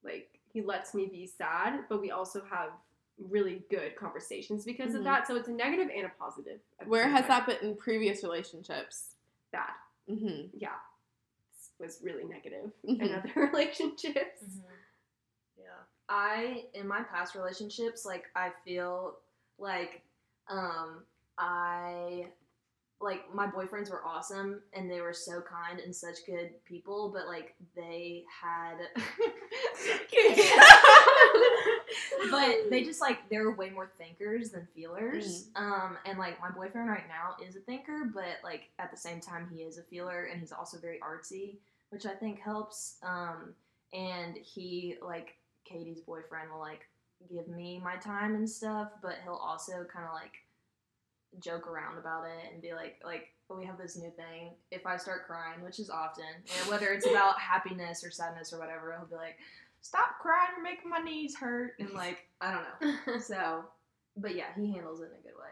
like 0.04 0.38
he 0.52 0.60
lets 0.62 0.92
me 0.94 1.06
be 1.06 1.26
sad, 1.26 1.84
but 1.88 2.00
we 2.00 2.10
also 2.10 2.42
have 2.50 2.70
really 3.18 3.62
good 3.70 3.94
conversations 3.96 4.64
because 4.64 4.92
Mhm. 4.92 4.98
of 4.98 5.04
that. 5.04 5.26
So 5.26 5.36
it's 5.36 5.48
a 5.48 5.52
negative 5.52 5.88
and 5.94 6.06
a 6.06 6.08
positive. 6.18 6.60
Where 6.86 7.08
has 7.08 7.26
time. 7.26 7.44
that 7.46 7.46
been 7.60 7.70
in 7.70 7.76
previous 7.76 8.22
relationships? 8.22 9.14
bad? 9.52 9.70
hmm 10.08 10.46
Yeah. 10.54 10.78
Was 11.78 12.00
really 12.02 12.24
negative 12.24 12.72
Mhm. 12.84 13.00
in 13.02 13.14
other 13.14 13.32
relationships. 13.52 14.42
Yeah. 15.58 15.64
I 16.08 16.66
in 16.74 16.86
my 16.88 17.02
past 17.02 17.34
relationships, 17.34 18.04
like 18.04 18.24
I 18.34 18.50
feel 18.64 19.18
like 19.58 20.02
um 20.48 21.04
I 21.38 22.30
like 23.02 23.22
my 23.34 23.46
boyfriends 23.46 23.90
were 23.90 24.04
awesome 24.04 24.60
and 24.72 24.90
they 24.90 25.00
were 25.00 25.12
so 25.12 25.40
kind 25.40 25.80
and 25.80 25.94
such 25.94 26.24
good 26.26 26.50
people, 26.64 27.10
but 27.12 27.26
like 27.26 27.54
they 27.74 28.24
had 28.40 28.76
but 32.30 32.70
they 32.70 32.84
just 32.84 33.00
like 33.00 33.28
they 33.28 33.38
were 33.38 33.54
way 33.54 33.70
more 33.70 33.90
thinkers 33.98 34.50
than 34.50 34.66
feelers. 34.74 35.48
Um 35.56 35.98
and 36.06 36.18
like 36.18 36.40
my 36.40 36.50
boyfriend 36.50 36.88
right 36.88 37.08
now 37.08 37.44
is 37.44 37.56
a 37.56 37.60
thinker, 37.60 38.10
but 38.14 38.38
like 38.44 38.70
at 38.78 38.90
the 38.90 38.96
same 38.96 39.20
time 39.20 39.48
he 39.52 39.62
is 39.62 39.78
a 39.78 39.82
feeler 39.82 40.28
and 40.30 40.40
he's 40.40 40.52
also 40.52 40.78
very 40.78 41.00
artsy, 41.00 41.56
which 41.90 42.06
I 42.06 42.14
think 42.14 42.40
helps. 42.40 42.98
Um 43.02 43.54
and 43.92 44.36
he 44.36 44.96
like 45.04 45.34
Katie's 45.64 46.00
boyfriend 46.00 46.50
will 46.52 46.60
like 46.60 46.86
give 47.30 47.48
me 47.48 47.80
my 47.82 47.96
time 47.96 48.34
and 48.34 48.48
stuff, 48.48 48.88
but 49.02 49.16
he'll 49.24 49.34
also 49.34 49.84
kind 49.92 50.06
of 50.06 50.14
like 50.14 50.32
joke 51.40 51.66
around 51.66 51.98
about 51.98 52.24
it 52.24 52.52
and 52.52 52.62
be 52.62 52.72
like, 52.72 53.00
like 53.04 53.28
we 53.56 53.66
have 53.66 53.78
this 53.78 53.96
new 53.96 54.10
thing. 54.10 54.52
If 54.70 54.86
I 54.86 54.96
start 54.96 55.26
crying, 55.26 55.62
which 55.62 55.78
is 55.78 55.90
often, 55.90 56.24
whether 56.68 56.86
it's 56.88 57.06
about 57.06 57.38
happiness 57.40 58.02
or 58.04 58.10
sadness 58.10 58.52
or 58.52 58.58
whatever, 58.58 58.94
he'll 58.96 59.06
be 59.06 59.14
like, 59.16 59.36
"Stop 59.80 60.18
crying, 60.20 60.50
you're 60.56 60.64
making 60.64 60.90
my 60.90 60.98
knees 60.98 61.36
hurt," 61.36 61.74
and 61.78 61.90
like 61.92 62.26
I 62.40 62.52
don't 62.52 62.62
know. 62.62 62.96
So, 63.20 63.64
but 64.16 64.34
yeah, 64.34 64.46
he 64.56 64.72
handles 64.72 65.00
it 65.00 65.12
in 65.12 65.18
a 65.18 65.22
good 65.22 65.38
way. 65.38 65.50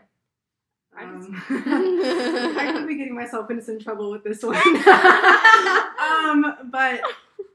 Um, 0.98 1.40
I 2.58 2.72
could 2.72 2.88
be 2.88 2.96
getting 2.96 3.14
myself 3.14 3.48
into 3.50 3.62
some 3.62 3.78
trouble 3.78 4.10
with 4.10 4.24
this 4.24 4.42
one. 4.42 4.56
um, 4.56 6.56
but 6.70 7.00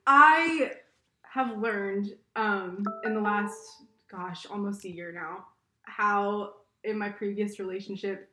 I 0.08 0.72
have 1.24 1.58
learned 1.58 2.14
um, 2.38 2.86
in 3.04 3.14
the 3.14 3.20
last, 3.20 3.84
gosh, 4.10 4.46
almost 4.46 4.86
a 4.86 4.90
year 4.90 5.12
now, 5.12 5.48
how 5.84 6.54
in 6.86 6.98
my 6.98 7.10
previous 7.10 7.60
relationship, 7.60 8.30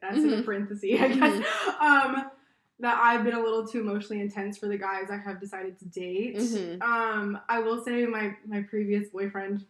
that's 0.00 0.18
in 0.18 0.32
a 0.32 0.36
Mhm. 0.36 0.44
parenthesis, 0.44 1.00
I 1.00 1.08
guess, 1.08 1.46
um, 1.80 2.30
that 2.80 2.98
I've 3.02 3.24
been 3.24 3.34
a 3.34 3.40
little 3.40 3.66
too 3.66 3.80
emotionally 3.80 4.20
intense 4.20 4.58
for 4.58 4.66
the 4.68 4.78
guys 4.78 5.10
I 5.10 5.16
have 5.16 5.40
decided 5.40 5.78
to 5.78 5.84
date. 5.86 6.36
Mhm. 6.36 6.82
Um, 6.82 7.38
I 7.48 7.60
will 7.60 7.82
say 7.84 8.06
my 8.06 8.36
my 8.46 8.62
previous 8.62 9.08
boyfriend, 9.10 9.66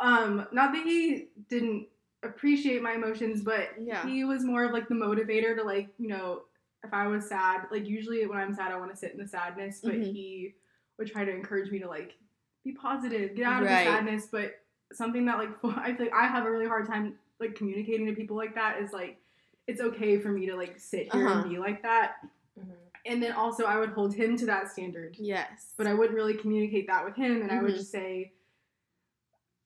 um, 0.00 0.46
not 0.52 0.72
that 0.72 0.84
he 0.84 1.28
didn't 1.48 1.88
appreciate 2.22 2.82
my 2.82 2.92
emotions, 2.94 3.42
but 3.42 3.70
Yeah. 3.80 4.06
he 4.06 4.24
was 4.24 4.44
more 4.44 4.64
of 4.64 4.72
like 4.72 4.88
the 4.88 4.94
motivator 4.94 5.56
to 5.56 5.62
like 5.62 5.88
you 5.98 6.08
know 6.08 6.44
if 6.82 6.92
I 6.92 7.06
was 7.06 7.26
sad, 7.26 7.66
like 7.70 7.88
usually 7.88 8.26
when 8.26 8.38
I'm 8.38 8.52
sad, 8.52 8.70
I 8.70 8.76
want 8.78 8.90
to 8.90 8.96
sit 8.96 9.12
in 9.12 9.18
the 9.18 9.26
sadness, 9.26 9.80
but 9.82 9.94
Mhm. 9.94 10.12
he 10.12 10.54
would 10.98 11.06
try 11.08 11.24
to 11.24 11.30
encourage 11.30 11.70
me 11.70 11.78
to 11.78 11.88
like 11.88 12.18
be 12.62 12.72
positive, 12.72 13.34
get 13.34 13.46
out 13.46 13.62
of 13.62 13.68
the 13.68 13.74
sadness. 13.84 14.26
But 14.26 14.63
something 14.92 15.24
that 15.26 15.38
like 15.38 15.50
I 15.76 15.92
feel 15.94 16.06
like 16.06 16.14
I 16.14 16.26
have 16.26 16.46
a 16.46 16.50
really 16.50 16.66
hard 16.66 16.86
time 16.86 17.14
like 17.40 17.54
communicating 17.54 18.06
to 18.06 18.12
people 18.14 18.36
like 18.36 18.54
that 18.54 18.80
is 18.80 18.92
like 18.92 19.18
it's 19.66 19.80
okay 19.80 20.18
for 20.18 20.28
me 20.28 20.46
to 20.46 20.56
like 20.56 20.78
sit 20.78 21.12
here 21.12 21.26
Uh-huh. 21.26 21.40
and 21.40 21.50
be 21.50 21.58
like 21.58 21.82
that. 21.82 22.16
Mm-hmm. 22.58 22.70
And 23.06 23.22
then 23.22 23.32
also 23.32 23.64
I 23.64 23.78
would 23.78 23.90
hold 23.90 24.14
him 24.14 24.36
to 24.38 24.46
that 24.46 24.70
standard 24.70 25.16
Yes. 25.18 25.72
but 25.76 25.86
I 25.86 25.94
wouldn't 25.94 26.14
really 26.16 26.34
communicate 26.34 26.86
that 26.88 27.04
with 27.04 27.16
him, 27.16 27.42
and 27.42 27.50
I 27.50 27.62
would 27.62 27.74
Mhm. 27.74 27.78
just 27.78 27.90
say 27.90 28.32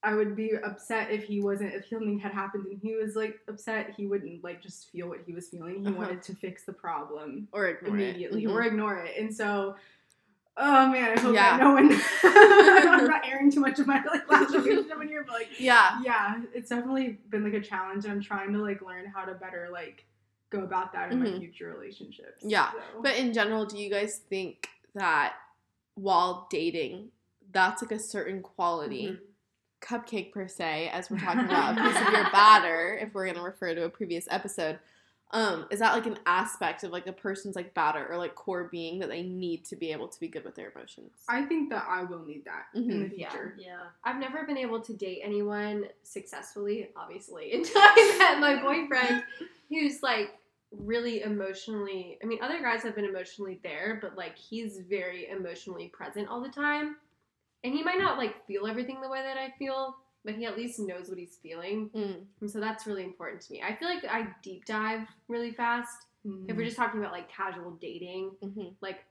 I 0.05 0.15
would 0.15 0.37
be 0.37 0.53
upset 0.57 1.11
if 1.11 1.25
he 1.25 1.41
wasn't 1.41 1.75
if 1.75 1.89
something 1.89 2.21
had 2.21 2.31
happened 2.33 2.67
and 2.67 2.79
he 2.81 2.95
was 2.95 3.17
like 3.17 3.41
upset. 3.49 3.95
He 3.97 4.07
wouldn't 4.07 4.45
like 4.45 4.63
just 4.63 4.91
feel 4.91 5.09
what 5.09 5.19
he 5.27 5.33
was 5.33 5.49
feeling. 5.49 5.81
He 5.83 5.89
Uh-huh. 5.89 5.97
wanted 5.99 6.23
to 6.23 6.35
fix 6.37 6.65
the 6.65 6.73
problem 6.73 7.49
or 7.53 7.67
ignore 7.67 7.97
immediately 7.97 8.45
it. 8.45 8.47
or 8.49 8.63
ignore 8.63 8.99
it. 8.99 9.17
And 9.19 9.35
so, 9.35 9.75
oh 10.59 10.89
man, 10.91 11.17
I 11.17 11.21
hope 11.21 11.35
Yeah. 11.35 11.57
that 11.57 11.63
no 11.63 11.73
one. 11.73 11.93
I'm 12.23 13.07
not 13.07 13.27
airing 13.27 13.51
too 13.51 13.61
much 13.61 13.79
of 13.79 13.87
my 13.87 14.03
like 14.05 14.31
last 14.31 14.55
relationship 14.55 14.99
in 15.03 15.09
here, 15.09 15.25
but 15.25 15.33
like. 15.35 15.49
Yeah. 15.59 16.01
yeah, 16.05 16.43
it's 16.55 16.69
definitely 16.71 17.19
been 17.31 17.45
like 17.45 17.55
a 17.55 17.61
challenge, 17.61 18.05
and 18.05 18.13
I'm 18.13 18.21
trying 18.23 18.53
to 18.53 18.59
like 18.59 18.83
learn 18.83 19.07
how 19.07 19.25
to 19.25 19.35
better 19.35 19.69
like 19.73 20.05
go 20.51 20.61
about 20.63 20.93
that 20.95 21.13
in 21.13 21.21
my 21.21 21.27
Mhm. 21.27 21.39
future 21.41 21.71
relationships. 21.77 22.43
Yeah, 22.43 22.71
So- 22.73 22.79
But 23.03 23.17
in 23.17 23.33
general, 23.33 23.67
do 23.67 23.79
you 23.79 23.91
guys 23.91 24.19
think 24.31 24.69
that 24.95 25.35
while 25.95 26.47
dating, 26.51 27.11
that's 27.53 27.83
like 27.83 27.93
a 27.93 27.99
certain 27.99 28.43
quality, 28.43 29.09
Mhm. 29.09 29.19
cupcake 29.83 30.33
per 30.33 30.49
se, 30.49 30.89
as 30.93 31.11
we're 31.11 31.19
talking 31.19 31.45
about 31.45 31.77
a 31.79 31.83
piece 31.83 32.01
of 32.01 32.13
your 32.13 32.31
batter, 32.31 32.99
if 33.01 33.13
we're 33.15 33.27
gonna 33.27 33.43
refer 33.43 33.75
to 33.75 33.85
a 33.85 33.91
previous 33.91 34.27
episode, 34.31 34.79
um, 35.33 35.67
is 35.71 35.81
that 35.81 35.93
like 35.93 36.07
an 36.07 36.19
aspect 36.25 36.85
of 36.85 36.91
like 36.91 37.07
a 37.07 37.13
person's 37.13 37.55
like 37.55 37.75
batter 37.75 38.07
or 38.11 38.17
like 38.17 38.35
core 38.35 38.69
being 38.73 38.99
that 39.01 39.09
they 39.11 39.23
need 39.23 39.65
to 39.67 39.77
be 39.77 39.93
able 39.93 40.09
to 40.09 40.19
be 40.21 40.29
good 40.29 40.45
with 40.45 40.55
their 40.55 40.71
emotions? 40.75 41.11
I 41.29 41.43
think 41.43 41.69
that 41.71 41.85
I 41.89 42.05
will 42.05 42.25
need 42.25 42.45
that 42.47 42.67
in 42.75 42.85
Mhm. 42.89 43.11
the 43.11 43.17
Yeah, 43.19 43.31
future. 43.31 43.55
yeah. 43.59 43.81
I've 44.05 44.19
never 44.19 44.45
been 44.47 44.57
able 44.57 44.81
to 44.81 44.95
date 44.97 45.21
anyone 45.23 45.85
successfully, 46.03 46.91
obviously, 46.97 47.53
until 47.55 47.81
I 47.83 48.17
met 48.19 48.41
my 48.41 48.63
boyfriend, 48.63 49.23
who's 49.69 50.03
like 50.03 50.31
really 50.71 51.23
emotionally. 51.23 52.19
I 52.23 52.27
mean, 52.27 52.39
other 52.43 52.61
guys 52.61 52.83
have 52.83 52.95
been 52.95 53.05
emotionally 53.05 53.59
there, 53.63 53.99
but 54.01 54.17
like 54.17 54.37
he's 54.37 54.79
very 54.89 55.29
emotionally 55.29 55.89
present 55.89 56.29
all 56.29 56.41
the 56.43 56.49
time. 56.49 56.97
And 57.65 57.75
he 57.75 57.83
might 57.83 57.99
not 57.99 58.19
like 58.19 58.47
feel 58.47 58.67
everything 58.67 59.01
the 59.01 59.09
way 59.09 59.21
that 59.23 59.37
I 59.37 59.53
feel, 59.59 59.97
but 60.25 60.35
he 60.35 60.45
at 60.45 60.57
least 60.57 60.79
knows 60.81 61.09
what 61.09 61.19
he's 61.19 61.37
feeling. 61.43 61.91
Mm. 61.95 62.25
And 62.41 62.51
so 62.51 62.61
that's 62.61 62.87
really 62.87 63.05
important 63.05 63.41
to 63.43 63.53
me. 63.53 63.63
I 63.63 63.75
feel 63.75 63.89
like 63.89 64.05
I 64.05 64.29
deep 64.43 64.65
dive 64.65 65.07
really 65.29 65.53
fast. 65.53 66.07
If 66.47 66.57
we're 66.57 66.65
just 66.67 66.77
talking 66.77 67.01
about 67.01 67.13
like 67.13 67.31
casual 67.31 67.71
dating, 67.81 68.33
Mhm. 68.43 68.75
like 68.83 69.05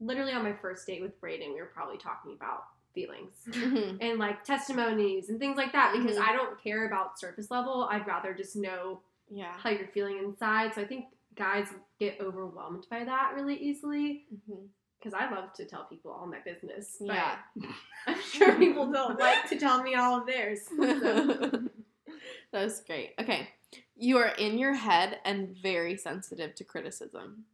literally 0.00 0.32
on 0.32 0.42
my 0.42 0.52
first 0.54 0.86
date 0.86 1.02
with 1.02 1.20
Braden, 1.20 1.52
we 1.52 1.60
were 1.60 1.66
probably 1.66 1.98
talking 1.98 2.32
about 2.32 2.64
feelings 2.94 3.34
Mhm. 3.48 3.98
and 4.00 4.18
like 4.18 4.42
testimonies 4.42 5.28
and 5.28 5.38
things 5.38 5.56
like 5.58 5.72
that 5.72 5.92
because 5.92 6.16
Mhm. 6.16 6.22
I 6.26 6.32
don't 6.34 6.58
care 6.62 6.86
about 6.86 7.18
surface 7.18 7.50
level. 7.50 7.84
I'd 7.90 8.06
rather 8.06 8.32
just 8.32 8.56
know 8.56 9.02
Yeah. 9.28 9.52
how 9.58 9.70
you're 9.70 9.88
feeling 9.88 10.18
inside. 10.18 10.74
So 10.74 10.80
I 10.80 10.86
think 10.86 11.06
guys 11.34 11.68
get 11.98 12.18
overwhelmed 12.20 12.86
by 12.88 13.04
that 13.04 13.34
really 13.34 13.56
easily 13.56 14.26
Mhm. 14.48 14.68
Because 14.98 15.14
I 15.14 15.30
love 15.30 15.52
to 15.54 15.64
tell 15.64 15.84
people 15.84 16.10
all 16.10 16.26
my 16.26 16.38
business. 16.44 16.96
Yeah. 17.00 17.36
I'm 18.06 18.20
sure 18.22 18.54
people 18.58 18.90
don't 18.90 19.18
like 19.18 19.48
to 19.48 19.58
tell 19.58 19.82
me 19.82 19.94
all 19.94 20.20
of 20.20 20.26
theirs. 20.26 20.60
So. 20.68 20.76
that 22.52 22.64
was 22.64 22.80
great. 22.86 23.14
Okay. 23.20 23.48
You 23.96 24.18
are 24.18 24.28
in 24.38 24.58
your 24.58 24.74
head 24.74 25.18
and 25.24 25.56
very 25.56 25.96
sensitive 25.96 26.54
to 26.56 26.64
criticism. 26.64 27.44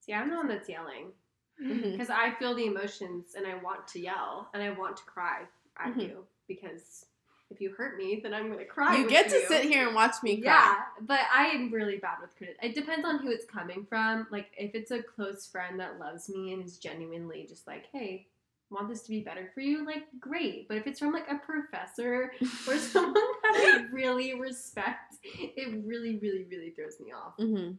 See, 0.00 0.12
I'm 0.12 0.30
the 0.30 0.36
one 0.36 0.48
that's 0.48 0.68
yelling 0.68 1.12
because 1.58 2.10
I 2.10 2.32
feel 2.40 2.54
the 2.56 2.66
emotions 2.66 3.34
and 3.36 3.46
I 3.46 3.54
want 3.62 3.86
to 3.88 4.00
yell 4.00 4.48
and 4.52 4.62
I 4.62 4.70
want 4.70 4.96
to 4.96 5.04
cry 5.04 5.42
at 5.78 5.94
Mhm. 5.94 6.02
you 6.08 6.26
because 6.48 7.06
if 7.52 7.60
you 7.60 7.70
hurt 7.70 7.96
me, 7.96 8.20
then 8.22 8.34
I'm 8.34 8.50
gonna 8.50 8.64
cry. 8.64 8.96
You 8.96 9.02
with 9.04 9.10
get 9.10 9.28
to 9.28 9.36
you. 9.36 9.46
sit 9.46 9.64
here 9.64 9.86
and 9.86 9.94
watch 9.94 10.16
me 10.22 10.40
cry. 10.40 10.52
Yeah, 10.52 10.76
but 11.00 11.20
I 11.32 11.46
am 11.48 11.72
really 11.72 11.98
bad 11.98 12.16
with 12.20 12.36
criticism. 12.36 12.64
It 12.70 12.74
depends 12.74 13.06
on 13.06 13.18
who 13.18 13.30
it's 13.30 13.44
coming 13.44 13.86
from. 13.88 14.26
Like, 14.30 14.48
if 14.56 14.74
it's 14.74 14.90
a 14.90 15.02
close 15.02 15.46
friend 15.46 15.78
that 15.80 15.98
loves 15.98 16.28
me 16.28 16.52
and 16.52 16.64
is 16.64 16.78
genuinely 16.78 17.46
just 17.48 17.66
like, 17.66 17.86
hey, 17.92 18.26
want 18.70 18.88
this 18.88 19.02
to 19.02 19.10
be 19.10 19.20
better 19.20 19.50
for 19.54 19.60
you, 19.60 19.84
like, 19.86 20.04
great. 20.18 20.66
But 20.66 20.78
if 20.78 20.86
it's 20.86 20.98
from 20.98 21.12
like 21.12 21.30
a 21.30 21.36
professor 21.36 22.32
or 22.66 22.76
someone 22.78 23.14
that 23.14 23.54
I 23.54 23.86
really 23.92 24.34
respect, 24.40 25.16
it 25.24 25.84
really, 25.84 26.18
really, 26.18 26.46
really 26.50 26.70
throws 26.70 26.98
me 27.00 27.12
off. 27.12 27.36
Mm-hmm. 27.38 27.72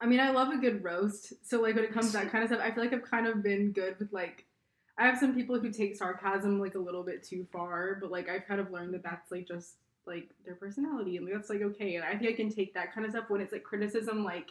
I 0.00 0.06
mean, 0.06 0.20
I 0.20 0.30
love 0.30 0.52
a 0.52 0.58
good 0.58 0.84
roast. 0.84 1.32
So 1.42 1.60
like 1.62 1.74
when 1.74 1.84
it 1.84 1.92
comes 1.92 2.08
to 2.08 2.18
that 2.18 2.28
kind 2.32 2.44
of 2.44 2.50
stuff, 2.50 2.60
I 2.62 2.70
feel 2.70 2.84
like 2.84 2.92
I've 2.92 3.10
kind 3.10 3.26
of 3.26 3.42
been 3.42 3.72
good 3.72 3.98
with 3.98 4.12
like 4.12 4.44
I 4.96 5.06
have 5.06 5.18
some 5.18 5.34
people 5.34 5.58
who 5.58 5.70
take 5.70 5.96
sarcasm 5.96 6.60
like 6.60 6.76
a 6.76 6.80
little 6.80 7.02
bit 7.02 7.22
too 7.22 7.46
far, 7.52 7.98
but 8.00 8.10
like 8.10 8.28
I've 8.28 8.46
kind 8.46 8.60
of 8.60 8.70
learned 8.70 8.94
that 8.94 9.02
that's 9.02 9.30
like 9.32 9.46
just 9.46 9.76
like 10.06 10.28
their 10.44 10.54
personality 10.54 11.16
and 11.16 11.28
that's 11.32 11.50
like 11.50 11.62
okay. 11.62 11.96
And 11.96 12.04
I 12.04 12.16
think 12.16 12.30
I 12.30 12.34
can 12.34 12.50
take 12.50 12.74
that 12.74 12.94
kind 12.94 13.04
of 13.04 13.12
stuff 13.12 13.28
when 13.28 13.40
it's 13.40 13.52
like 13.52 13.64
criticism 13.64 14.24
like 14.24 14.50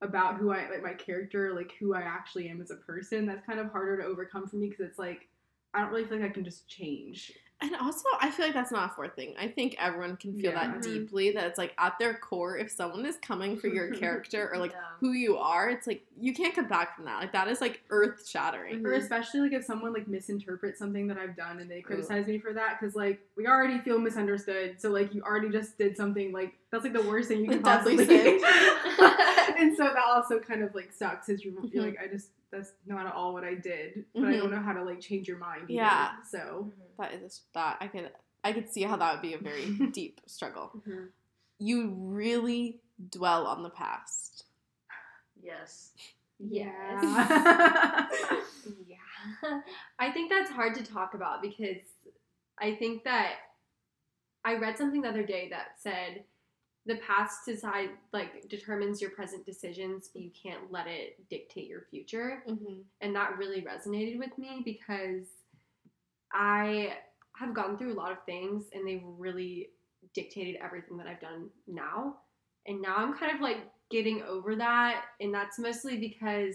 about 0.00 0.36
who 0.36 0.50
I 0.50 0.68
like 0.68 0.82
my 0.82 0.94
character, 0.94 1.54
like 1.54 1.72
who 1.78 1.94
I 1.94 2.00
actually 2.00 2.48
am 2.48 2.60
as 2.60 2.70
a 2.70 2.76
person. 2.76 3.26
That's 3.26 3.46
kind 3.46 3.60
of 3.60 3.70
harder 3.70 3.98
to 3.98 4.04
overcome 4.04 4.48
for 4.48 4.56
me 4.56 4.68
because 4.68 4.86
it's 4.86 4.98
like 4.98 5.28
I 5.74 5.80
don't 5.80 5.90
really 5.90 6.04
feel 6.04 6.18
like 6.18 6.30
I 6.30 6.34
can 6.34 6.44
just 6.44 6.68
change. 6.68 7.32
And 7.60 7.74
also, 7.74 8.04
I 8.20 8.30
feel 8.30 8.44
like 8.46 8.54
that's 8.54 8.70
not 8.70 8.92
a 8.92 8.94
fourth 8.94 9.16
thing. 9.16 9.34
I 9.36 9.48
think 9.48 9.74
everyone 9.80 10.16
can 10.16 10.32
feel 10.32 10.52
Yeah. 10.52 10.68
that 10.68 10.76
Mhm. 10.78 10.82
deeply 10.82 11.32
that 11.32 11.44
it's 11.48 11.58
like 11.58 11.74
at 11.76 11.98
their 11.98 12.14
core, 12.14 12.56
if 12.56 12.70
someone 12.70 13.04
is 13.04 13.16
coming 13.16 13.56
for 13.56 13.66
your 13.66 13.90
character 13.90 14.48
or 14.54 14.58
like 14.58 14.70
Yeah. 14.70 14.78
who 15.00 15.10
you 15.10 15.36
are, 15.36 15.68
it's 15.68 15.84
like 15.88 16.04
you 16.20 16.32
can't 16.32 16.54
come 16.54 16.68
back 16.68 16.94
from 16.94 17.06
that. 17.06 17.18
Like 17.20 17.32
that 17.32 17.48
is 17.48 17.60
like 17.60 17.82
earth 17.90 18.28
shattering. 18.28 18.86
or 18.86 18.90
Mhm. 18.92 18.98
especially 18.98 19.40
like 19.40 19.52
if 19.52 19.64
someone 19.64 19.92
like 19.92 20.06
misinterprets 20.06 20.78
something 20.78 21.08
that 21.08 21.18
I've 21.18 21.34
done 21.36 21.58
and 21.58 21.68
they 21.68 21.80
criticize 21.82 22.28
me 22.28 22.38
for 22.38 22.52
that 22.52 22.78
because 22.78 22.94
like 22.94 23.20
we 23.34 23.48
already 23.48 23.78
feel 23.80 23.98
misunderstood 23.98 24.80
so 24.80 24.90
like 24.90 25.12
you 25.12 25.22
already 25.22 25.48
just 25.48 25.76
did 25.78 25.96
something 25.96 26.30
like 26.32 26.54
that's 26.70 26.84
like 26.84 26.92
the 26.92 27.02
worst 27.02 27.26
thing 27.28 27.40
you 27.44 27.50
can 27.50 27.62
possibly 27.62 28.04
sin. 28.06 28.38
and 29.58 29.76
so 29.76 29.82
that 29.84 29.96
also 30.06 30.38
kind 30.38 30.62
of 30.62 30.74
like 30.76 30.92
sucks 30.92 31.28
is 31.28 31.44
you 31.44 31.50
Mhm. 31.52 31.72
feel 31.72 31.82
like 31.84 31.98
I 32.00 32.06
just 32.06 32.28
that's 32.50 32.72
not 32.86 33.06
at 33.06 33.14
all 33.14 33.32
what 33.34 33.44
I 33.44 33.54
did 33.54 34.04
but 34.14 34.24
I 34.24 34.36
don't 34.36 34.50
know 34.50 34.60
how 34.60 34.72
to 34.72 34.82
like 34.84 35.00
change 35.00 35.28
your 35.28 35.38
mind 35.38 35.64
either. 35.64 35.74
Yeah. 35.74 36.10
so 36.30 36.72
That 36.98 37.12
is 37.14 37.42
that 37.54 37.76
I 37.80 37.86
could 37.88 38.10
I 38.44 38.52
could 38.52 38.70
see 38.72 38.82
how 38.82 38.96
that 38.96 39.12
would 39.14 39.22
be 39.22 39.34
a 39.34 39.38
very 39.38 39.66
deep 39.92 40.20
struggle. 40.26 40.70
Mhm. 40.88 41.08
You 41.58 41.90
really 41.98 42.80
dwell 43.10 43.46
on 43.46 43.62
the 43.62 43.70
past. 43.70 44.44
Yes. 45.42 45.90
Yes. 46.38 47.02
yeah. 47.02 48.06
Yeah. 48.86 49.60
I 49.98 50.12
think 50.12 50.30
that's 50.30 50.50
hard 50.50 50.74
to 50.76 50.84
talk 50.84 51.14
about 51.14 51.42
because 51.42 51.82
I 52.58 52.74
think 52.76 53.04
that 53.04 53.34
I 54.44 54.54
read 54.56 54.78
something 54.78 55.02
the 55.02 55.08
other 55.08 55.24
day 55.24 55.48
that 55.50 55.80
said 55.80 56.24
the 56.88 56.96
past 56.96 57.44
decide 57.44 57.90
like 58.14 58.48
determines 58.48 59.00
your 59.00 59.10
present 59.10 59.44
decisions, 59.44 60.08
but 60.08 60.22
you 60.22 60.30
can't 60.30 60.72
let 60.72 60.86
it 60.86 61.28
dictate 61.28 61.68
your 61.68 61.82
future. 61.90 62.42
Mm-hmm. 62.48 62.80
And 63.02 63.14
that 63.14 63.36
really 63.36 63.60
resonated 63.60 64.18
with 64.18 64.36
me 64.38 64.62
because 64.64 65.26
I 66.32 66.94
have 67.36 67.54
gone 67.54 67.76
through 67.76 67.92
a 67.92 67.94
lot 67.94 68.10
of 68.10 68.24
things 68.24 68.64
and 68.72 68.88
they've 68.88 69.04
really 69.04 69.68
dictated 70.14 70.56
everything 70.62 70.96
that 70.96 71.06
I've 71.06 71.20
done 71.20 71.50
now. 71.66 72.16
And 72.66 72.80
now 72.80 72.96
I'm 72.96 73.16
kind 73.16 73.34
of 73.34 73.42
like 73.42 73.58
getting 73.90 74.22
over 74.22 74.56
that. 74.56 75.04
And 75.20 75.32
that's 75.32 75.58
mostly 75.58 75.98
because 75.98 76.54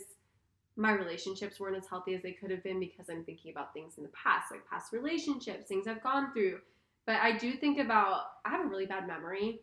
my 0.75 0.93
relationships 0.93 1.59
weren't 1.59 1.77
as 1.77 1.87
healthy 1.87 2.15
as 2.15 2.23
they 2.23 2.31
could 2.31 2.49
have 2.49 2.63
been 2.63 2.79
because 2.79 3.07
I'm 3.07 3.23
thinking 3.23 3.51
about 3.51 3.71
things 3.71 3.97
in 3.97 4.03
the 4.03 4.09
past, 4.09 4.51
like 4.51 4.67
past 4.67 4.93
relationships, 4.93 5.67
things 5.67 5.85
I've 5.87 6.01
gone 6.01 6.33
through. 6.33 6.59
But 7.05 7.17
I 7.17 7.37
do 7.37 7.53
think 7.53 7.77
about 7.77 8.21
I 8.45 8.49
have 8.49 8.65
a 8.65 8.67
really 8.67 8.87
bad 8.87 9.05
memory. 9.05 9.59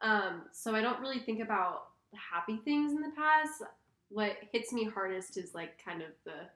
Um, 0.00 0.42
so 0.52 0.74
I 0.74 0.80
don't 0.80 1.00
really 1.00 1.18
think 1.20 1.40
about 1.40 1.88
the 2.12 2.18
happy 2.18 2.56
things 2.64 2.92
in 2.92 3.00
the 3.00 3.10
past. 3.16 3.62
What 4.10 4.36
hits 4.52 4.72
me 4.72 4.84
hardest 4.84 5.36
is 5.36 5.54
like 5.54 5.82
kind 5.84 6.02
of 6.02 6.08
the 6.24 6.48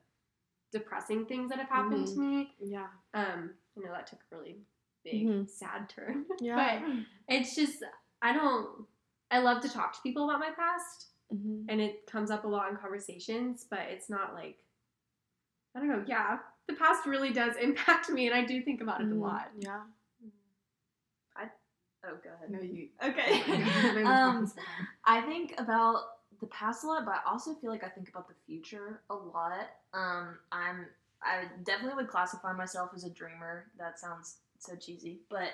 depressing 0.72 1.26
things 1.26 1.50
that 1.50 1.58
have 1.58 1.68
happened 1.68 2.06
to 2.08 2.18
me. 2.18 2.54
Yeah. 2.60 2.86
Um, 3.14 3.50
I 3.76 3.80
know 3.80 3.92
that 3.92 4.06
took 4.06 4.20
a 4.32 4.36
really 4.36 4.56
big 5.04 5.26
Mhm. 5.26 5.50
sad 5.50 5.88
turn. 5.88 6.24
Yeah. 6.40 6.56
but 6.80 7.34
it's 7.34 7.54
just 7.54 7.82
I 8.22 8.32
don't 8.32 8.86
I 9.30 9.38
love 9.38 9.62
to 9.62 9.68
talk 9.68 9.92
to 9.94 10.00
people 10.02 10.24
about 10.28 10.40
my 10.40 10.50
past 10.50 11.08
Mhm. 11.32 11.64
and 11.68 11.80
it 11.80 12.06
comes 12.06 12.30
up 12.30 12.44
a 12.44 12.48
lot 12.48 12.70
in 12.70 12.76
conversations, 12.76 13.64
but 13.68 13.80
it's 13.90 14.08
not 14.08 14.34
like 14.34 14.58
I 15.74 15.78
don't 15.80 15.88
know, 15.88 16.04
yeah. 16.06 16.38
The 16.68 16.74
past 16.74 17.06
really 17.06 17.32
does 17.32 17.56
impact 17.60 18.08
me 18.10 18.26
and 18.26 18.34
I 18.34 18.44
do 18.44 18.62
think 18.62 18.80
about 18.80 19.00
it 19.00 19.08
a 19.08 19.14
Mhm. 19.14 19.20
lot. 19.20 19.50
Yeah. 19.58 19.82
Oh, 22.04 22.16
go 22.22 22.30
ahead. 22.34 22.50
No, 22.50 22.60
you. 22.60 22.88
Okay. 23.04 24.04
Um. 24.04 24.52
I 25.04 25.20
think 25.20 25.54
about 25.58 26.02
the 26.40 26.46
past 26.48 26.84
a 26.84 26.88
lot, 26.88 27.04
but 27.04 27.14
I 27.14 27.30
also 27.30 27.54
feel 27.54 27.70
like 27.70 27.84
I 27.84 27.88
think 27.88 28.08
about 28.08 28.28
the 28.28 28.34
future 28.46 29.02
a 29.10 29.14
lot. 29.14 29.70
Um, 29.94 30.38
I'm 30.50 30.86
I 31.22 31.44
definitely 31.64 31.94
would 31.96 32.08
classify 32.08 32.52
myself 32.52 32.90
as 32.94 33.04
a 33.04 33.10
dreamer. 33.10 33.66
That 33.78 33.98
sounds 33.98 34.38
so 34.58 34.74
cheesy, 34.76 35.20
but 35.30 35.50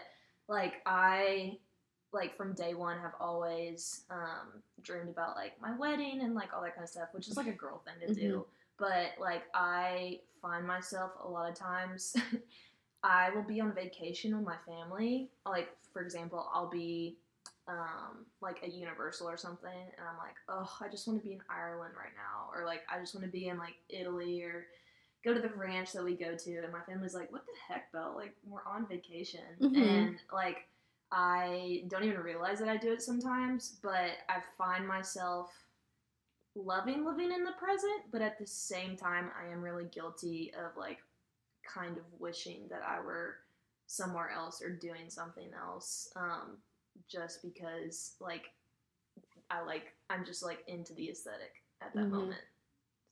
like 0.48 0.76
I 0.86 1.58
like 2.12 2.36
from 2.36 2.54
day 2.54 2.72
one 2.72 2.98
have 3.00 3.12
always 3.20 4.04
um, 4.10 4.62
dreamed 4.82 5.10
about 5.10 5.36
like 5.36 5.60
my 5.60 5.76
wedding 5.76 6.20
and 6.22 6.34
like 6.34 6.54
all 6.54 6.62
that 6.62 6.74
kind 6.74 6.84
of 6.84 6.88
stuff, 6.90 7.08
which 7.12 7.28
is 7.28 7.36
like 7.36 7.48
a 7.48 7.52
girl 7.52 7.82
thing 7.84 8.08
to 8.08 8.14
do. 8.14 8.46
But 8.78 9.10
like 9.20 9.42
I 9.54 10.20
find 10.40 10.66
myself 10.66 11.10
a 11.22 11.28
lot 11.28 11.50
of 11.50 11.54
times 11.56 12.16
I 13.02 13.30
will 13.30 13.42
be 13.42 13.60
on 13.60 13.72
vacation 13.74 14.36
with 14.36 14.46
my 14.46 14.56
family. 14.66 15.28
Like 15.46 15.68
for 15.92 16.02
example, 16.02 16.48
I'll 16.52 16.70
be 16.70 17.16
um, 17.68 18.24
like 18.40 18.60
a 18.64 18.68
Universal 18.68 19.28
or 19.28 19.36
something, 19.36 19.68
and 19.70 20.08
I'm 20.08 20.16
like, 20.18 20.36
oh, 20.48 20.70
I 20.80 20.88
just 20.88 21.06
want 21.06 21.20
to 21.20 21.26
be 21.26 21.34
in 21.34 21.40
Ireland 21.50 21.94
right 21.96 22.14
now, 22.16 22.50
or 22.54 22.64
like 22.64 22.82
I 22.92 22.98
just 22.98 23.14
want 23.14 23.26
to 23.26 23.30
be 23.30 23.48
in 23.48 23.58
like 23.58 23.74
Italy 23.88 24.42
or 24.42 24.66
go 25.24 25.34
to 25.34 25.40
the 25.40 25.50
ranch 25.54 25.92
that 25.92 26.04
we 26.04 26.14
go 26.14 26.34
to, 26.34 26.56
and 26.58 26.72
my 26.72 26.80
family's 26.86 27.14
like, 27.14 27.30
what 27.30 27.44
the 27.46 27.52
heck, 27.72 27.92
Belle? 27.92 28.14
Like 28.16 28.34
we're 28.46 28.64
on 28.66 28.86
vacation, 28.86 29.40
Mhm. 29.60 29.74
and 30.06 30.18
like 30.32 30.66
I 31.12 31.84
don't 31.88 32.04
even 32.04 32.20
realize 32.20 32.58
that 32.60 32.68
I 32.68 32.76
do 32.76 32.92
it 32.92 33.02
sometimes, 33.02 33.78
but 33.82 34.12
I 34.28 34.40
find 34.56 34.86
myself 34.86 35.50
loving 36.54 37.04
living 37.04 37.32
in 37.32 37.44
the 37.44 37.52
present, 37.52 38.02
but 38.10 38.22
at 38.22 38.38
the 38.38 38.46
same 38.46 38.96
time, 38.96 39.30
I 39.38 39.52
am 39.52 39.62
really 39.62 39.84
guilty 39.86 40.52
of 40.54 40.76
like 40.76 40.98
kind 41.72 41.96
of 41.96 42.04
wishing 42.18 42.66
that 42.70 42.82
I 42.86 43.00
were 43.00 43.36
somewhere 43.86 44.30
else 44.30 44.62
or 44.62 44.70
doing 44.70 45.08
something 45.08 45.48
else 45.54 46.10
um, 46.16 46.58
just 47.08 47.42
because 47.42 48.14
like 48.20 48.46
I 49.50 49.62
like 49.62 49.92
I'm 50.10 50.24
just 50.24 50.42
like 50.42 50.64
into 50.66 50.94
the 50.94 51.10
aesthetic 51.10 51.54
at 51.80 51.94
that 51.94 52.04
Mhm. 52.04 52.10
moment. 52.10 52.40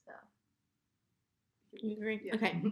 So 0.07 0.13
You 1.83 1.93
agree? 1.97 2.21
Yeah. 2.25 2.35
Okay. 2.37 2.63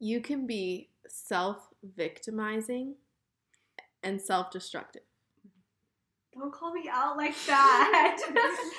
You 0.00 0.20
can 0.20 0.46
be 0.46 0.90
self 1.08 1.68
victimizing 1.82 2.96
and 4.02 4.20
self 4.20 4.50
destructive. 4.50 5.02
Don't 6.38 6.52
call 6.52 6.72
me 6.72 6.88
out 6.90 7.16
like 7.16 7.34
that. 7.46 8.18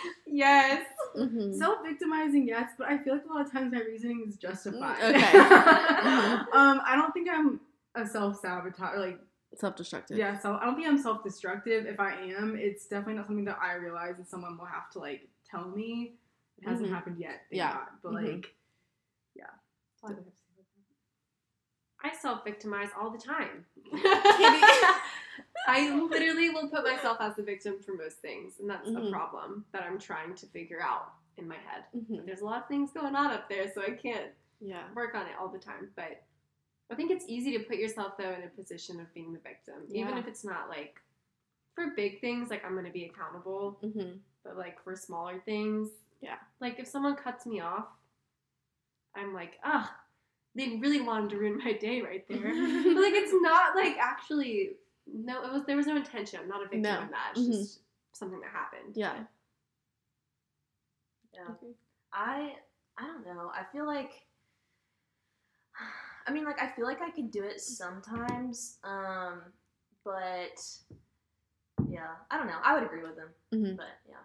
yes. 0.28 0.86
Mm-hmm. 1.18 1.54
Self 1.54 1.80
victimizing, 1.84 2.48
yes, 2.48 2.72
but 2.78 2.88
I 2.88 2.98
feel 2.98 3.14
like 3.16 3.26
a 3.26 3.34
lot 3.34 3.46
of 3.46 3.52
times 3.52 3.74
my 3.74 3.80
reasoning 3.82 4.24
is 4.28 4.36
justified. 4.38 4.98
Mm, 5.00 5.10
okay. 5.16 5.38
um, 6.54 6.82
I 6.86 6.96
don't 6.96 7.12
think 7.14 7.28
I'm 7.32 7.60
a 7.96 8.06
self 8.08 8.40
sabotage. 8.40 8.98
Like, 8.98 9.20
self 9.56 9.76
destructive. 9.76 10.18
yeah, 10.18 10.38
so 10.40 10.58
I 10.62 10.66
don't 10.66 10.76
think 10.76 10.88
I'm 10.88 10.98
self 11.02 11.24
destructive. 11.24 11.86
If 11.86 12.00
I 12.00 12.14
am, 12.14 12.56
it's 12.58 12.86
definitely 12.88 13.16
not 13.16 13.26
something 13.28 13.46
that 13.46 13.60
I 13.62 13.74
realize, 13.74 14.16
and 14.18 14.28
someone 14.28 14.58
will 14.58 14.66
have 14.66 14.90
to 14.92 15.00
like 15.00 15.28
tell 15.50 15.68
me. 15.68 16.14
It 16.62 16.68
hasn't 16.68 16.90
Mhm. 16.90 16.94
happened 16.94 17.18
yet. 17.20 17.42
Thank 17.50 17.58
Yeah. 17.60 17.74
God. 17.74 17.88
But 18.04 18.12
Mhm. 18.14 18.34
like, 18.36 18.56
yeah. 19.36 19.46
I 20.04 20.08
have 20.08 20.18
to 20.18 20.22
say 20.22 20.22
about 20.22 20.34
I 22.02 22.16
self 22.16 22.44
victimize 22.46 22.90
all 23.00 23.10
the 23.10 23.18
time. 23.18 23.66
I 25.68 25.90
literally 25.96 26.50
will 26.50 26.68
put 26.70 26.84
myself 26.84 27.18
as 27.20 27.36
the 27.36 27.44
victim 27.44 27.80
for 27.80 27.94
most 27.94 28.18
things, 28.18 28.54
and 28.60 28.70
that's 28.70 28.90
Mhm. 28.90 29.08
a 29.08 29.12
problem 29.12 29.66
that 29.72 29.84
I'm 29.84 30.00
trying 30.00 30.36
to 30.36 30.46
figure 30.48 30.82
out 30.82 31.14
in 31.38 31.48
my 31.48 31.58
head. 31.58 31.86
Mhm. 31.96 32.26
There's 32.26 32.42
a 32.42 32.46
lot 32.46 32.62
of 32.64 32.68
things 32.68 32.92
going 32.92 33.16
on 33.16 33.32
up 33.32 33.48
there, 33.50 33.72
so 33.72 33.82
I 33.82 33.92
can't 33.92 34.32
Yeah. 34.60 34.92
work 34.94 35.16
on 35.16 35.28
it 35.28 35.36
all 35.40 35.48
the 35.48 35.60
time. 35.60 35.92
But 35.96 36.24
I 36.90 36.96
think 36.96 37.12
it's 37.12 37.26
easy 37.28 37.56
to 37.58 37.64
put 37.64 37.78
yourself 37.78 38.18
though 38.18 38.32
in 38.32 38.44
a 38.44 38.48
position 38.50 39.00
of 39.00 39.14
being 39.14 39.32
the 39.32 39.40
victim, 39.40 39.86
even 39.90 40.18
if 40.18 40.28
it's 40.28 40.44
not 40.44 40.70
like 40.70 41.02
for 41.76 41.92
big 41.92 42.20
things. 42.20 42.50
Like 42.50 42.66
I'm 42.66 42.74
going 42.74 42.86
to 42.86 42.92
be 42.92 43.06
accountable, 43.06 43.80
Mm-hmm. 43.84 44.18
but 44.44 44.58
like 44.58 44.82
for 44.84 44.96
smaller 44.96 45.40
things, 45.42 45.90
Yeah. 46.22 46.40
Like 46.60 46.80
if 46.80 46.88
someone 46.88 47.16
cuts 47.16 47.46
me 47.46 47.62
off, 47.62 47.88
I'm 49.16 49.34
like, 49.34 49.58
ah, 49.64 50.04
they 50.56 50.76
really 50.78 51.00
wanted 51.00 51.30
to 51.30 51.38
ruin 51.38 51.58
my 51.60 51.72
day 51.74 52.02
right 52.02 52.28
there. 52.28 52.42
but 52.84 53.02
like 53.02 53.14
it's 53.14 53.34
not 53.42 53.76
like 53.76 53.98
actually 53.98 54.78
no, 55.14 55.44
it 55.46 55.52
was 55.52 55.64
there 55.66 55.76
was 55.78 55.88
no 55.88 55.96
intention. 55.96 56.40
I'm 56.42 56.48
not 56.48 56.62
a 56.62 56.66
victim 56.66 56.82
No. 56.82 57.02
in 57.02 57.12
that. 57.12 57.32
It's 57.36 57.42
Mhm. 57.42 57.52
just 57.52 57.80
something 58.14 58.40
that 58.42 58.52
happened. 58.52 58.96
Yeah. 58.96 59.26
yeah. 61.34 61.48
I 62.12 62.56
I 62.98 63.06
don't 63.08 63.26
know. 63.26 63.52
I 63.54 63.64
feel 63.72 63.86
like 63.86 64.12
I 66.28 66.32
mean 66.32 66.46
like 66.46 66.62
I 66.62 66.70
feel 66.70 66.86
like 66.86 67.02
I 67.02 67.10
could 67.12 67.32
do 67.32 67.44
it 67.44 67.62
sometimes. 67.62 68.78
Um 68.84 69.42
but 70.04 70.60
yeah, 71.88 72.16
I 72.30 72.38
don't 72.38 72.48
know. 72.48 72.60
I 72.64 72.74
would 72.74 72.84
agree 72.84 73.04
with 73.04 73.16
them. 73.16 73.30
Mhm. 73.54 73.78
But 73.78 74.00
yeah. 74.08 74.16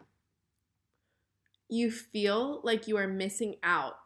You 1.68 1.90
feel 1.90 2.60
like 2.62 2.86
you 2.88 2.96
are 2.98 3.08
missing 3.08 3.56
out 3.62 3.96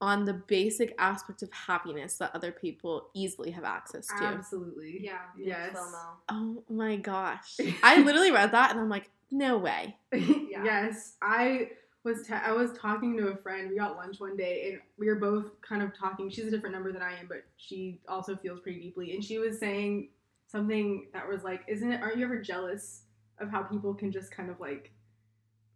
on 0.00 0.24
the 0.24 0.32
basic 0.32 0.94
aspect 0.98 1.42
of 1.42 1.52
happiness 1.52 2.16
that 2.18 2.34
other 2.34 2.52
people 2.52 3.08
easily 3.14 3.50
have 3.50 3.64
access 3.64 4.06
to. 4.06 4.24
Absolutely. 4.24 4.98
Yeah. 5.02 5.18
Yes. 5.38 5.76
FOMO. 5.76 6.06
Oh 6.30 6.62
my 6.70 6.96
gosh. 6.96 7.56
I 7.82 8.00
literally 8.02 8.30
read 8.30 8.52
that 8.52 8.70
and 8.70 8.80
I'm 8.80 8.88
like, 8.88 9.10
no 9.30 9.58
way. 9.58 9.96
Yes, 10.62 11.14
I 11.22 11.70
was 12.04 12.26
ta- 12.26 12.42
I 12.44 12.52
was 12.52 12.72
talking 12.78 13.16
to 13.16 13.28
a 13.28 13.36
friend. 13.36 13.70
We 13.70 13.76
got 13.76 13.96
lunch 13.96 14.20
one 14.20 14.36
day, 14.36 14.70
and 14.72 14.80
we 14.98 15.06
were 15.06 15.14
both 15.14 15.60
kind 15.62 15.82
of 15.82 15.96
talking. 15.96 16.28
She's 16.30 16.46
a 16.46 16.50
different 16.50 16.74
number 16.74 16.92
than 16.92 17.02
I 17.02 17.12
am, 17.18 17.26
but 17.28 17.44
she 17.56 18.00
also 18.08 18.36
feels 18.36 18.60
pretty 18.60 18.80
deeply. 18.80 19.14
And 19.14 19.24
she 19.24 19.38
was 19.38 19.58
saying 19.58 20.08
something 20.48 21.06
that 21.12 21.26
was 21.26 21.44
like, 21.44 21.62
"Isn't 21.66 21.92
it? 21.92 22.02
Aren't 22.02 22.18
you 22.18 22.24
ever 22.24 22.40
jealous 22.40 23.02
of 23.38 23.50
how 23.50 23.62
people 23.62 23.94
can 23.94 24.12
just 24.12 24.30
kind 24.30 24.50
of 24.50 24.60
like 24.60 24.92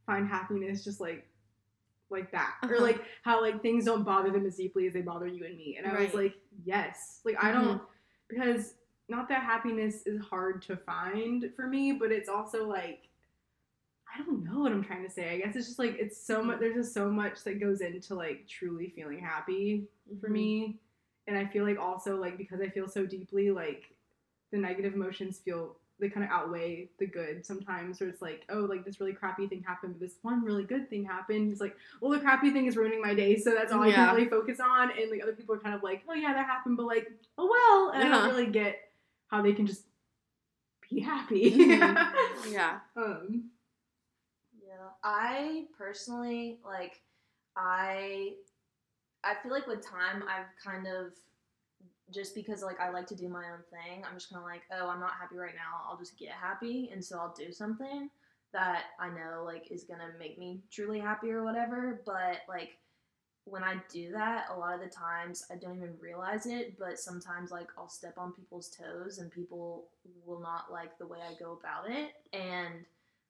find 0.06 0.28
happiness 0.28 0.84
just 0.84 1.00
like 1.00 1.26
like 2.10 2.30
that, 2.32 2.54
or 2.64 2.74
Uh-huh. 2.76 2.82
like 2.82 3.02
how 3.22 3.40
like 3.40 3.62
things 3.62 3.84
don't 3.84 4.04
bother 4.04 4.30
them 4.30 4.46
as 4.46 4.56
deeply 4.56 4.86
as 4.86 4.92
they 4.92 5.02
bother 5.02 5.26
you 5.26 5.44
and 5.44 5.56
me?" 5.56 5.76
And 5.78 5.86
I 5.86 6.02
was 6.02 6.14
like, 6.14 6.34
"Yes, 6.64 7.20
like 7.24 7.36
I 7.42 7.52
don't 7.52 7.82
because." 8.28 8.74
Not 9.06 9.28
that 9.28 9.42
happiness 9.42 10.06
is 10.06 10.24
hard 10.24 10.62
to 10.62 10.78
find 10.78 11.52
for 11.54 11.66
me, 11.66 11.92
but 11.92 12.10
it's 12.10 12.30
also 12.30 12.66
like 12.66 13.10
I 14.12 14.22
don't 14.22 14.44
know 14.44 14.60
what 14.60 14.72
I'm 14.72 14.82
trying 14.84 15.04
to 15.04 15.10
say. 15.10 15.30
I 15.34 15.38
guess 15.38 15.56
it's 15.56 15.66
just 15.66 15.78
like 15.78 15.96
it's 15.98 16.24
so 16.24 16.42
much. 16.42 16.58
There's 16.60 16.74
just 16.74 16.94
so 16.94 17.10
much 17.10 17.42
that 17.44 17.60
goes 17.60 17.80
into 17.82 18.14
like 18.14 18.46
truly 18.48 18.92
feeling 18.96 19.18
happy 19.18 19.88
for 20.20 20.28
Mhm. 20.28 20.32
me, 20.32 20.80
and 21.26 21.36
I 21.36 21.46
feel 21.46 21.64
like 21.64 21.78
also 21.78 22.16
like 22.18 22.38
because 22.38 22.60
I 22.62 22.68
feel 22.68 22.88
so 22.88 23.04
deeply, 23.04 23.50
like 23.50 23.94
the 24.52 24.58
negative 24.58 24.94
emotions 24.94 25.38
feel 25.38 25.76
they 26.04 26.10
kind 26.10 26.24
of 26.24 26.30
outweigh 26.30 26.88
the 26.98 27.06
good 27.06 27.44
sometimes. 27.44 27.98
Where 28.00 28.08
it's 28.08 28.22
like, 28.22 28.44
oh, 28.50 28.60
like 28.60 28.84
this 28.84 29.00
really 29.00 29.12
crappy 29.14 29.46
thing 29.46 29.62
happened, 29.66 29.94
but 29.98 30.00
this 30.06 30.16
one 30.22 30.44
really 30.44 30.64
good 30.64 30.88
thing 30.90 31.04
happened. 31.04 31.50
It's 31.50 31.60
like, 31.60 31.76
well, 32.00 32.10
the 32.12 32.18
crappy 32.20 32.50
thing 32.50 32.66
is 32.66 32.76
ruining 32.76 33.00
my 33.00 33.14
day, 33.14 33.38
so 33.38 33.54
that's 33.54 33.72
all 33.72 33.82
I 33.82 33.90
can 33.92 34.14
really 34.14 34.28
focus 34.28 34.60
on. 34.60 34.90
And 34.90 35.10
like 35.10 35.22
other 35.22 35.32
people 35.32 35.54
are 35.54 35.58
kind 35.58 35.74
of 35.74 35.82
like, 35.82 36.02
oh 36.08 36.14
yeah, 36.14 36.32
that 36.34 36.46
happened, 36.46 36.76
but 36.76 36.86
like, 36.86 37.10
oh 37.38 37.48
well, 37.50 37.90
and 37.94 38.06
I 38.12 38.16
don't 38.16 38.28
really 38.30 38.50
get 38.50 38.90
how 39.28 39.42
they 39.42 39.52
can 39.52 39.66
just 39.66 39.84
be 40.90 41.00
happy. 41.00 41.50
Mhm. 41.52 42.12
Yeah. 42.50 42.78
um. 42.96 43.44
Yeah, 44.66 44.88
I 45.02 45.64
personally 45.78 46.58
like 46.64 47.00
I 47.56 48.34
I 49.24 49.34
feel 49.42 49.52
like 49.52 49.66
with 49.66 49.84
time 49.84 50.22
I've 50.28 50.46
kind 50.62 50.86
of 50.86 51.12
just 52.12 52.34
because 52.34 52.62
like 52.62 52.80
I 52.80 52.90
like 52.90 53.06
to 53.08 53.14
do 53.16 53.28
my 53.28 53.44
own 53.50 53.62
thing, 53.70 54.04
I'm 54.04 54.14
just 54.14 54.30
kind 54.30 54.42
of 54.42 54.48
like, 54.48 54.62
oh, 54.72 54.88
I'm 54.88 55.00
not 55.00 55.12
happy 55.20 55.36
right 55.36 55.54
now. 55.54 55.88
I'll 55.88 55.98
just 55.98 56.18
get 56.18 56.30
happy, 56.30 56.90
and 56.92 57.04
so 57.04 57.18
I'll 57.18 57.34
do 57.36 57.52
something 57.52 58.10
that 58.52 58.84
I 59.00 59.08
know 59.08 59.42
like 59.44 59.70
is 59.70 59.84
gonna 59.84 60.10
make 60.18 60.38
me 60.38 60.60
truly 60.70 61.00
happy 61.00 61.30
or 61.30 61.44
whatever. 61.44 62.02
But 62.06 62.42
like 62.48 62.78
when 63.46 63.64
I 63.64 63.76
do 63.92 64.12
that, 64.12 64.46
a 64.54 64.58
lot 64.58 64.74
of 64.74 64.80
the 64.80 64.88
times 64.88 65.44
I 65.50 65.56
don't 65.56 65.76
even 65.76 65.96
realize 66.00 66.46
it. 66.46 66.78
But 66.78 66.98
sometimes 66.98 67.50
like 67.50 67.68
I'll 67.78 67.88
step 67.88 68.14
on 68.18 68.32
people's 68.32 68.68
toes, 68.68 69.18
and 69.18 69.30
people 69.30 69.86
will 70.26 70.40
not 70.40 70.70
like 70.70 70.98
the 70.98 71.06
way 71.06 71.18
I 71.20 71.34
go 71.42 71.58
about 71.58 71.90
it, 71.90 72.12
and 72.32 72.84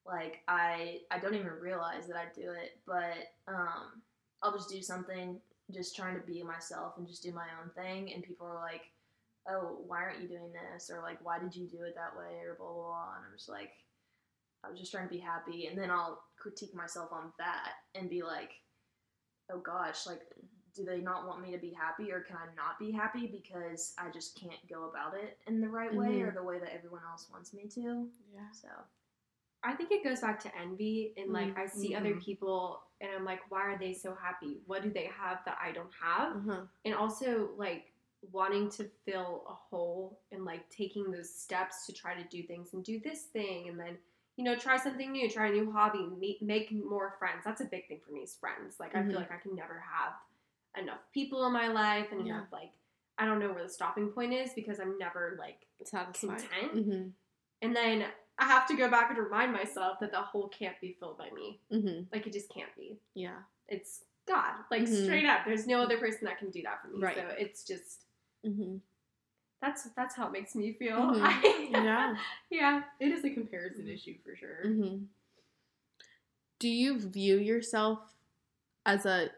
like 0.06 0.42
I 0.48 1.00
I 1.10 1.18
don't 1.18 1.34
even 1.34 1.52
realize 1.60 2.06
that 2.08 2.16
I 2.16 2.26
do 2.34 2.50
it, 2.50 2.78
but 2.86 3.32
um 3.48 4.02
I'll 4.42 4.52
just 4.52 4.68
do 4.68 4.82
something 4.82 5.40
just 5.72 5.96
trying 5.96 6.14
to 6.14 6.26
be 6.26 6.42
myself 6.42 6.94
and 6.98 7.06
just 7.06 7.22
do 7.22 7.32
my 7.32 7.46
own 7.62 7.70
thing 7.74 8.12
and 8.12 8.22
people 8.22 8.46
are 8.46 8.60
like, 8.60 8.82
oh, 9.48 9.78
why 9.86 10.02
aren't 10.02 10.22
you 10.22 10.28
doing 10.28 10.52
this? 10.52 10.90
Or 10.90 11.02
like, 11.02 11.18
why 11.22 11.38
did 11.38 11.54
you 11.54 11.66
do 11.66 11.82
it 11.82 11.94
that 11.96 12.16
way? 12.16 12.40
Or 12.46 12.56
blah, 12.58 12.66
blah, 12.66 12.82
blah. 12.82 13.14
And 13.16 13.26
I'm 13.26 13.36
just 13.36 13.48
like, 13.48 13.70
I 14.64 14.70
was 14.70 14.78
just 14.78 14.92
trying 14.92 15.08
to 15.08 15.14
be 15.14 15.20
happy. 15.20 15.66
And 15.66 15.78
then 15.78 15.90
I'll 15.90 16.22
critique 16.38 16.74
myself 16.74 17.10
on 17.12 17.32
that 17.38 17.72
and 17.94 18.08
be 18.08 18.22
like, 18.22 18.50
oh 19.52 19.58
gosh, 19.58 20.06
like, 20.06 20.22
do 20.74 20.84
they 20.84 20.98
not 20.98 21.26
want 21.26 21.40
me 21.40 21.52
to 21.52 21.58
be 21.58 21.72
happy 21.72 22.10
or 22.10 22.20
can 22.20 22.36
I 22.36 22.46
not 22.56 22.78
be 22.80 22.90
happy 22.90 23.26
because 23.26 23.94
I 23.98 24.10
just 24.10 24.38
can't 24.40 24.58
go 24.68 24.88
about 24.88 25.14
it 25.14 25.38
in 25.46 25.60
the 25.60 25.68
right 25.68 25.94
way 25.94 26.08
mm-hmm. 26.08 26.28
or 26.28 26.32
the 26.32 26.42
way 26.42 26.58
that 26.58 26.74
everyone 26.74 27.02
else 27.08 27.28
wants 27.30 27.54
me 27.54 27.68
to? 27.74 28.08
Yeah. 28.32 28.50
So, 28.52 28.68
I 29.64 29.72
think 29.74 29.90
it 29.90 30.04
goes 30.04 30.20
back 30.20 30.38
to 30.40 30.56
envy 30.56 31.14
and 31.16 31.32
like 31.32 31.56
I 31.58 31.66
see 31.66 31.94
other 31.94 32.14
Mhm. 32.14 32.22
people 32.22 32.82
and 33.00 33.10
I'm 33.12 33.24
like, 33.24 33.40
why 33.50 33.62
are 33.62 33.78
they 33.78 33.92
so 33.94 34.14
happy? 34.14 34.60
What 34.66 34.82
do 34.82 34.90
they 34.90 35.06
have 35.06 35.44
that 35.44 35.58
I 35.60 35.72
don't 35.72 35.92
have? 36.00 36.36
Uh-huh. 36.36 36.62
And 36.84 36.94
also 36.94 37.50
like 37.56 37.92
wanting 38.32 38.70
to 38.70 38.84
fill 39.04 39.44
a 39.48 39.54
hole 39.54 40.20
and 40.32 40.44
like 40.44 40.68
taking 40.70 41.10
those 41.10 41.32
steps 41.34 41.86
to 41.86 41.92
try 41.92 42.14
to 42.14 42.24
do 42.28 42.42
things 42.42 42.72
and 42.72 42.82
do 42.84 42.98
this 43.00 43.24
thing 43.24 43.68
and 43.68 43.78
then 43.78 43.98
you 44.36 44.44
know 44.44 44.56
try 44.56 44.76
something 44.76 45.12
new, 45.12 45.30
try 45.30 45.48
a 45.48 45.52
new 45.52 45.70
hobby, 45.72 46.08
make, 46.18 46.42
make 46.42 46.70
more 46.72 47.14
friends. 47.18 47.42
That's 47.44 47.60
a 47.60 47.66
big 47.66 47.86
thing 47.88 48.00
for 48.04 48.12
me 48.12 48.20
is 48.20 48.34
friends. 48.34 48.78
Like 48.80 48.94
I 48.94 49.00
Mhm. 49.00 49.10
feel 49.10 49.18
like 49.20 49.32
I 49.32 49.38
can 49.38 49.54
never 49.54 49.78
have 49.80 50.14
enough 50.76 51.00
people 51.12 51.46
in 51.46 51.52
my 51.52 51.68
life 51.68 52.10
and 52.12 52.26
Yeah. 52.26 52.34
enough 52.36 52.52
like 52.52 52.72
I 53.16 53.26
don't 53.26 53.38
know 53.38 53.52
where 53.52 53.62
the 53.62 53.68
stopping 53.68 54.10
point 54.10 54.32
is 54.32 54.52
because 54.54 54.80
I'm 54.80 54.98
never 54.98 55.36
like 55.38 55.66
Satisfied. 55.84 56.38
content. 56.40 56.74
Mm-hmm. 56.74 57.08
And 57.62 57.76
then 57.76 58.06
I 58.39 58.45
have 58.47 58.66
to 58.68 58.76
go 58.76 58.91
back 58.91 59.11
and 59.11 59.18
remind 59.18 59.53
myself 59.53 59.99
that 60.01 60.11
the 60.11 60.20
hole 60.20 60.49
can't 60.49 60.78
be 60.80 60.97
filled 60.99 61.18
by 61.18 61.30
me. 61.30 61.61
Mm-hmm. 61.72 62.03
Like 62.12 62.26
it 62.26 62.32
just 62.32 62.53
can't 62.53 62.74
be. 62.76 62.99
Yeah. 63.14 63.37
It's 63.68 64.03
God. 64.26 64.55
Like 64.70 64.82
Mhm. 64.82 65.05
straight 65.05 65.24
up. 65.26 65.41
There's 65.47 65.66
no 65.66 65.80
other 65.82 65.99
person 65.99 66.24
that 66.24 66.39
can 66.39 66.51
do 66.51 66.62
that 66.62 66.82
for 66.82 66.89
me. 66.89 67.01
Right. 67.01 67.16
So 67.16 67.26
it's 67.39 67.62
just 67.64 68.01
Mm-hmm. 68.45 68.76
that's 69.62 69.85
that's 69.97 70.14
how 70.16 70.26
it 70.26 70.32
makes 70.32 70.55
me 70.55 70.72
feel. 70.72 70.97
Mhm. 70.97 71.20
I- 71.22 71.68
Yeah. 71.70 72.16
yeah. 72.51 72.82
It 73.01 73.12
is 73.12 73.24
a 73.24 73.30
comparison 73.30 73.89
issue 73.89 74.16
for 74.24 74.35
sure. 74.37 74.64
Mm-hmm. 74.66 75.05
Do 76.59 76.68
you 76.68 76.99
view 76.99 77.39
yourself 77.39 78.01
as 78.87 79.07
a 79.07 79.30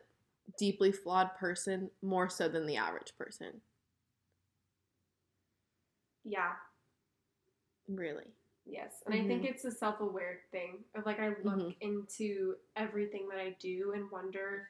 deeply 0.58 0.92
flawed 0.92 1.34
person 1.36 1.90
more 2.02 2.28
so 2.28 2.48
than 2.48 2.66
the 2.66 2.76
average 2.76 3.12
person? 3.18 3.60
Yeah. 6.24 6.52
Really? 7.88 8.26
Yes. 8.66 9.02
And 9.06 9.14
I 9.14 9.22
think 9.26 9.42
Mhm. 9.42 9.50
it's 9.50 9.64
a 9.64 9.70
self 9.70 10.00
aware 10.00 10.40
thing 10.50 10.84
of 10.94 11.06
like 11.06 11.20
I 11.20 11.28
look 11.28 11.44
Mhm. 11.44 11.76
into 11.80 12.56
everything 12.74 13.28
that 13.28 13.38
I 13.38 13.50
do 13.60 13.92
and 13.94 14.10
wonder 14.10 14.68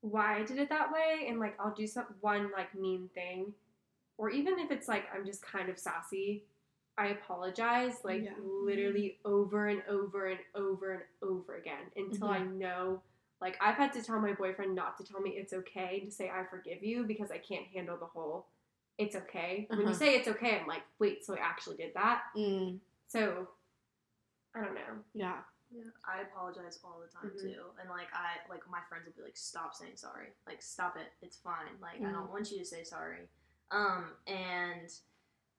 why 0.00 0.36
I 0.38 0.42
did 0.44 0.58
it 0.58 0.68
that 0.68 0.92
way 0.92 1.26
and 1.28 1.38
like 1.38 1.58
I'll 1.60 1.74
do 1.74 1.86
some 1.86 2.06
one 2.20 2.50
like 2.52 2.74
mean 2.74 3.08
thing 3.14 3.54
or 4.18 4.30
even 4.30 4.58
if 4.58 4.70
it's 4.70 4.88
like 4.88 5.06
I'm 5.14 5.24
just 5.24 5.42
kind 5.42 5.68
of 5.68 5.78
sassy, 5.78 6.44
I 6.98 7.08
apologize 7.08 8.04
like 8.04 8.24
Yeah. 8.24 8.34
literally 8.40 9.18
over 9.24 9.68
and 9.68 9.82
over 9.88 10.26
and 10.26 10.40
over 10.54 10.92
and 10.92 11.02
over 11.22 11.56
again 11.56 11.90
until 11.96 12.28
I 12.28 12.40
know 12.40 13.02
like 13.40 13.56
I've 13.60 13.76
had 13.76 13.92
to 13.94 14.02
tell 14.02 14.20
my 14.20 14.32
boyfriend 14.32 14.74
not 14.74 14.96
to 14.98 15.04
tell 15.04 15.20
me 15.20 15.30
it's 15.30 15.52
okay 15.52 16.00
to 16.00 16.10
say 16.10 16.30
I 16.30 16.44
forgive 16.44 16.82
you 16.84 17.04
because 17.04 17.30
I 17.32 17.38
can't 17.38 17.66
handle 17.74 17.96
the 17.96 18.06
whole 18.06 18.46
it's 18.98 19.16
okay. 19.16 19.66
When 19.70 19.80
Uh-huh. 19.80 19.88
you 19.88 19.94
say 19.94 20.14
it's 20.16 20.28
okay, 20.28 20.58
I'm 20.60 20.66
like, 20.66 20.82
wait, 20.98 21.24
so 21.24 21.34
I 21.34 21.38
actually 21.40 21.76
did 21.76 21.94
that? 21.94 22.22
Mm, 22.36 22.78
So, 23.12 23.46
I 24.54 24.62
don't 24.62 24.74
know. 24.74 25.04
yeah. 25.12 25.40
Yeah, 25.70 25.84
I 26.04 26.20
apologize 26.22 26.78
all 26.84 27.00
the 27.00 27.08
time 27.08 27.30
Mhm. 27.30 27.40
too, 27.40 27.64
and 27.80 27.88
like 27.88 28.08
I 28.12 28.40
like 28.50 28.66
my 28.68 28.80
friends 28.90 29.06
will 29.06 29.12
be 29.14 29.22
like, 29.22 29.36
"Stop 29.38 29.74
saying 29.74 29.96
sorry. 29.96 30.34
Like, 30.46 30.60
stop 30.60 30.98
it. 30.98 31.12
It's 31.22 31.38
fine. 31.38 31.78
Like, 31.80 32.02
I 32.02 32.12
don't 32.12 32.30
want 32.30 32.50
you 32.50 32.58
to 32.58 32.64
say 32.64 32.84
sorry." 32.84 33.30
Um, 33.70 34.14
and 34.26 34.90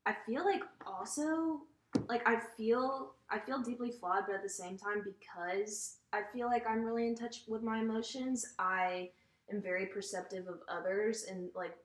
I 0.06 0.14
feel 0.14 0.46
like 0.46 0.64
also 0.86 1.66
like 2.08 2.28
I 2.28 2.40
feel 2.40 3.16
I 3.30 3.40
feel 3.40 3.60
deeply 3.64 3.92
flawed, 3.92 4.26
but 4.28 4.36
at 4.36 4.44
the 4.44 4.50
same 4.50 4.78
time 4.78 5.02
because 5.04 5.98
I 6.12 6.24
feel 6.32 6.46
like 6.48 6.68
I'm 6.68 6.84
really 6.84 7.08
in 7.08 7.16
touch 7.16 7.44
with 7.48 7.64
my 7.64 7.80
emotions, 7.80 8.54
I 8.60 9.12
am 9.52 9.62
very 9.62 9.88
perceptive 9.88 10.48
of 10.48 10.62
others 10.68 11.24
and 11.24 11.50
like 11.56 11.76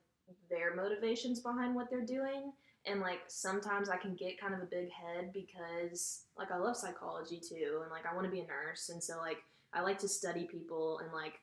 their 0.49 0.75
motivations 0.75 1.39
behind 1.39 1.73
what 1.75 1.89
they're 1.89 2.05
doing 2.05 2.53
and 2.89 3.01
like 3.01 3.19
sometimes 3.27 3.89
I 3.89 3.97
can 3.97 4.15
get 4.15 4.39
kind 4.39 4.53
of 4.53 4.61
a 4.61 4.65
big 4.65 4.89
head 4.91 5.31
because 5.33 6.23
like 6.37 6.51
I 6.51 6.57
love 6.57 6.75
psychology 6.75 7.39
too 7.39 7.79
and 7.83 7.91
like 7.91 8.05
I 8.09 8.13
want 8.13 8.25
to 8.25 8.31
be 8.31 8.39
a 8.39 8.47
nurse 8.47 8.89
and 8.89 9.01
so 9.03 9.17
like 9.17 9.37
I 9.73 9.81
like 9.81 9.99
to 9.99 10.07
study 10.07 10.45
people 10.51 10.99
and 10.99 11.11
like 11.13 11.39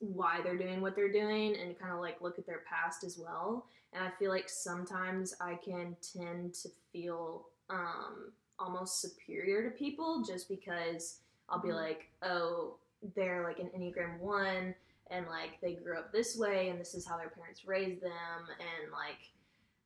why 0.00 0.40
they're 0.42 0.56
doing 0.56 0.80
what 0.80 0.96
they're 0.96 1.12
doing 1.12 1.56
and 1.56 1.78
kind 1.78 1.92
of 1.92 2.00
like 2.00 2.20
look 2.22 2.38
at 2.38 2.46
their 2.46 2.62
past 2.68 3.04
as 3.04 3.18
well 3.18 3.66
and 3.92 4.02
I 4.04 4.10
feel 4.18 4.30
like 4.30 4.48
sometimes 4.48 5.34
I 5.40 5.56
can 5.56 5.96
tend 6.16 6.54
to 6.54 6.68
feel 6.92 7.46
um 7.68 8.32
almost 8.58 9.00
superior 9.00 9.62
to 9.62 9.70
people 9.76 10.22
just 10.22 10.48
because 10.48 11.18
I'll 11.48 11.60
be 11.60 11.68
Mhm. 11.68 11.74
like 11.76 12.08
oh 12.22 12.76
they're 13.14 13.42
like 13.42 13.58
an 13.58 13.70
Enneagram 13.76 14.18
1 14.20 14.74
and 15.10 15.26
like 15.26 15.60
they 15.60 15.74
grew 15.74 15.98
up 15.98 16.12
this 16.12 16.36
way 16.36 16.68
and 16.68 16.78
this 16.80 16.94
is 16.94 17.06
how 17.06 17.16
their 17.16 17.30
parents 17.30 17.64
raised 17.66 18.02
them 18.02 18.46
and 18.48 18.92
like 18.92 19.30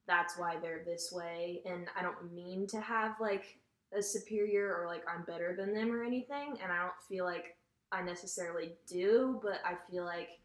that's 0.07 0.39
why 0.39 0.57
they're 0.61 0.83
this 0.85 1.11
way 1.13 1.63
and 1.65 1.89
i 1.99 2.03
don't 2.03 2.33
mean 2.33 2.67
to 2.67 2.81
have 2.81 3.15
like 3.21 3.59
a 3.97 4.03
superior 4.03 4.75
or 4.77 4.87
like 4.87 5.03
i'm 5.09 5.25
better 5.25 5.55
than 5.57 5.75
them 5.75 5.93
or 5.93 6.05
anything 6.05 6.57
and 6.63 6.73
i 6.73 6.77
don't 6.77 6.93
feel 7.09 7.25
like 7.25 7.57
i 7.93 8.03
necessarily 8.03 8.73
do 8.87 9.41
but 9.43 9.61
i 9.65 9.75
feel 9.91 10.05
like 10.05 10.41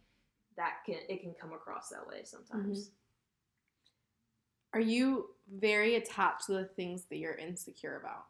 that 0.55 0.77
can 0.85 0.95
it 1.07 1.21
can 1.21 1.33
come 1.39 1.53
across 1.53 1.89
that 1.89 2.05
way 2.07 2.21
sometimes 2.23 2.91
Are 4.73 4.79
you 4.79 5.29
very 5.51 5.95
attached 5.95 6.45
to 6.45 6.53
the 6.53 6.65
things 6.65 7.05
that 7.09 7.17
you're 7.17 7.33
insecure 7.33 7.97
about? 7.97 8.25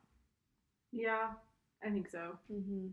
Yeah, 0.91 1.32
I 1.84 1.89
think 1.89 2.09
so. 2.09 2.38
Mm-hmm. 2.51 2.88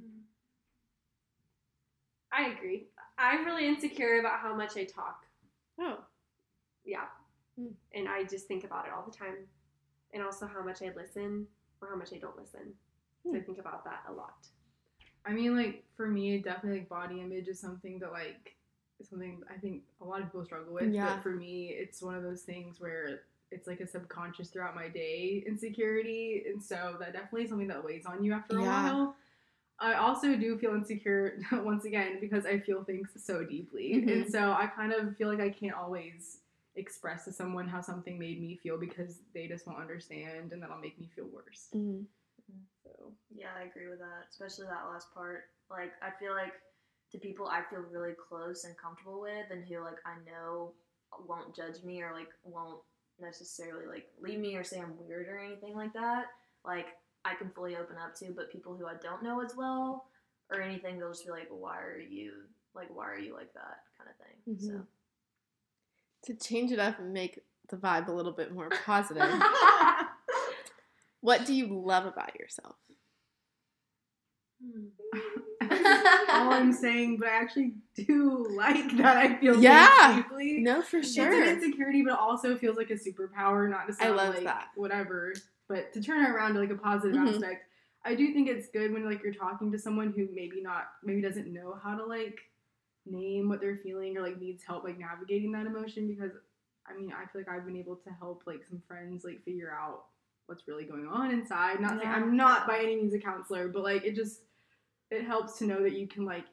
I 2.33 2.49
agree. 2.49 2.89
I'm 3.19 3.45
really 3.45 3.67
insecure 3.67 4.19
about 4.19 4.41
how 4.41 4.55
much 4.55 4.77
I 4.77 4.85
talk. 4.85 5.26
Hmm. 7.59 7.69
And 7.95 8.09
I 8.09 8.25
just 8.25 8.47
think 8.47 8.65
about 8.65 8.87
it 8.87 8.93
all 8.93 9.05
the 9.05 9.17
time. 9.17 9.47
And 10.13 10.23
also 10.23 10.47
how 10.47 10.63
much 10.63 10.83
I 10.83 10.93
listen 10.97 11.47
or 11.81 11.89
how 11.89 11.97
much 11.97 12.13
I 12.13 12.19
don't 12.19 12.37
listen. 12.37 12.75
So 13.25 13.31
I 13.37 13.39
Hmm. 13.41 13.45
think 13.45 13.59
about 13.59 13.85
that 13.85 14.05
a 14.09 14.13
lot. 14.13 14.47
I 15.25 15.33
mean, 15.33 15.57
like 15.57 15.85
for 15.97 16.07
me, 16.07 16.39
definitely 16.39 16.81
like 16.81 16.89
body 16.89 17.21
image 17.21 17.49
is 17.49 17.59
something 17.59 17.99
that 17.99 18.13
like 18.13 18.57
is 19.01 19.09
something 19.09 19.43
I 19.53 19.59
think 19.59 19.83
a 20.01 20.05
lot 20.05 20.21
of 20.21 20.27
people 20.29 20.45
struggle 20.45 20.73
with. 20.73 20.93
Yeah. 20.93 21.15
But 21.15 21.23
for 21.23 21.31
me, 21.31 21.71
it's 21.71 22.01
one 22.03 22.15
of 22.15 22.23
those 22.23 22.43
things 22.43 22.81
where 22.81 23.23
it's 23.51 23.67
like 23.67 23.81
a 23.81 23.87
subconscious 23.87 24.49
throughout 24.51 24.75
my 24.75 24.89
day 24.89 25.43
insecurity, 25.47 26.45
and 26.47 26.63
so 26.63 26.97
that 27.01 27.13
definitely 27.13 27.43
is 27.45 27.51
something 27.51 27.69
that 27.69 27.85
weighs 27.85 28.07
on 28.07 28.23
you 28.23 28.33
after 28.33 28.59
a 28.59 28.63
Yeah. 28.63 28.93
while. 28.93 29.17
I 29.79 29.95
also 29.95 30.37
do 30.37 30.57
feel 30.59 30.75
insecure 30.75 31.39
once 31.53 31.85
again 31.85 32.19
because 32.21 32.47
I 32.47 32.59
feel 32.61 32.83
things 32.85 33.11
so 33.17 33.45
deeply, 33.45 33.95
Mhm. 34.05 34.13
and 34.13 34.31
so 34.33 34.53
I 34.53 34.67
kind 34.69 34.93
of 34.93 35.17
feel 35.17 35.29
like 35.29 35.41
I 35.41 35.51
can't 35.51 35.75
always 35.75 36.39
express 36.77 37.25
to 37.25 37.33
someone 37.33 37.67
how 37.69 37.81
something 37.81 38.19
made 38.19 38.41
me 38.41 38.57
feel 38.63 38.79
because 38.79 39.21
they 39.35 39.49
just 39.49 39.67
won't 39.67 39.81
understand, 39.81 40.53
and 40.53 40.63
that'll 40.63 40.79
make 40.79 40.99
me 41.01 41.09
feel 41.15 41.27
worse. 41.33 41.69
Mm-hmm. 41.75 42.03
So 42.85 43.13
Yeah, 43.35 43.49
I 43.59 43.65
agree 43.65 43.89
with 43.89 43.99
that, 43.99 44.27
especially 44.31 44.67
that 44.67 44.89
last 44.93 45.13
part. 45.13 45.45
Like, 45.71 45.93
I 46.03 46.11
feel 46.19 46.33
like 46.33 46.53
to 47.13 47.19
people 47.19 47.47
I 47.47 47.63
feel 47.71 47.81
really 47.91 48.15
close 48.29 48.65
and 48.65 48.77
comfortable 48.77 49.21
with, 49.21 49.47
and 49.51 49.65
who 49.65 49.81
like 49.81 49.99
I 50.05 50.17
know 50.29 50.73
won't 51.27 51.55
judge 51.55 51.83
me 51.85 52.03
or 52.03 52.13
like 52.13 52.29
won't 52.45 52.81
necessarily 53.21 53.87
like 53.87 54.09
leave 54.21 54.39
me 54.39 54.57
or 54.57 54.65
say 54.65 54.79
I'm 54.81 54.95
weird 54.99 55.29
or 55.29 55.39
anything 55.39 55.75
like 55.75 55.93
that. 55.95 56.27
Like, 56.65 56.87
I 57.25 57.35
can 57.35 57.51
fully 57.51 57.77
open 57.77 57.97
up 57.97 58.15
to, 58.17 58.33
but 58.37 58.53
people 58.53 58.77
who 58.77 58.87
I 58.87 58.95
don't 59.03 59.23
know 59.23 59.41
as 59.41 59.57
well 59.57 60.07
or 60.53 60.61
anything, 60.61 60.99
they'll 60.99 61.11
just 61.13 61.25
be 61.25 61.31
like, 61.33 61.49
"Why 61.51 61.79
are 61.81 61.99
you 61.99 62.33
like? 62.75 62.89
Why 62.95 63.09
are 63.11 63.19
you 63.19 63.35
like 63.35 63.53
that?" 63.55 63.79
kind 63.97 64.11
of 64.11 64.17
thing. 64.19 64.55
Mhm. 64.55 64.81
So. 64.81 64.87
To 66.27 66.35
change 66.35 66.73
it 66.73 66.79
up 66.79 66.99
and 66.99 67.13
make 67.13 67.41
the 67.69 67.77
vibe 67.77 68.09
a 68.09 68.13
little 68.13 68.33
bit 68.33 68.53
more 68.53 68.69
positive, 68.85 69.31
what 71.21 71.47
do 71.47 71.55
you 71.55 71.81
love 71.85 72.07
about 72.07 72.39
yourself? 72.39 72.77
all 76.31 76.53
I'm 76.53 76.73
saying, 76.73 77.19
but 77.19 77.29
I 77.29 77.33
actually 77.37 77.75
do 77.95 78.47
like 78.57 78.97
that 78.97 79.17
I 79.17 79.37
feel 79.39 79.61
Yeah. 79.61 80.17
deeply. 80.17 80.59
No, 80.61 80.83
for 80.83 81.03
sure. 81.03 81.03
It's 81.03 81.15
sure. 81.15 81.43
an 81.43 81.49
insecurity, 81.49 82.03
but 82.03 82.15
it 82.15 82.19
also 82.19 82.57
feels 82.57 82.77
like 82.77 82.91
a 82.91 82.95
superpower, 82.95 83.69
not 83.71 83.87
to 83.87 83.95
I 84.01 84.07
sound 84.07 84.17
love 84.17 84.35
like 84.35 84.45
that. 84.45 84.69
whatever, 84.75 85.35
but 85.69 85.93
to 85.93 86.03
turn 86.03 86.25
it 86.25 86.31
around 86.31 86.55
to 86.55 86.61
like 86.61 86.71
a 86.71 86.77
positive 86.77 87.17
Mhm. 87.17 87.35
aspect. 87.35 87.69
I 88.05 88.15
do 88.15 88.33
think 88.33 88.49
it's 88.49 88.69
good 88.69 88.93
when 88.93 89.05
like 89.05 89.23
you're 89.23 89.35
talking 89.35 89.71
to 89.73 89.79
someone 89.79 90.13
who 90.13 90.29
maybe 90.33 90.61
not 90.63 90.89
maybe 91.03 91.21
doesn't 91.21 91.53
know 91.53 91.79
how 91.83 91.97
to 91.97 92.05
like 92.05 92.39
name 93.07 93.49
what 93.49 93.61
they're 93.61 93.77
feeling 93.77 94.17
or 94.17 94.23
like 94.23 94.41
needs 94.41 94.63
help 94.65 94.85
like 94.85 94.99
navigating 94.99 95.53
that 95.53 95.67
emotion 95.67 96.07
because 96.09 96.33
I 96.87 96.97
mean 96.97 97.13
I 97.13 97.27
feel 97.31 97.41
like 97.43 97.49
I've 97.49 97.65
been 97.67 97.77
able 97.77 97.97
to 97.97 98.11
help 98.19 98.43
like 98.47 98.61
some 98.69 98.83
friends 98.89 99.25
like 99.25 99.43
figure 99.45 99.73
out 99.73 100.05
what's 100.47 100.67
really 100.69 100.85
going 100.85 101.07
on 101.09 101.31
inside. 101.31 101.81
Not 101.81 101.99
saying 101.99 102.09
I'm 102.13 102.37
not 102.37 102.67
by 102.67 102.79
any 102.79 102.97
means 102.97 103.15
a 103.15 103.19
counselor, 103.19 103.69
but 103.69 103.83
like 103.83 104.05
it 104.05 104.15
just 104.15 104.41
it 105.11 105.25
helps 105.25 105.59
to 105.59 105.67
know 105.67 105.83
that 105.83 105.93
you 105.93 106.07
can 106.07 106.25
like 106.25 106.45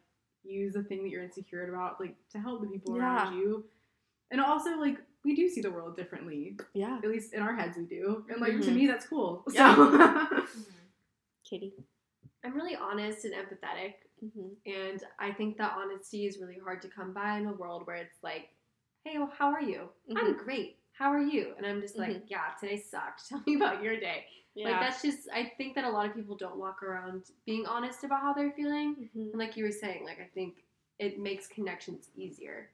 use 0.44 0.74
the 0.74 0.84
thing 0.84 1.04
that 1.04 1.10
you're 1.10 1.24
insecure 1.24 1.74
about 1.74 2.00
like 2.00 2.16
to 2.32 2.40
help 2.40 2.62
the 2.62 2.68
people 2.68 2.96
around 2.98 3.38
you. 3.38 3.66
And 4.32 4.42
also 4.42 4.78
like 4.80 4.98
we 5.24 5.36
do 5.36 5.48
see 5.48 5.62
the 5.62 5.72
world 5.72 5.96
differently. 5.96 6.58
Yeah. 6.74 6.98
At 7.02 7.10
least 7.10 7.34
in 7.34 7.42
our 7.42 7.56
heads, 7.56 7.78
we 7.78 7.86
do. 7.86 8.26
And 8.30 8.42
like 8.42 8.52
to 8.52 8.58
Mhm. 8.72 8.76
me, 8.76 8.88
that's 8.88 9.06
cool. 9.08 9.44
So. 9.48 9.54
Yeah. 9.54 10.28
Katie. 11.50 11.74
I'm 12.44 12.54
really 12.56 12.76
honest 12.76 13.24
and 13.26 13.34
empathetic, 13.34 13.94
Mm-hmm. 14.24 14.48
and 14.66 15.04
I 15.20 15.32
think 15.32 15.58
that 15.58 15.74
honesty 15.78 16.26
is 16.26 16.38
really 16.40 16.58
hard 16.58 16.82
to 16.84 16.88
come 16.88 17.14
by 17.14 17.38
in 17.38 17.48
a 17.48 17.54
world 17.54 17.86
where 17.86 17.98
it's 17.98 18.24
like, 18.24 18.50
"Hey, 19.04 19.18
well, 19.18 19.32
how 19.38 19.52
are 19.52 19.62
you? 19.62 19.90
I'm 20.16 20.38
great. 20.38 20.78
How 20.94 21.12
are 21.12 21.22
you?" 21.22 21.54
And 21.58 21.66
I'm 21.66 21.82
just 21.82 21.98
like, 21.98 22.12
Mhm. 22.12 22.24
"Yeah, 22.28 22.52
today 22.60 22.78
sucked. 22.80 23.28
Tell 23.30 23.42
me 23.46 23.56
about 23.56 23.84
your 23.84 24.00
day." 24.00 24.26
Yeah. 24.56 24.70
Like 24.70 24.80
that's 24.80 25.02
just 25.02 25.28
I 25.34 25.52
think 25.58 25.74
that 25.76 25.84
a 25.84 25.90
lot 25.90 26.06
of 26.06 26.14
people 26.16 26.36
don't 26.38 26.58
walk 26.58 26.84
around 26.84 27.24
being 27.46 27.66
honest 27.66 28.04
about 28.04 28.22
how 28.22 28.34
they're 28.34 28.52
feeling. 28.54 29.10
Mhm. 29.16 29.32
And 29.32 29.38
like 29.40 29.58
you 29.58 29.64
were 29.66 29.72
saying, 29.72 30.06
like 30.06 30.20
I 30.20 30.30
think 30.34 30.64
it 31.00 31.20
makes 31.20 31.48
connections 31.48 32.10
easier. 32.16 32.70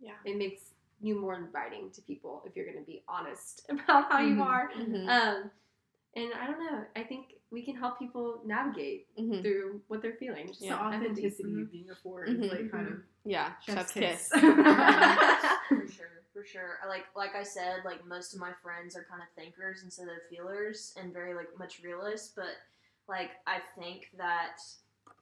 Yeah. 0.00 0.16
It 0.24 0.36
makes 0.36 0.74
you 1.00 1.14
more 1.18 1.34
inviting 1.36 1.90
to 1.92 2.02
people 2.02 2.42
if 2.44 2.54
you're 2.56 2.66
going 2.66 2.78
to 2.78 2.84
be 2.84 3.02
honest 3.08 3.64
about 3.70 4.10
how 4.10 4.18
you 4.20 4.34
Mhm. 4.36 4.46
are. 4.46 4.70
Mhm. 4.76 5.08
Um, 5.08 5.50
and 6.14 6.32
I 6.34 6.46
don't 6.46 6.58
know. 6.60 6.84
I 6.96 7.02
think 7.02 7.34
we 7.50 7.62
can 7.62 7.76
help 7.76 7.98
people 7.98 8.40
navigate 8.46 9.14
Mhm. 9.16 9.42
through 9.42 9.82
what 9.88 10.00
they're 10.02 10.14
feeling. 10.16 10.48
Just 10.48 10.62
Yeah. 10.62 10.74
empathy. 10.92 11.10
authenticity 11.26 11.62
of 11.62 11.70
being 11.70 11.90
a 11.90 11.94
four 11.96 12.26
Mhm. 12.26 12.44
is 12.44 12.50
like 12.52 12.70
kind 12.70 12.88
of 12.88 13.02
Yeah. 13.24 13.54
chef's 13.60 13.92
Chef's 13.92 13.92
kiss. 13.92 14.32
kiss. 14.32 14.42
for 15.68 15.88
sure, 15.88 16.22
for 16.32 16.44
sure. 16.44 16.78
Like 16.88 17.04
like 17.14 17.34
I 17.34 17.42
said, 17.42 17.84
like 17.84 18.04
most 18.06 18.34
of 18.34 18.40
my 18.40 18.52
friends 18.62 18.96
are 18.96 19.04
kind 19.04 19.22
of 19.22 19.28
thinkers 19.36 19.82
instead 19.82 20.08
of 20.08 20.16
feelers 20.30 20.94
and 20.96 21.12
very 21.12 21.34
like 21.34 21.56
much 21.58 21.82
realists. 21.82 22.32
But 22.34 22.56
like 23.08 23.30
I 23.46 23.60
think 23.78 24.10
that 24.16 24.58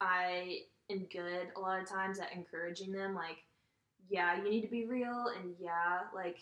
I 0.01 0.67
am 0.89 1.05
good 1.07 1.53
a 1.57 1.61
lot 1.61 1.81
of 1.81 1.89
times 1.89 2.19
at 2.21 2.33
encouraging 2.33 2.93
them. 2.93 3.15
Like, 3.15 3.39
yeah, 4.09 4.37
you 4.37 4.43
need 4.49 4.63
to 4.63 4.69
be 4.69 4.87
real, 4.87 5.29
and 5.37 5.55
yeah, 5.59 6.03
like 6.15 6.39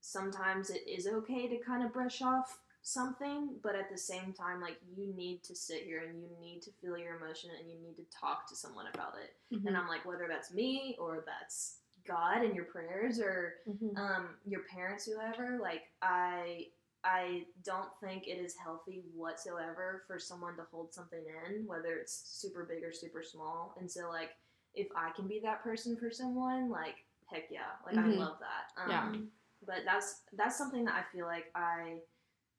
sometimes 0.00 0.70
it 0.70 0.82
is 0.88 1.06
okay 1.06 1.48
to 1.48 1.58
kind 1.58 1.84
of 1.84 1.92
brush 1.92 2.22
off 2.22 2.60
something, 2.82 3.56
but 3.62 3.74
at 3.74 3.90
the 3.90 3.98
same 3.98 4.32
time, 4.32 4.60
like 4.60 4.76
you 4.96 5.12
need 5.14 5.42
to 5.44 5.54
sit 5.54 5.82
here 5.82 6.02
and 6.08 6.20
you 6.22 6.28
need 6.40 6.62
to 6.62 6.70
feel 6.80 6.96
your 6.98 7.16
emotion 7.16 7.50
and 7.58 7.68
you 7.70 7.78
need 7.78 7.96
to 7.96 8.04
talk 8.18 8.48
to 8.48 8.56
someone 8.56 8.86
about 8.94 9.14
it. 9.22 9.36
Mhm. 9.54 9.66
And 9.66 9.76
I'm 9.76 9.88
like, 9.88 10.04
whether 10.04 10.26
that's 10.28 10.52
me 10.52 10.96
or 10.98 11.24
that's 11.26 11.78
God 12.06 12.42
and 12.42 12.54
your 12.54 12.64
prayers 12.64 13.20
or 13.20 13.58
Mhm. 13.68 13.96
um, 13.98 14.38
your 14.46 14.62
parents, 14.64 15.04
whoever, 15.06 15.58
like 15.58 15.92
I 16.02 16.72
I 17.02 17.46
don't 17.64 17.90
think 18.00 18.26
it 18.26 18.38
is 18.38 18.54
healthy 18.56 19.00
whatsoever 19.14 20.04
for 20.06 20.18
someone 20.18 20.54
to 20.56 20.64
hold 20.64 20.92
something 20.92 21.24
in, 21.46 21.66
whether 21.66 21.96
it's 21.96 22.12
super 22.12 22.64
big 22.66 22.84
or 22.84 22.92
super 22.92 23.22
small. 23.22 23.74
And 23.78 23.90
so 23.90 24.10
like 24.10 24.36
if 24.74 24.88
I 24.94 25.10
can 25.12 25.26
be 25.26 25.40
that 25.40 25.62
person 25.62 25.96
for 25.96 26.10
someone, 26.10 26.68
like 26.68 26.96
heck 27.26 27.50
yeah, 27.50 27.76
like 27.86 27.94
Mhm. 27.94 28.04
I 28.04 28.16
love 28.18 28.38
that. 28.40 28.72
Um, 28.76 28.90
Yeah. 28.90 29.26
But 29.62 29.84
that's 29.84 30.22
that's 30.32 30.56
something 30.56 30.84
that 30.86 30.94
I 30.94 31.02
feel 31.12 31.26
like 31.26 31.50
I 31.54 32.02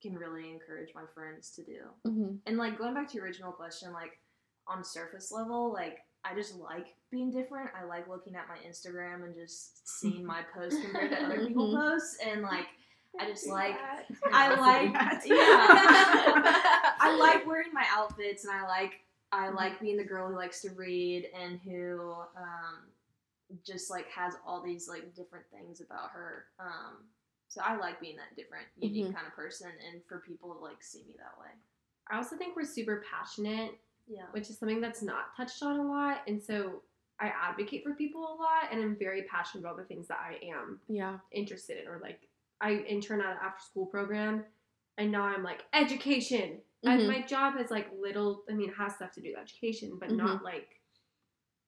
can 0.02 0.16
really 0.16 0.50
encourage 0.50 0.94
my 0.96 1.04
friends 1.14 1.52
to 1.52 1.64
do. 1.64 1.82
Mhm. 2.06 2.40
And 2.46 2.58
like 2.58 2.78
going 2.78 2.94
back 2.94 3.08
to 3.10 3.16
your 3.16 3.26
original 3.26 3.52
question, 3.52 3.94
like 3.94 4.20
on 4.68 4.84
surface 4.84 5.32
level, 5.32 5.72
like 5.72 6.00
I 6.24 6.36
just 6.36 6.56
like 6.56 6.88
being 7.10 7.32
different. 7.32 7.70
I 7.80 7.84
like 7.86 8.08
looking 8.08 8.36
at 8.36 8.48
my 8.48 8.58
Instagram 8.68 9.24
and 9.26 9.34
just 9.36 9.88
seeing 10.00 10.24
my 10.26 10.44
posts 10.54 10.80
compared 10.82 11.10
to 11.12 11.24
other 11.24 11.46
people 11.48 11.68
Mhm. 11.70 11.76
posts, 11.76 12.18
and 12.24 12.42
like 12.44 12.68
I 13.20 13.26
just 13.28 13.48
like 13.48 13.76
I 14.32 14.54
like 14.56 14.94
yeah. 15.26 16.96
I 17.00 17.16
like 17.20 17.46
wearing 17.46 17.74
my 17.74 17.86
outfits, 17.92 18.46
and 18.46 18.54
I 18.54 18.68
like 18.68 18.94
I 19.34 19.48
Mm-hmm. 19.48 19.56
like 19.56 19.80
being 19.80 19.98
the 19.98 20.04
girl 20.04 20.28
who 20.30 20.36
likes 20.36 20.62
to 20.62 20.70
read 20.72 21.30
and 21.34 21.60
who 21.62 22.14
um, 22.36 22.90
just 23.66 23.90
like 23.90 24.08
has 24.10 24.36
all 24.46 24.62
these 24.62 24.88
like 24.90 25.16
different 25.16 25.46
things 25.52 25.80
about 25.82 26.12
her. 26.12 26.46
Um, 26.60 26.98
so 27.52 27.62
I 27.62 27.76
like 27.76 28.00
being 28.00 28.16
that 28.16 28.34
different, 28.38 28.66
unique 28.78 29.08
Mhm. 29.08 29.14
kind 29.14 29.28
of 29.28 29.34
person, 29.34 29.70
and 29.92 30.02
for 30.06 30.20
people 30.20 30.54
to 30.54 30.60
like 30.62 30.82
see 30.82 31.04
me 31.04 31.16
that 31.18 31.38
way. 31.38 31.52
I 32.10 32.16
also 32.16 32.38
think 32.38 32.56
we're 32.56 32.64
super 32.64 33.04
passionate, 33.12 33.78
Yeah. 34.08 34.28
which 34.32 34.50
is 34.50 34.58
something 34.58 34.80
that's 34.80 35.02
not 35.02 35.36
touched 35.36 35.62
on 35.62 35.78
a 35.78 35.84
lot. 35.84 36.26
And 36.28 36.42
so 36.42 36.82
I 37.20 37.28
advocate 37.28 37.84
for 37.84 37.94
people 37.94 38.22
a 38.22 38.36
lot, 38.36 38.72
and 38.72 38.82
I'm 38.82 38.96
very 38.96 39.24
passionate 39.24 39.64
about 39.66 39.76
the 39.76 39.84
things 39.84 40.08
that 40.08 40.20
I 40.20 40.40
am 40.44 40.80
Yeah. 40.88 41.20
interested 41.32 41.78
in. 41.82 41.90
Or 41.90 42.00
like, 42.00 42.26
I 42.62 42.76
intern 42.76 43.20
at 43.20 43.32
an 43.34 43.38
after 43.42 43.62
school 43.64 43.86
program, 43.86 44.46
and 44.98 45.12
now 45.12 45.24
I'm 45.24 45.44
like 45.44 45.66
education. 45.74 46.64
And 46.84 47.02
Mhm. 47.02 47.08
my 47.08 47.22
job 47.22 47.58
is 47.58 47.70
like 47.70 47.92
little. 47.92 48.46
I 48.50 48.54
mean, 48.54 48.70
it 48.70 48.76
has 48.76 48.96
stuff 48.96 49.12
to 49.14 49.22
do 49.22 49.32
with 49.32 49.40
education, 49.40 49.98
but 50.00 50.10
Mhm. 50.10 50.16
not 50.18 50.44
like 50.44 50.81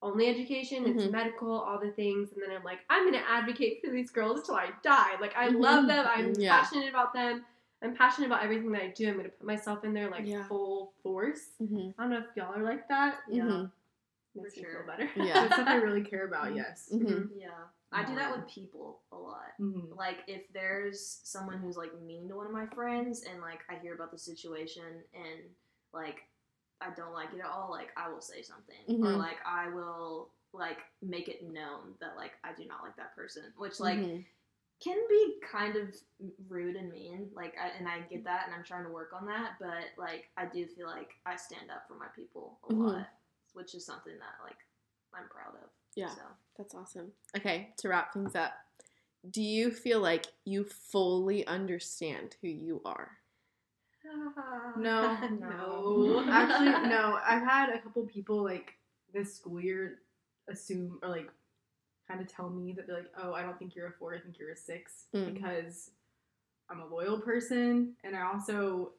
only 0.04 0.28
education. 0.28 0.86
It's 0.86 1.04
Mhm. 1.04 1.10
medical, 1.10 1.50
all 1.50 1.78
the 1.80 1.90
things. 1.90 2.32
And 2.32 2.42
then 2.42 2.50
I'm 2.52 2.62
like, 2.62 2.80
I'm 2.90 3.04
gonna 3.04 3.24
advocate 3.26 3.80
for 3.82 3.90
these 3.90 4.10
girls 4.10 4.44
till 4.44 4.54
I 4.54 4.70
die. 4.82 5.16
Like, 5.20 5.34
I 5.36 5.48
Mhm. 5.48 5.60
love 5.60 5.86
them. 5.86 6.06
I'm 6.06 6.32
Yeah. 6.34 6.60
passionate 6.60 6.88
about 6.90 7.12
them. 7.14 7.44
I'm 7.82 7.94
passionate 7.96 8.26
about 8.26 8.42
everything 8.42 8.70
that 8.72 8.82
I 8.82 8.88
do. 8.88 9.08
I'm 9.08 9.16
gonna 9.16 9.28
put 9.30 9.46
myself 9.46 9.84
in 9.84 9.92
there 9.94 10.10
like 10.10 10.26
Yeah. 10.26 10.44
full 10.46 10.92
force. 11.02 11.50
Mhm. 11.60 11.94
I 11.98 12.02
don't 12.02 12.10
know 12.12 12.18
if 12.18 12.36
y'all 12.36 12.54
are 12.54 12.62
like 12.62 12.86
that. 12.88 13.22
Yeah. 13.28 13.44
Mhm. 13.44 13.70
Makes 14.36 14.54
For 14.54 14.60
me 14.60 14.64
sure. 14.66 14.74
feel 14.78 14.86
better. 14.86 15.10
Yeah. 15.16 15.34
That's 15.48 15.54
stuff 15.54 15.68
I 15.68 15.76
really 15.76 16.02
care 16.04 16.26
about. 16.26 16.54
Yes. 16.54 16.90
Mhm. 16.92 17.30
Yeah. 17.34 17.50
I 17.92 18.04
do 18.04 18.14
that 18.16 18.36
with 18.36 18.48
people 18.48 19.02
a 19.12 19.16
lot. 19.16 19.52
Like 19.96 20.24
if 20.26 20.52
there's 20.52 21.20
someone 21.22 21.58
who's 21.58 21.76
like 21.76 21.94
mean 22.00 22.28
to 22.28 22.34
one 22.36 22.46
of 22.46 22.52
my 22.52 22.66
friends 22.66 23.22
and 23.22 23.40
like 23.40 23.60
I 23.70 23.76
hear 23.76 23.94
about 23.94 24.10
the 24.10 24.18
situation 24.18 25.04
and 25.14 25.40
like 25.92 26.24
I 26.80 26.90
don't 26.94 27.12
like 27.12 27.32
it 27.32 27.40
at 27.40 27.46
all, 27.46 27.70
like 27.70 27.88
I 27.96 28.08
will 28.10 28.20
say 28.20 28.42
something. 28.42 28.76
Or 29.04 29.12
Mhm. 29.12 29.18
like 29.18 29.38
I 29.46 29.68
will 29.68 30.30
like 30.52 30.78
make 31.02 31.28
it 31.28 31.42
known 31.42 31.94
that 32.00 32.16
like 32.16 32.32
I 32.44 32.52
do 32.52 32.64
not 32.66 32.82
like 32.82 32.96
that 32.96 33.14
person. 33.14 33.52
Which 33.56 33.80
like 33.80 33.98
Mhm. 33.98 34.24
can 34.80 35.06
be 35.08 35.40
kind 35.40 35.76
of 35.76 35.94
rude 36.48 36.76
and 36.76 36.90
mean. 36.90 37.30
Like 37.34 37.56
I, 37.58 37.68
and 37.70 37.88
I 37.88 38.00
get 38.02 38.24
that 38.24 38.46
and 38.46 38.54
I'm 38.54 38.64
trying 38.64 38.84
to 38.84 38.90
work 38.90 39.12
on 39.12 39.26
that, 39.26 39.58
but 39.58 39.86
like 39.96 40.30
I 40.36 40.46
do 40.46 40.66
feel 40.66 40.86
like 40.86 41.14
I 41.26 41.36
stand 41.36 41.70
up 41.70 41.86
for 41.88 41.94
my 41.94 42.08
people 42.08 42.58
a 42.68 42.72
Mhm. 42.72 42.78
lot. 42.78 43.08
Which 43.54 43.74
is 43.74 43.84
something 43.86 44.18
that 44.18 44.34
like 44.42 44.58
I'm 45.12 45.28
proud 45.28 45.54
of. 45.62 45.70
Yeah. 45.94 46.08
So 46.08 46.22
That's 46.56 46.74
awesome. 46.74 47.12
Okay, 47.36 47.72
to 47.78 47.88
wrap 47.88 48.12
things 48.12 48.36
up, 48.36 48.52
do 49.30 49.42
you 49.42 49.70
feel 49.72 50.00
like 50.00 50.26
you 50.44 50.64
fully 50.64 51.44
understand 51.46 52.36
who 52.40 52.46
you 52.48 52.80
are? 52.84 53.18
No, 54.76 55.16
no. 55.40 56.24
Actually, 56.30 56.88
no. 56.88 57.18
I've 57.26 57.42
had 57.42 57.70
a 57.70 57.78
couple 57.80 58.02
people 58.06 58.42
like 58.42 58.74
this 59.12 59.34
school 59.36 59.60
year 59.60 60.00
assume 60.48 60.98
or 61.02 61.08
like 61.08 61.30
kind 62.08 62.20
of 62.20 62.28
tell 62.28 62.50
me 62.50 62.72
that 62.72 62.86
they're 62.86 62.96
like, 62.96 63.10
"Oh, 63.22 63.32
I 63.32 63.42
don't 63.42 63.58
think 63.58 63.74
you're 63.74 63.86
a 63.88 63.92
four. 63.92 64.14
I 64.14 64.18
think 64.18 64.38
you're 64.38 64.52
a 64.52 64.56
six 64.56 65.04
Mm. 65.14 65.34
because 65.34 65.90
I'm 66.68 66.80
a 66.80 66.86
loyal 66.86 67.20
person, 67.20 67.94
and 68.04 68.16
I 68.16 68.22
also 68.22 68.92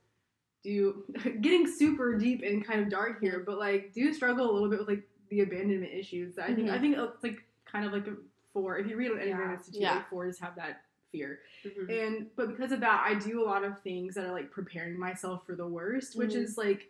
do 0.63 1.03
getting 1.41 1.67
super 1.67 2.17
deep 2.17 2.41
and 2.43 2.65
kind 2.65 2.81
of 2.81 2.89
dark 2.89 3.19
here, 3.21 3.43
but 3.45 3.57
like 3.59 3.93
do 3.93 4.13
struggle 4.13 4.49
a 4.49 4.53
little 4.53 4.69
bit 4.69 4.79
with 4.79 4.87
like 4.87 5.03
the 5.29 5.41
abandonment 5.41 5.91
issues. 5.93 6.35
That 6.35 6.49
I 6.49 6.55
think 6.55 6.69
I 6.69 6.77
Mhm. 6.77 6.81
think 6.81 6.97
it's 6.97 7.23
like 7.23 7.43
kind 7.65 7.85
of 7.85 7.91
like 7.91 8.07
a 8.07 8.15
four. 8.53 8.77
If 8.77 8.87
you 8.87 8.95
read 8.95 9.11
on 9.11 9.17
Enneagram 9.17 9.27
Yeah. 9.47 9.51
Institute, 9.53 9.81
Yeah. 9.81 9.95
like 9.95 10.09
fours 10.09 10.39
have 10.39 10.55
that 10.55 10.83
fear. 11.17 11.39
Mhm. 11.63 12.07
And 12.07 12.27
but 12.35 12.47
because 12.49 12.71
of 12.71 12.79
that, 12.81 13.03
I 13.07 13.15
do 13.15 13.41
a 13.43 13.45
lot 13.45 13.63
of 13.63 13.79
things 13.81 14.15
that 14.15 14.25
are 14.25 14.31
like 14.31 14.51
preparing 14.51 14.99
myself 14.99 15.45
for 15.45 15.55
the 15.55 15.67
worst, 15.67 16.15
which 16.15 16.31
Mhm. 16.31 16.43
is 16.43 16.57
like 16.57 16.89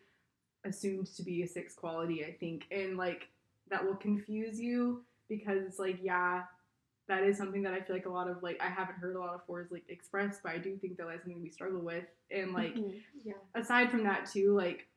assumed 0.63 1.07
to 1.15 1.23
be 1.23 1.43
a 1.43 1.47
six 1.47 1.75
quality, 1.75 2.25
I 2.25 2.31
think, 2.33 2.65
and 2.71 2.97
like 2.97 3.27
that 3.69 3.85
will 3.85 3.95
confuse 3.95 4.59
you 4.59 5.03
because 5.29 5.61
it's 5.63 5.79
like 5.79 5.99
yeah, 6.01 6.43
that 7.07 7.23
is 7.23 7.37
something 7.37 7.61
that 7.63 7.73
I 7.73 7.81
feel 7.81 7.95
like 7.95 8.05
a 8.07 8.09
lot 8.09 8.27
of 8.27 8.41
like 8.41 8.59
I 8.61 8.67
haven't 8.69 8.95
heard 8.97 9.15
a 9.15 9.19
lot 9.19 9.35
of 9.35 9.45
fours 9.45 9.69
like 9.71 9.83
expressed, 9.89 10.41
but 10.43 10.51
I 10.53 10.57
do 10.57 10.75
think 10.77 10.97
that 10.97 11.07
that's 11.07 11.23
something 11.23 11.41
we 11.41 11.49
struggle 11.49 11.81
with, 11.81 12.05
and 12.31 12.51
like 12.53 12.73
Mhm. 12.75 13.01
yeah. 13.23 13.33
aside 13.53 13.91
from 13.91 14.03
that 14.03 14.25
too, 14.31 14.53
like. 14.55 14.87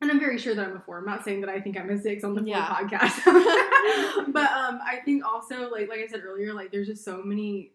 And 0.00 0.10
I'm 0.10 0.20
very 0.20 0.36
sure 0.38 0.54
that 0.54 0.66
I'm 0.68 0.76
a 0.76 0.80
four. 0.80 0.98
I'm 0.98 1.06
not 1.06 1.24
saying 1.24 1.40
that 1.42 1.48
I 1.48 1.60
think 1.60 1.78
I'm 1.78 1.88
a 1.88 1.96
six 1.96 2.24
on 2.24 2.34
the 2.34 2.40
four 2.40 2.48
Yeah. 2.48 2.66
podcast, 2.66 3.24
but 4.32 4.50
um, 4.52 4.80
I 4.84 5.00
think 5.04 5.24
also 5.24 5.70
like 5.70 5.88
like 5.88 6.00
I 6.00 6.06
said 6.08 6.22
earlier, 6.24 6.52
like 6.52 6.70
there's 6.72 6.88
just 6.88 7.04
so 7.04 7.22
many 7.22 7.72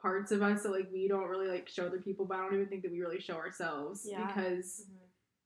parts 0.00 0.30
of 0.32 0.42
us 0.42 0.62
that 0.62 0.70
like 0.72 0.88
we 0.92 1.08
don't 1.08 1.28
really 1.28 1.48
like 1.48 1.68
show 1.68 1.86
other 1.86 1.98
people, 2.00 2.24
but 2.24 2.36
I 2.38 2.42
don't 2.44 2.54
even 2.54 2.66
think 2.68 2.82
that 2.82 2.92
we 2.92 3.00
really 3.00 3.20
show 3.20 3.34
ourselves 3.34 4.06
Yeah. 4.08 4.26
because 4.26 4.86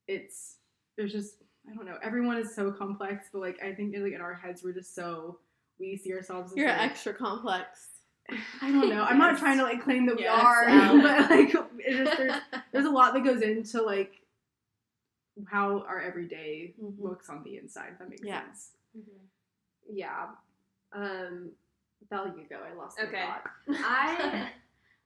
it's 0.07 0.57
there's 0.97 1.11
just 1.11 1.37
I 1.69 1.73
don't 1.75 1.85
know. 1.85 1.97
Everyone 2.03 2.37
is 2.37 2.53
so 2.53 2.71
complex, 2.71 3.27
but 3.31 3.39
like 3.39 3.57
I 3.63 3.73
think 3.73 3.95
like 3.97 4.13
in 4.13 4.21
our 4.21 4.33
heads 4.33 4.63
we're 4.63 4.73
just 4.73 4.93
so 4.95 5.39
we 5.79 5.97
see 5.97 6.13
ourselves. 6.13 6.51
As, 6.51 6.57
You're 6.57 6.67
like, 6.69 6.81
extra 6.91 7.13
complex. 7.13 7.87
I 8.61 8.71
don't 8.71 8.89
know. 8.89 9.03
I'm 9.03 9.17
not 9.17 9.37
trying 9.37 9.57
to 9.57 9.63
like 9.63 9.83
claim 9.83 10.05
that 10.05 10.15
we 10.17 10.23
Yes, 10.23 10.39
are, 10.45 10.69
um, 10.69 11.01
but 11.03 11.29
like 11.29 11.53
it 11.79 12.05
just, 12.05 12.17
there's 12.17 12.33
there's 12.71 12.85
a 12.85 12.89
lot 12.91 13.13
that 13.15 13.23
goes 13.23 13.41
into 13.41 13.81
like 13.81 14.13
how 15.47 15.79
our 15.87 15.99
everyday 15.99 16.73
Mhm. 16.81 17.01
looks 17.01 17.27
on 17.29 17.43
the 17.43 17.57
inside. 17.57 17.89
If 17.93 17.99
that 17.99 18.09
makes 18.09 18.21
Yeah. 18.23 18.43
sense. 18.45 18.71
yeah. 19.89 20.27
Um, 20.93 21.51
Belle, 22.09 22.33
you 22.37 22.45
go. 22.49 22.57
I 22.57 22.75
lost 22.75 22.99
Okay. 22.99 23.25
I 23.69 24.49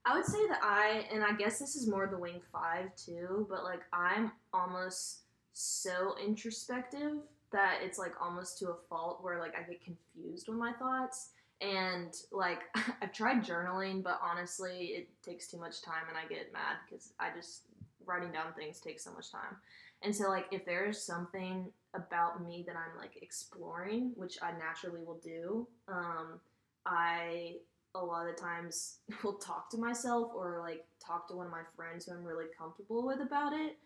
I 0.05 0.15
would 0.15 0.25
say 0.25 0.47
that 0.47 0.59
I 0.63 1.05
and 1.11 1.23
I 1.23 1.33
guess 1.33 1.59
this 1.59 1.75
is 1.75 1.87
more 1.87 2.07
the 2.07 2.17
wing 2.17 2.41
five 2.51 2.95
too, 2.95 3.45
but 3.49 3.63
like 3.63 3.81
I'm 3.91 4.31
almost 4.53 5.21
so 5.53 6.15
introspective 6.23 7.17
that 7.51 7.79
it's 7.83 7.97
like 7.97 8.13
almost 8.21 8.59
to 8.59 8.69
a 8.69 8.75
fault 8.89 9.19
where 9.21 9.39
like 9.39 9.53
I 9.55 9.69
get 9.69 9.83
confused 9.83 10.47
with 10.47 10.57
my 10.57 10.73
thoughts. 10.73 11.29
And 11.59 12.13
like 12.31 12.59
I've 13.01 13.13
tried 13.13 13.43
journaling, 13.43 14.03
but 14.03 14.19
honestly, 14.21 14.93
it 14.95 15.09
takes 15.23 15.47
too 15.47 15.57
much 15.57 15.81
time, 15.81 16.03
and 16.07 16.17
I 16.17 16.27
get 16.27 16.53
mad 16.53 16.77
because 16.87 17.13
I 17.19 17.29
just 17.35 17.63
writing 18.05 18.31
down 18.31 18.53
things 18.57 18.79
takes 18.79 19.03
so 19.03 19.11
much 19.11 19.31
time. 19.31 19.57
And 20.03 20.15
so 20.15 20.29
like 20.29 20.45
if 20.51 20.65
there's 20.65 21.01
something 21.01 21.71
about 21.93 22.45
me 22.45 22.63
that 22.67 22.75
I'm 22.75 22.97
like 22.97 23.21
exploring, 23.21 24.11
which 24.15 24.37
I 24.41 24.51
naturally 24.57 25.03
will 25.03 25.19
do, 25.23 25.67
um, 25.87 26.39
I 26.87 27.55
a 27.95 28.03
lot 28.03 28.27
of 28.27 28.37
times 28.37 28.99
will 29.23 29.33
talk 29.33 29.69
to 29.71 29.77
myself 29.77 30.31
or 30.35 30.59
like 30.61 30.85
talk 31.05 31.27
to 31.27 31.35
one 31.35 31.47
of 31.47 31.51
my 31.51 31.63
friends 31.75 32.05
who 32.05 32.13
I'm 32.13 32.23
really 32.23 32.45
comfortable 32.57 33.05
with 33.05 33.19
about 33.21 33.53
it. 33.53 33.77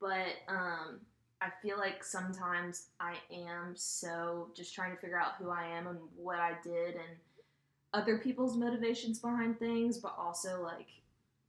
But 0.00 0.36
um, 0.48 1.00
I 1.40 1.48
feel 1.62 1.78
like 1.78 2.04
sometimes 2.04 2.88
I 3.00 3.14
am 3.32 3.74
so 3.74 4.50
just 4.56 4.74
trying 4.74 4.94
to 4.94 5.00
figure 5.00 5.18
out 5.18 5.34
who 5.38 5.50
I 5.50 5.66
am 5.66 5.86
and 5.86 5.98
what 6.16 6.38
I 6.38 6.52
did 6.62 6.94
and 6.94 7.16
other 7.94 8.18
people's 8.18 8.56
motivations 8.56 9.18
behind 9.18 9.58
things, 9.58 9.98
but 9.98 10.14
also 10.18 10.62
like 10.62 10.86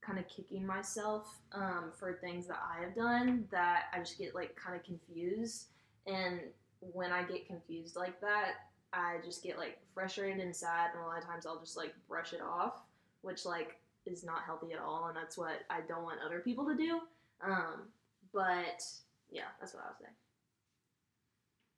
kind 0.02 0.18
of 0.18 0.28
kicking 0.28 0.66
myself 0.66 1.40
um, 1.54 1.92
for 1.98 2.14
things 2.14 2.48
that 2.48 2.58
I 2.58 2.84
have 2.84 2.96
done 2.96 3.46
that 3.52 3.86
I 3.94 4.00
just 4.00 4.18
get 4.18 4.34
like 4.34 4.56
kind 4.56 4.76
of 4.76 4.84
confused. 4.84 5.68
And 6.08 6.40
when 6.80 7.12
I 7.12 7.24
get 7.24 7.46
confused 7.46 7.96
like 7.96 8.20
that, 8.22 8.69
I 8.94 9.18
just 9.24 9.44
get 9.44 9.58
like 9.58 9.80
frustrated 9.94 10.40
and 10.40 10.56
sad, 10.56 10.92
and 10.94 11.04
a 11.04 11.08
lot 11.08 11.20
of 11.20 11.26
times 11.26 11.46
I'll 11.46 11.60
just 11.60 11.78
like 11.78 11.94
brush 12.08 12.34
it 12.34 12.42
off, 12.42 12.82
which 13.22 13.46
like 13.46 13.78
is 14.06 14.24
not 14.24 14.44
healthy 14.46 14.74
at 14.74 14.80
all, 14.80 15.08
and 15.08 15.16
that's 15.16 15.38
what 15.38 15.62
I 15.70 15.82
don't 15.88 16.04
want 16.04 16.20
other 16.26 16.40
people 16.40 16.66
to 16.66 16.76
do. 16.76 17.00
Um, 17.46 17.90
but 18.34 18.84
yeah, 19.32 19.44
that's 19.60 19.74
what 19.74 19.84
I 19.84 19.88
would 19.88 19.98
say. 20.00 20.12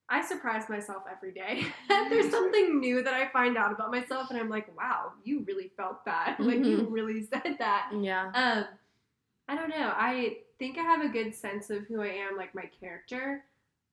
I 0.09 0.21
surprise 0.25 0.67
myself 0.69 1.03
every 1.09 1.31
day. 1.31 1.65
There's 2.09 2.31
something 2.31 2.79
new 2.79 3.01
that 3.03 3.13
I 3.13 3.29
find 3.29 3.57
out 3.57 3.71
about 3.71 3.91
myself, 3.91 4.29
and 4.29 4.39
I'm 4.39 4.49
like, 4.49 4.75
wow, 4.77 5.13
you 5.23 5.43
really 5.47 5.71
felt 5.77 6.03
that. 6.05 6.37
Like, 6.39 6.63
you 6.63 6.87
really 6.89 7.23
said 7.31 7.57
that. 7.59 7.91
Yeah. 7.97 8.31
Um, 8.33 8.65
I 9.47 9.55
don't 9.55 9.69
know. 9.69 9.93
I 9.95 10.37
think 10.59 10.77
I 10.77 10.83
have 10.83 11.01
a 11.01 11.09
good 11.09 11.33
sense 11.33 11.69
of 11.69 11.85
who 11.87 12.01
I 12.01 12.07
am, 12.07 12.37
like 12.37 12.53
my 12.55 12.69
character, 12.79 13.45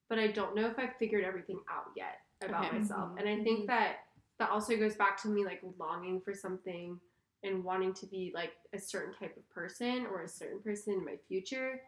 but 0.09 0.19
I 0.19 0.29
don't 0.29 0.55
know 0.55 0.67
if 0.67 0.79
I've 0.79 0.97
figured 0.99 1.25
everything 1.25 1.61
out 1.71 1.87
yet 1.97 2.19
about 2.43 2.67
Okay. 2.67 2.79
myself. 2.79 3.11
And 3.19 3.29
I 3.29 3.43
think 3.43 3.61
mm-hmm. 3.61 3.67
that 3.67 3.97
that 4.39 4.51
also 4.51 4.77
goes 4.77 4.95
back 4.95 5.21
to 5.23 5.29
me 5.29 5.45
like 5.45 5.61
longing 5.79 6.21
for 6.21 6.33
something 6.33 6.99
and 7.43 7.65
wanting 7.65 7.93
to 7.95 8.07
be 8.07 8.33
like 8.35 8.53
a 8.73 8.79
certain 8.79 9.13
type 9.13 9.37
of 9.37 9.49
person 9.51 10.07
or 10.07 10.23
a 10.23 10.29
certain 10.29 10.61
person 10.61 10.95
in 10.95 11.05
my 11.05 11.17
future 11.29 11.81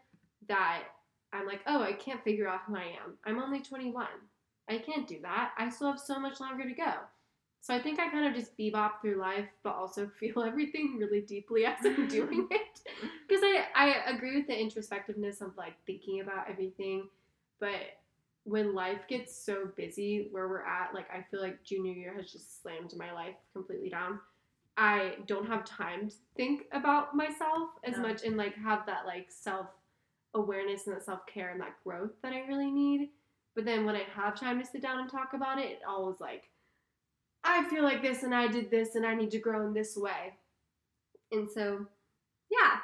that 0.47 0.83
I'm 1.33 1.45
like, 1.45 1.61
oh, 1.67 1.81
I 1.81 1.93
can't 1.93 2.23
figure 2.23 2.47
out 2.47 2.61
who 2.67 2.75
I 2.75 2.95
am. 3.03 3.17
I'm 3.25 3.39
only 3.39 3.61
21. 3.61 4.05
I 4.69 4.77
can't 4.77 5.07
do 5.07 5.19
that. 5.21 5.51
I 5.57 5.69
still 5.69 5.87
have 5.87 5.99
so 5.99 6.19
much 6.19 6.39
longer 6.39 6.63
to 6.67 6.73
go. 6.73 6.93
So 7.61 7.75
I 7.75 7.79
think 7.79 7.99
I 7.99 8.09
kind 8.09 8.27
of 8.27 8.33
just 8.33 8.57
bebop 8.57 9.01
through 9.01 9.19
life, 9.19 9.47
but 9.63 9.75
also 9.75 10.09
feel 10.19 10.41
everything 10.41 10.97
really 10.97 11.21
deeply 11.21 11.65
as 11.65 11.77
I'm 11.85 12.07
doing 12.09 12.47
it. 12.49 12.81
Because 13.27 13.43
I, 13.43 13.65
I 13.75 14.11
agree 14.11 14.35
with 14.35 14.47
the 14.47 14.53
introspectiveness 14.53 15.41
of 15.41 15.55
like 15.57 15.73
thinking 15.85 16.21
about 16.21 16.49
everything, 16.49 17.07
but 17.59 17.75
when 18.43 18.73
life 18.73 19.01
gets 19.07 19.35
so 19.45 19.67
busy 19.77 20.27
where 20.31 20.47
we're 20.47 20.65
at, 20.65 20.93
like 20.93 21.07
I 21.11 21.25
feel 21.29 21.41
like 21.41 21.63
junior 21.63 21.93
year 21.93 22.13
has 22.15 22.31
just 22.31 22.61
slammed 22.61 22.93
my 22.97 23.11
life 23.11 23.35
completely 23.53 23.89
down. 23.89 24.19
I 24.77 25.15
don't 25.27 25.45
have 25.47 25.63
time 25.65 26.09
to 26.09 26.15
think 26.35 26.63
about 26.71 27.15
myself 27.15 27.69
as 27.83 27.97
No. 27.97 28.03
much 28.03 28.23
and 28.23 28.37
like 28.37 28.55
have 28.55 28.85
that 28.87 29.05
like 29.05 29.27
self 29.29 29.67
awareness 30.33 30.87
and 30.87 30.95
that 30.95 31.03
self 31.05 31.25
care 31.27 31.49
and 31.49 31.61
that 31.61 31.75
growth 31.83 32.11
that 32.23 32.33
I 32.33 32.41
really 32.47 32.71
need. 32.71 33.09
But 33.53 33.65
then 33.65 33.85
when 33.85 33.95
I 33.95 34.03
have 34.15 34.39
time 34.39 34.59
to 34.59 34.65
sit 34.65 34.81
down 34.81 34.99
and 34.99 35.09
talk 35.09 35.33
about 35.33 35.59
it, 35.59 35.65
it 35.71 35.79
always 35.87 36.19
like, 36.21 36.49
I 37.43 37.65
feel 37.69 37.83
like 37.83 38.01
this 38.01 38.23
and 38.23 38.33
I 38.33 38.47
did 38.47 38.71
this 38.71 38.95
and 38.95 39.05
I 39.05 39.13
need 39.13 39.31
to 39.31 39.39
grow 39.39 39.67
in 39.67 39.73
this 39.73 39.97
way. 39.97 40.33
And 41.33 41.49
so, 41.49 41.85
yeah, 42.49 42.77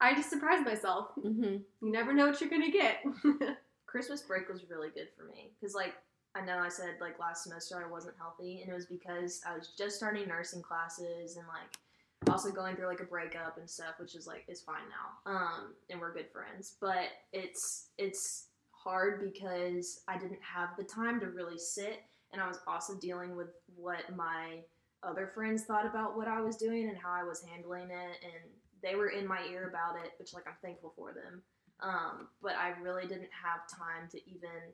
I 0.00 0.14
just 0.14 0.30
surprised 0.30 0.64
myself. 0.64 1.08
hmm 1.20 1.42
You 1.42 1.92
never 1.92 2.12
know 2.12 2.26
what 2.28 2.40
you're 2.40 2.50
gonna 2.50 2.70
get. 2.70 3.02
Christmas 3.90 4.22
break 4.22 4.48
was 4.48 4.70
really 4.70 4.88
good 4.94 5.08
for 5.16 5.24
me 5.24 5.50
because 5.58 5.74
like 5.74 5.94
I 6.36 6.42
know 6.42 6.58
I 6.58 6.68
said 6.68 6.94
like 7.00 7.18
last 7.18 7.42
semester 7.42 7.84
I 7.84 7.90
wasn't 7.90 8.14
healthy 8.18 8.60
and 8.62 8.70
it 8.70 8.74
was 8.74 8.86
because 8.86 9.40
I 9.44 9.56
was 9.56 9.72
just 9.76 9.96
starting 9.96 10.28
nursing 10.28 10.62
classes 10.62 11.36
and 11.36 11.44
like 11.48 12.32
also 12.32 12.52
going 12.52 12.76
through 12.76 12.86
like 12.86 13.00
a 13.00 13.04
breakup 13.04 13.58
and 13.58 13.68
stuff 13.68 13.94
which 13.98 14.14
is 14.14 14.28
like 14.28 14.44
is 14.46 14.60
fine 14.60 14.84
now 14.88 15.32
um 15.32 15.74
and 15.90 16.00
we're 16.00 16.14
good 16.14 16.30
friends. 16.32 16.76
But 16.80 17.08
it's 17.32 17.88
it's 17.98 18.46
hard 18.70 19.20
because 19.20 20.02
I 20.06 20.16
didn't 20.18 20.38
have 20.40 20.68
the 20.78 20.84
time 20.84 21.18
to 21.18 21.26
really 21.26 21.58
sit 21.58 22.04
and 22.32 22.40
I 22.40 22.46
was 22.46 22.60
also 22.68 22.94
dealing 22.94 23.34
with 23.34 23.48
what 23.74 24.04
my 24.16 24.60
other 25.02 25.32
friends 25.34 25.64
thought 25.64 25.84
about 25.84 26.16
what 26.16 26.28
I 26.28 26.40
was 26.40 26.56
doing 26.56 26.88
and 26.88 26.96
how 26.96 27.10
I 27.10 27.24
was 27.24 27.42
handling 27.42 27.90
it 27.90 28.18
and 28.22 28.52
they 28.84 28.94
were 28.94 29.08
in 29.08 29.26
my 29.26 29.40
ear 29.50 29.68
about 29.68 29.96
it 29.96 30.12
which 30.20 30.32
like 30.32 30.46
I'm 30.46 30.54
thankful 30.62 30.92
for 30.96 31.12
them 31.12 31.42
um, 31.82 32.28
but 32.42 32.52
I 32.56 32.74
really 32.82 33.06
didn't 33.06 33.30
have 33.32 33.66
time 33.68 34.08
to 34.12 34.18
even 34.30 34.72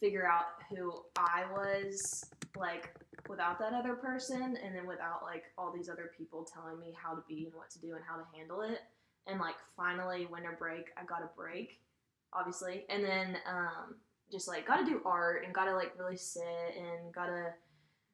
figure 0.00 0.26
out 0.26 0.46
who 0.70 1.02
I 1.16 1.44
was 1.52 2.24
like 2.56 2.94
without 3.28 3.58
that 3.58 3.74
other 3.74 3.94
person 3.94 4.56
and 4.62 4.74
then 4.74 4.86
without 4.86 5.22
like 5.22 5.44
all 5.58 5.72
these 5.72 5.88
other 5.88 6.10
people 6.16 6.46
telling 6.52 6.80
me 6.80 6.94
how 7.00 7.14
to 7.14 7.22
be 7.28 7.44
and 7.44 7.54
what 7.54 7.70
to 7.70 7.78
do 7.78 7.94
and 7.94 8.02
how 8.08 8.16
to 8.16 8.24
handle 8.36 8.62
it. 8.62 8.80
And 9.26 9.38
like 9.38 9.56
finally 9.76 10.26
winter 10.30 10.56
break 10.58 10.86
I 10.96 11.04
got 11.04 11.22
a 11.22 11.28
break 11.36 11.80
obviously. 12.32 12.84
And 12.88 13.04
then 13.04 13.36
um, 13.46 13.96
just 14.30 14.48
like 14.48 14.66
got 14.66 14.76
to 14.76 14.84
do 14.84 15.00
art 15.04 15.44
and 15.44 15.54
got 15.54 15.64
to 15.64 15.74
like 15.74 15.92
really 15.98 16.16
sit 16.16 16.42
and 16.76 17.12
got 17.12 17.26
to 17.26 17.52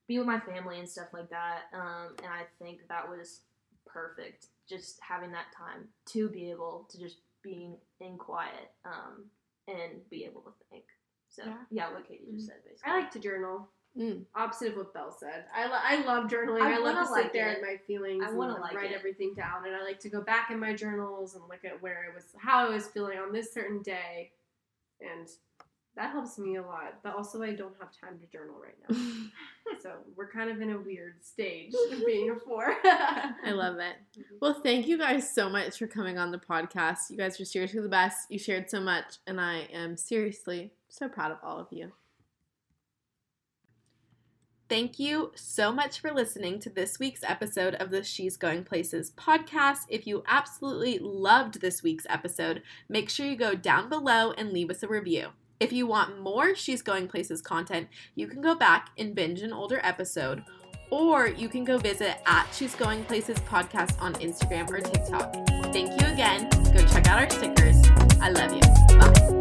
be 0.09 0.19
with 0.19 0.27
my 0.27 0.41
family 0.41 0.79
and 0.79 0.89
stuff 0.89 1.09
like 1.13 1.31
that. 1.31 1.65
Um, 1.75 2.15
and 2.23 2.33
I 2.33 2.45
think 2.59 2.81
that 2.89 3.09
was 3.09 3.41
perfect 3.87 4.47
just 4.69 4.99
having 5.01 5.31
that 5.33 5.47
time 5.57 5.89
to 6.07 6.29
be 6.29 6.51
able 6.51 6.89
to 6.91 6.99
just 6.99 7.19
being 7.47 7.77
in 8.01 8.19
quiet 8.19 8.73
um, 8.85 9.25
and 9.69 9.93
be 10.11 10.25
able 10.25 10.41
to 10.43 10.51
think. 10.71 10.85
So 11.31 11.43
Yeah. 11.47 11.57
yeah, 11.71 11.93
what 11.93 12.07
Katie 12.09 12.27
just 12.33 12.47
Mhm. 12.47 12.49
said 12.49 12.65
basically. 12.65 12.93
I 12.93 12.99
like 12.99 13.11
to 13.13 13.19
journal. 13.21 13.69
Mm. 13.97 14.27
Opposite 14.35 14.73
of 14.73 14.77
what 14.77 14.93
Belle 14.93 15.11
said. 15.19 15.47
I, 15.55 15.67
lo- 15.67 15.81
I 15.83 16.03
love 16.05 16.29
journaling. 16.31 16.61
I, 16.61 16.73
I 16.75 16.77
love 16.77 16.97
wanna 16.97 17.01
to 17.01 17.07
sit 17.07 17.13
like 17.23 17.33
there 17.33 17.49
it. 17.53 17.59
in 17.59 17.65
my 17.65 17.77
feelings 17.87 18.23
I 18.25 18.29
and 18.29 18.37
wanna 18.37 18.53
like 18.55 18.61
like 18.63 18.75
write 18.75 18.91
it. 18.91 18.95
everything 18.95 19.33
down. 19.35 19.65
And 19.67 19.75
I 19.75 19.83
like 19.83 19.99
to 20.01 20.11
go 20.11 20.21
back 20.21 20.51
in 20.51 20.59
my 20.61 20.75
journals 20.75 21.35
and 21.35 21.43
look 21.49 21.65
at 21.65 21.81
where 21.81 22.05
I 22.11 22.15
was, 22.15 22.25
how 22.37 22.67
I 22.67 22.69
was 22.69 22.89
feeling 22.89 23.19
on 23.19 23.33
this 23.33 23.55
certain 23.55 23.81
day. 23.81 24.33
And 25.01 25.27
that 25.97 26.13
helps 26.13 26.39
me 26.39 26.57
a 26.57 26.63
lot. 26.63 26.95
But 27.03 27.17
also, 27.17 27.43
I 27.43 27.53
don't 27.53 27.75
have 27.81 27.91
time 27.91 28.19
to 28.19 28.27
journal 28.27 28.57
right 28.63 28.77
now. 28.89 28.97
so 29.83 29.93
we're 30.15 30.31
kind 30.31 30.51
of 30.51 30.61
in 30.61 30.71
a 30.71 30.79
weird 30.79 31.25
stage 31.25 31.73
of 31.93 32.05
being 32.07 32.31
a 32.31 32.37
four. 32.37 32.77
I 32.85 33.53
love 33.53 33.79
it. 33.79 33.97
Well, 34.41 34.61
thank 34.63 34.87
you 34.87 34.99
guys 34.99 35.35
so 35.35 35.49
much 35.49 35.79
for 35.79 35.87
coming 35.87 36.19
on 36.19 36.31
the 36.31 36.39
podcast. 36.39 37.11
You 37.11 37.17
guys 37.17 37.41
are 37.41 37.45
seriously 37.45 37.81
the 37.81 37.89
best. 37.89 38.31
You 38.31 38.39
shared 38.39 38.71
so 38.71 38.81
much, 38.81 39.17
and 39.27 39.41
I 39.41 39.69
am 39.73 39.97
seriously 39.97 40.73
so 40.89 41.09
proud 41.09 41.33
of 41.33 41.39
all 41.43 41.59
of 41.59 41.69
you. 41.71 41.93
Thank 44.69 44.99
you 44.99 45.31
so 45.37 45.73
much 45.73 46.01
for 46.01 46.13
listening 46.13 46.59
to 46.59 46.71
this 46.71 46.99
week's 46.99 47.23
episode 47.23 47.77
of 47.77 47.91
the 47.91 48.03
She's 48.03 48.37
Going 48.37 48.65
Places 48.65 49.13
podcast. 49.13 49.87
If 49.89 50.09
you 50.09 50.25
absolutely 50.27 50.99
loved 50.99 51.61
this 51.61 51.85
week's 51.85 52.07
episode, 52.11 52.63
make 52.89 53.09
sure 53.09 53.27
you 53.27 53.37
go 53.37 53.55
down 53.55 53.89
below 53.89 54.33
and 54.33 54.53
leave 54.53 54.69
us 54.69 54.83
a 54.83 54.89
review. 54.89 55.29
If 55.59 55.73
you 55.73 55.87
want 55.87 56.21
more 56.21 56.55
She's 56.55 56.83
Going 56.83 57.09
Places 57.09 57.41
content, 57.41 57.89
you 58.15 58.27
can 58.27 58.43
go 58.43 58.55
back 58.55 58.91
and 58.99 59.15
binge 59.15 59.41
an 59.41 59.53
older 59.53 59.81
episode, 59.83 60.45
or 60.91 61.29
you 61.29 61.49
can 61.49 61.65
go 61.65 61.79
visit 61.79 62.19
at 62.27 62.47
She's 62.53 62.75
Going 62.75 63.05
Places 63.05 63.39
podcast 63.39 64.01
on 64.01 64.15
Instagram 64.15 64.71
or 64.71 64.81
TikTok. 64.81 65.33
Thank 65.73 65.99
you 66.01 66.07
again. 66.09 66.51
Go 66.75 66.87
check 66.87 67.09
out 67.09 67.23
our 67.23 67.31
stickers. 67.31 67.83
I 68.21 68.31
love 68.31 68.53
you. 68.53 69.36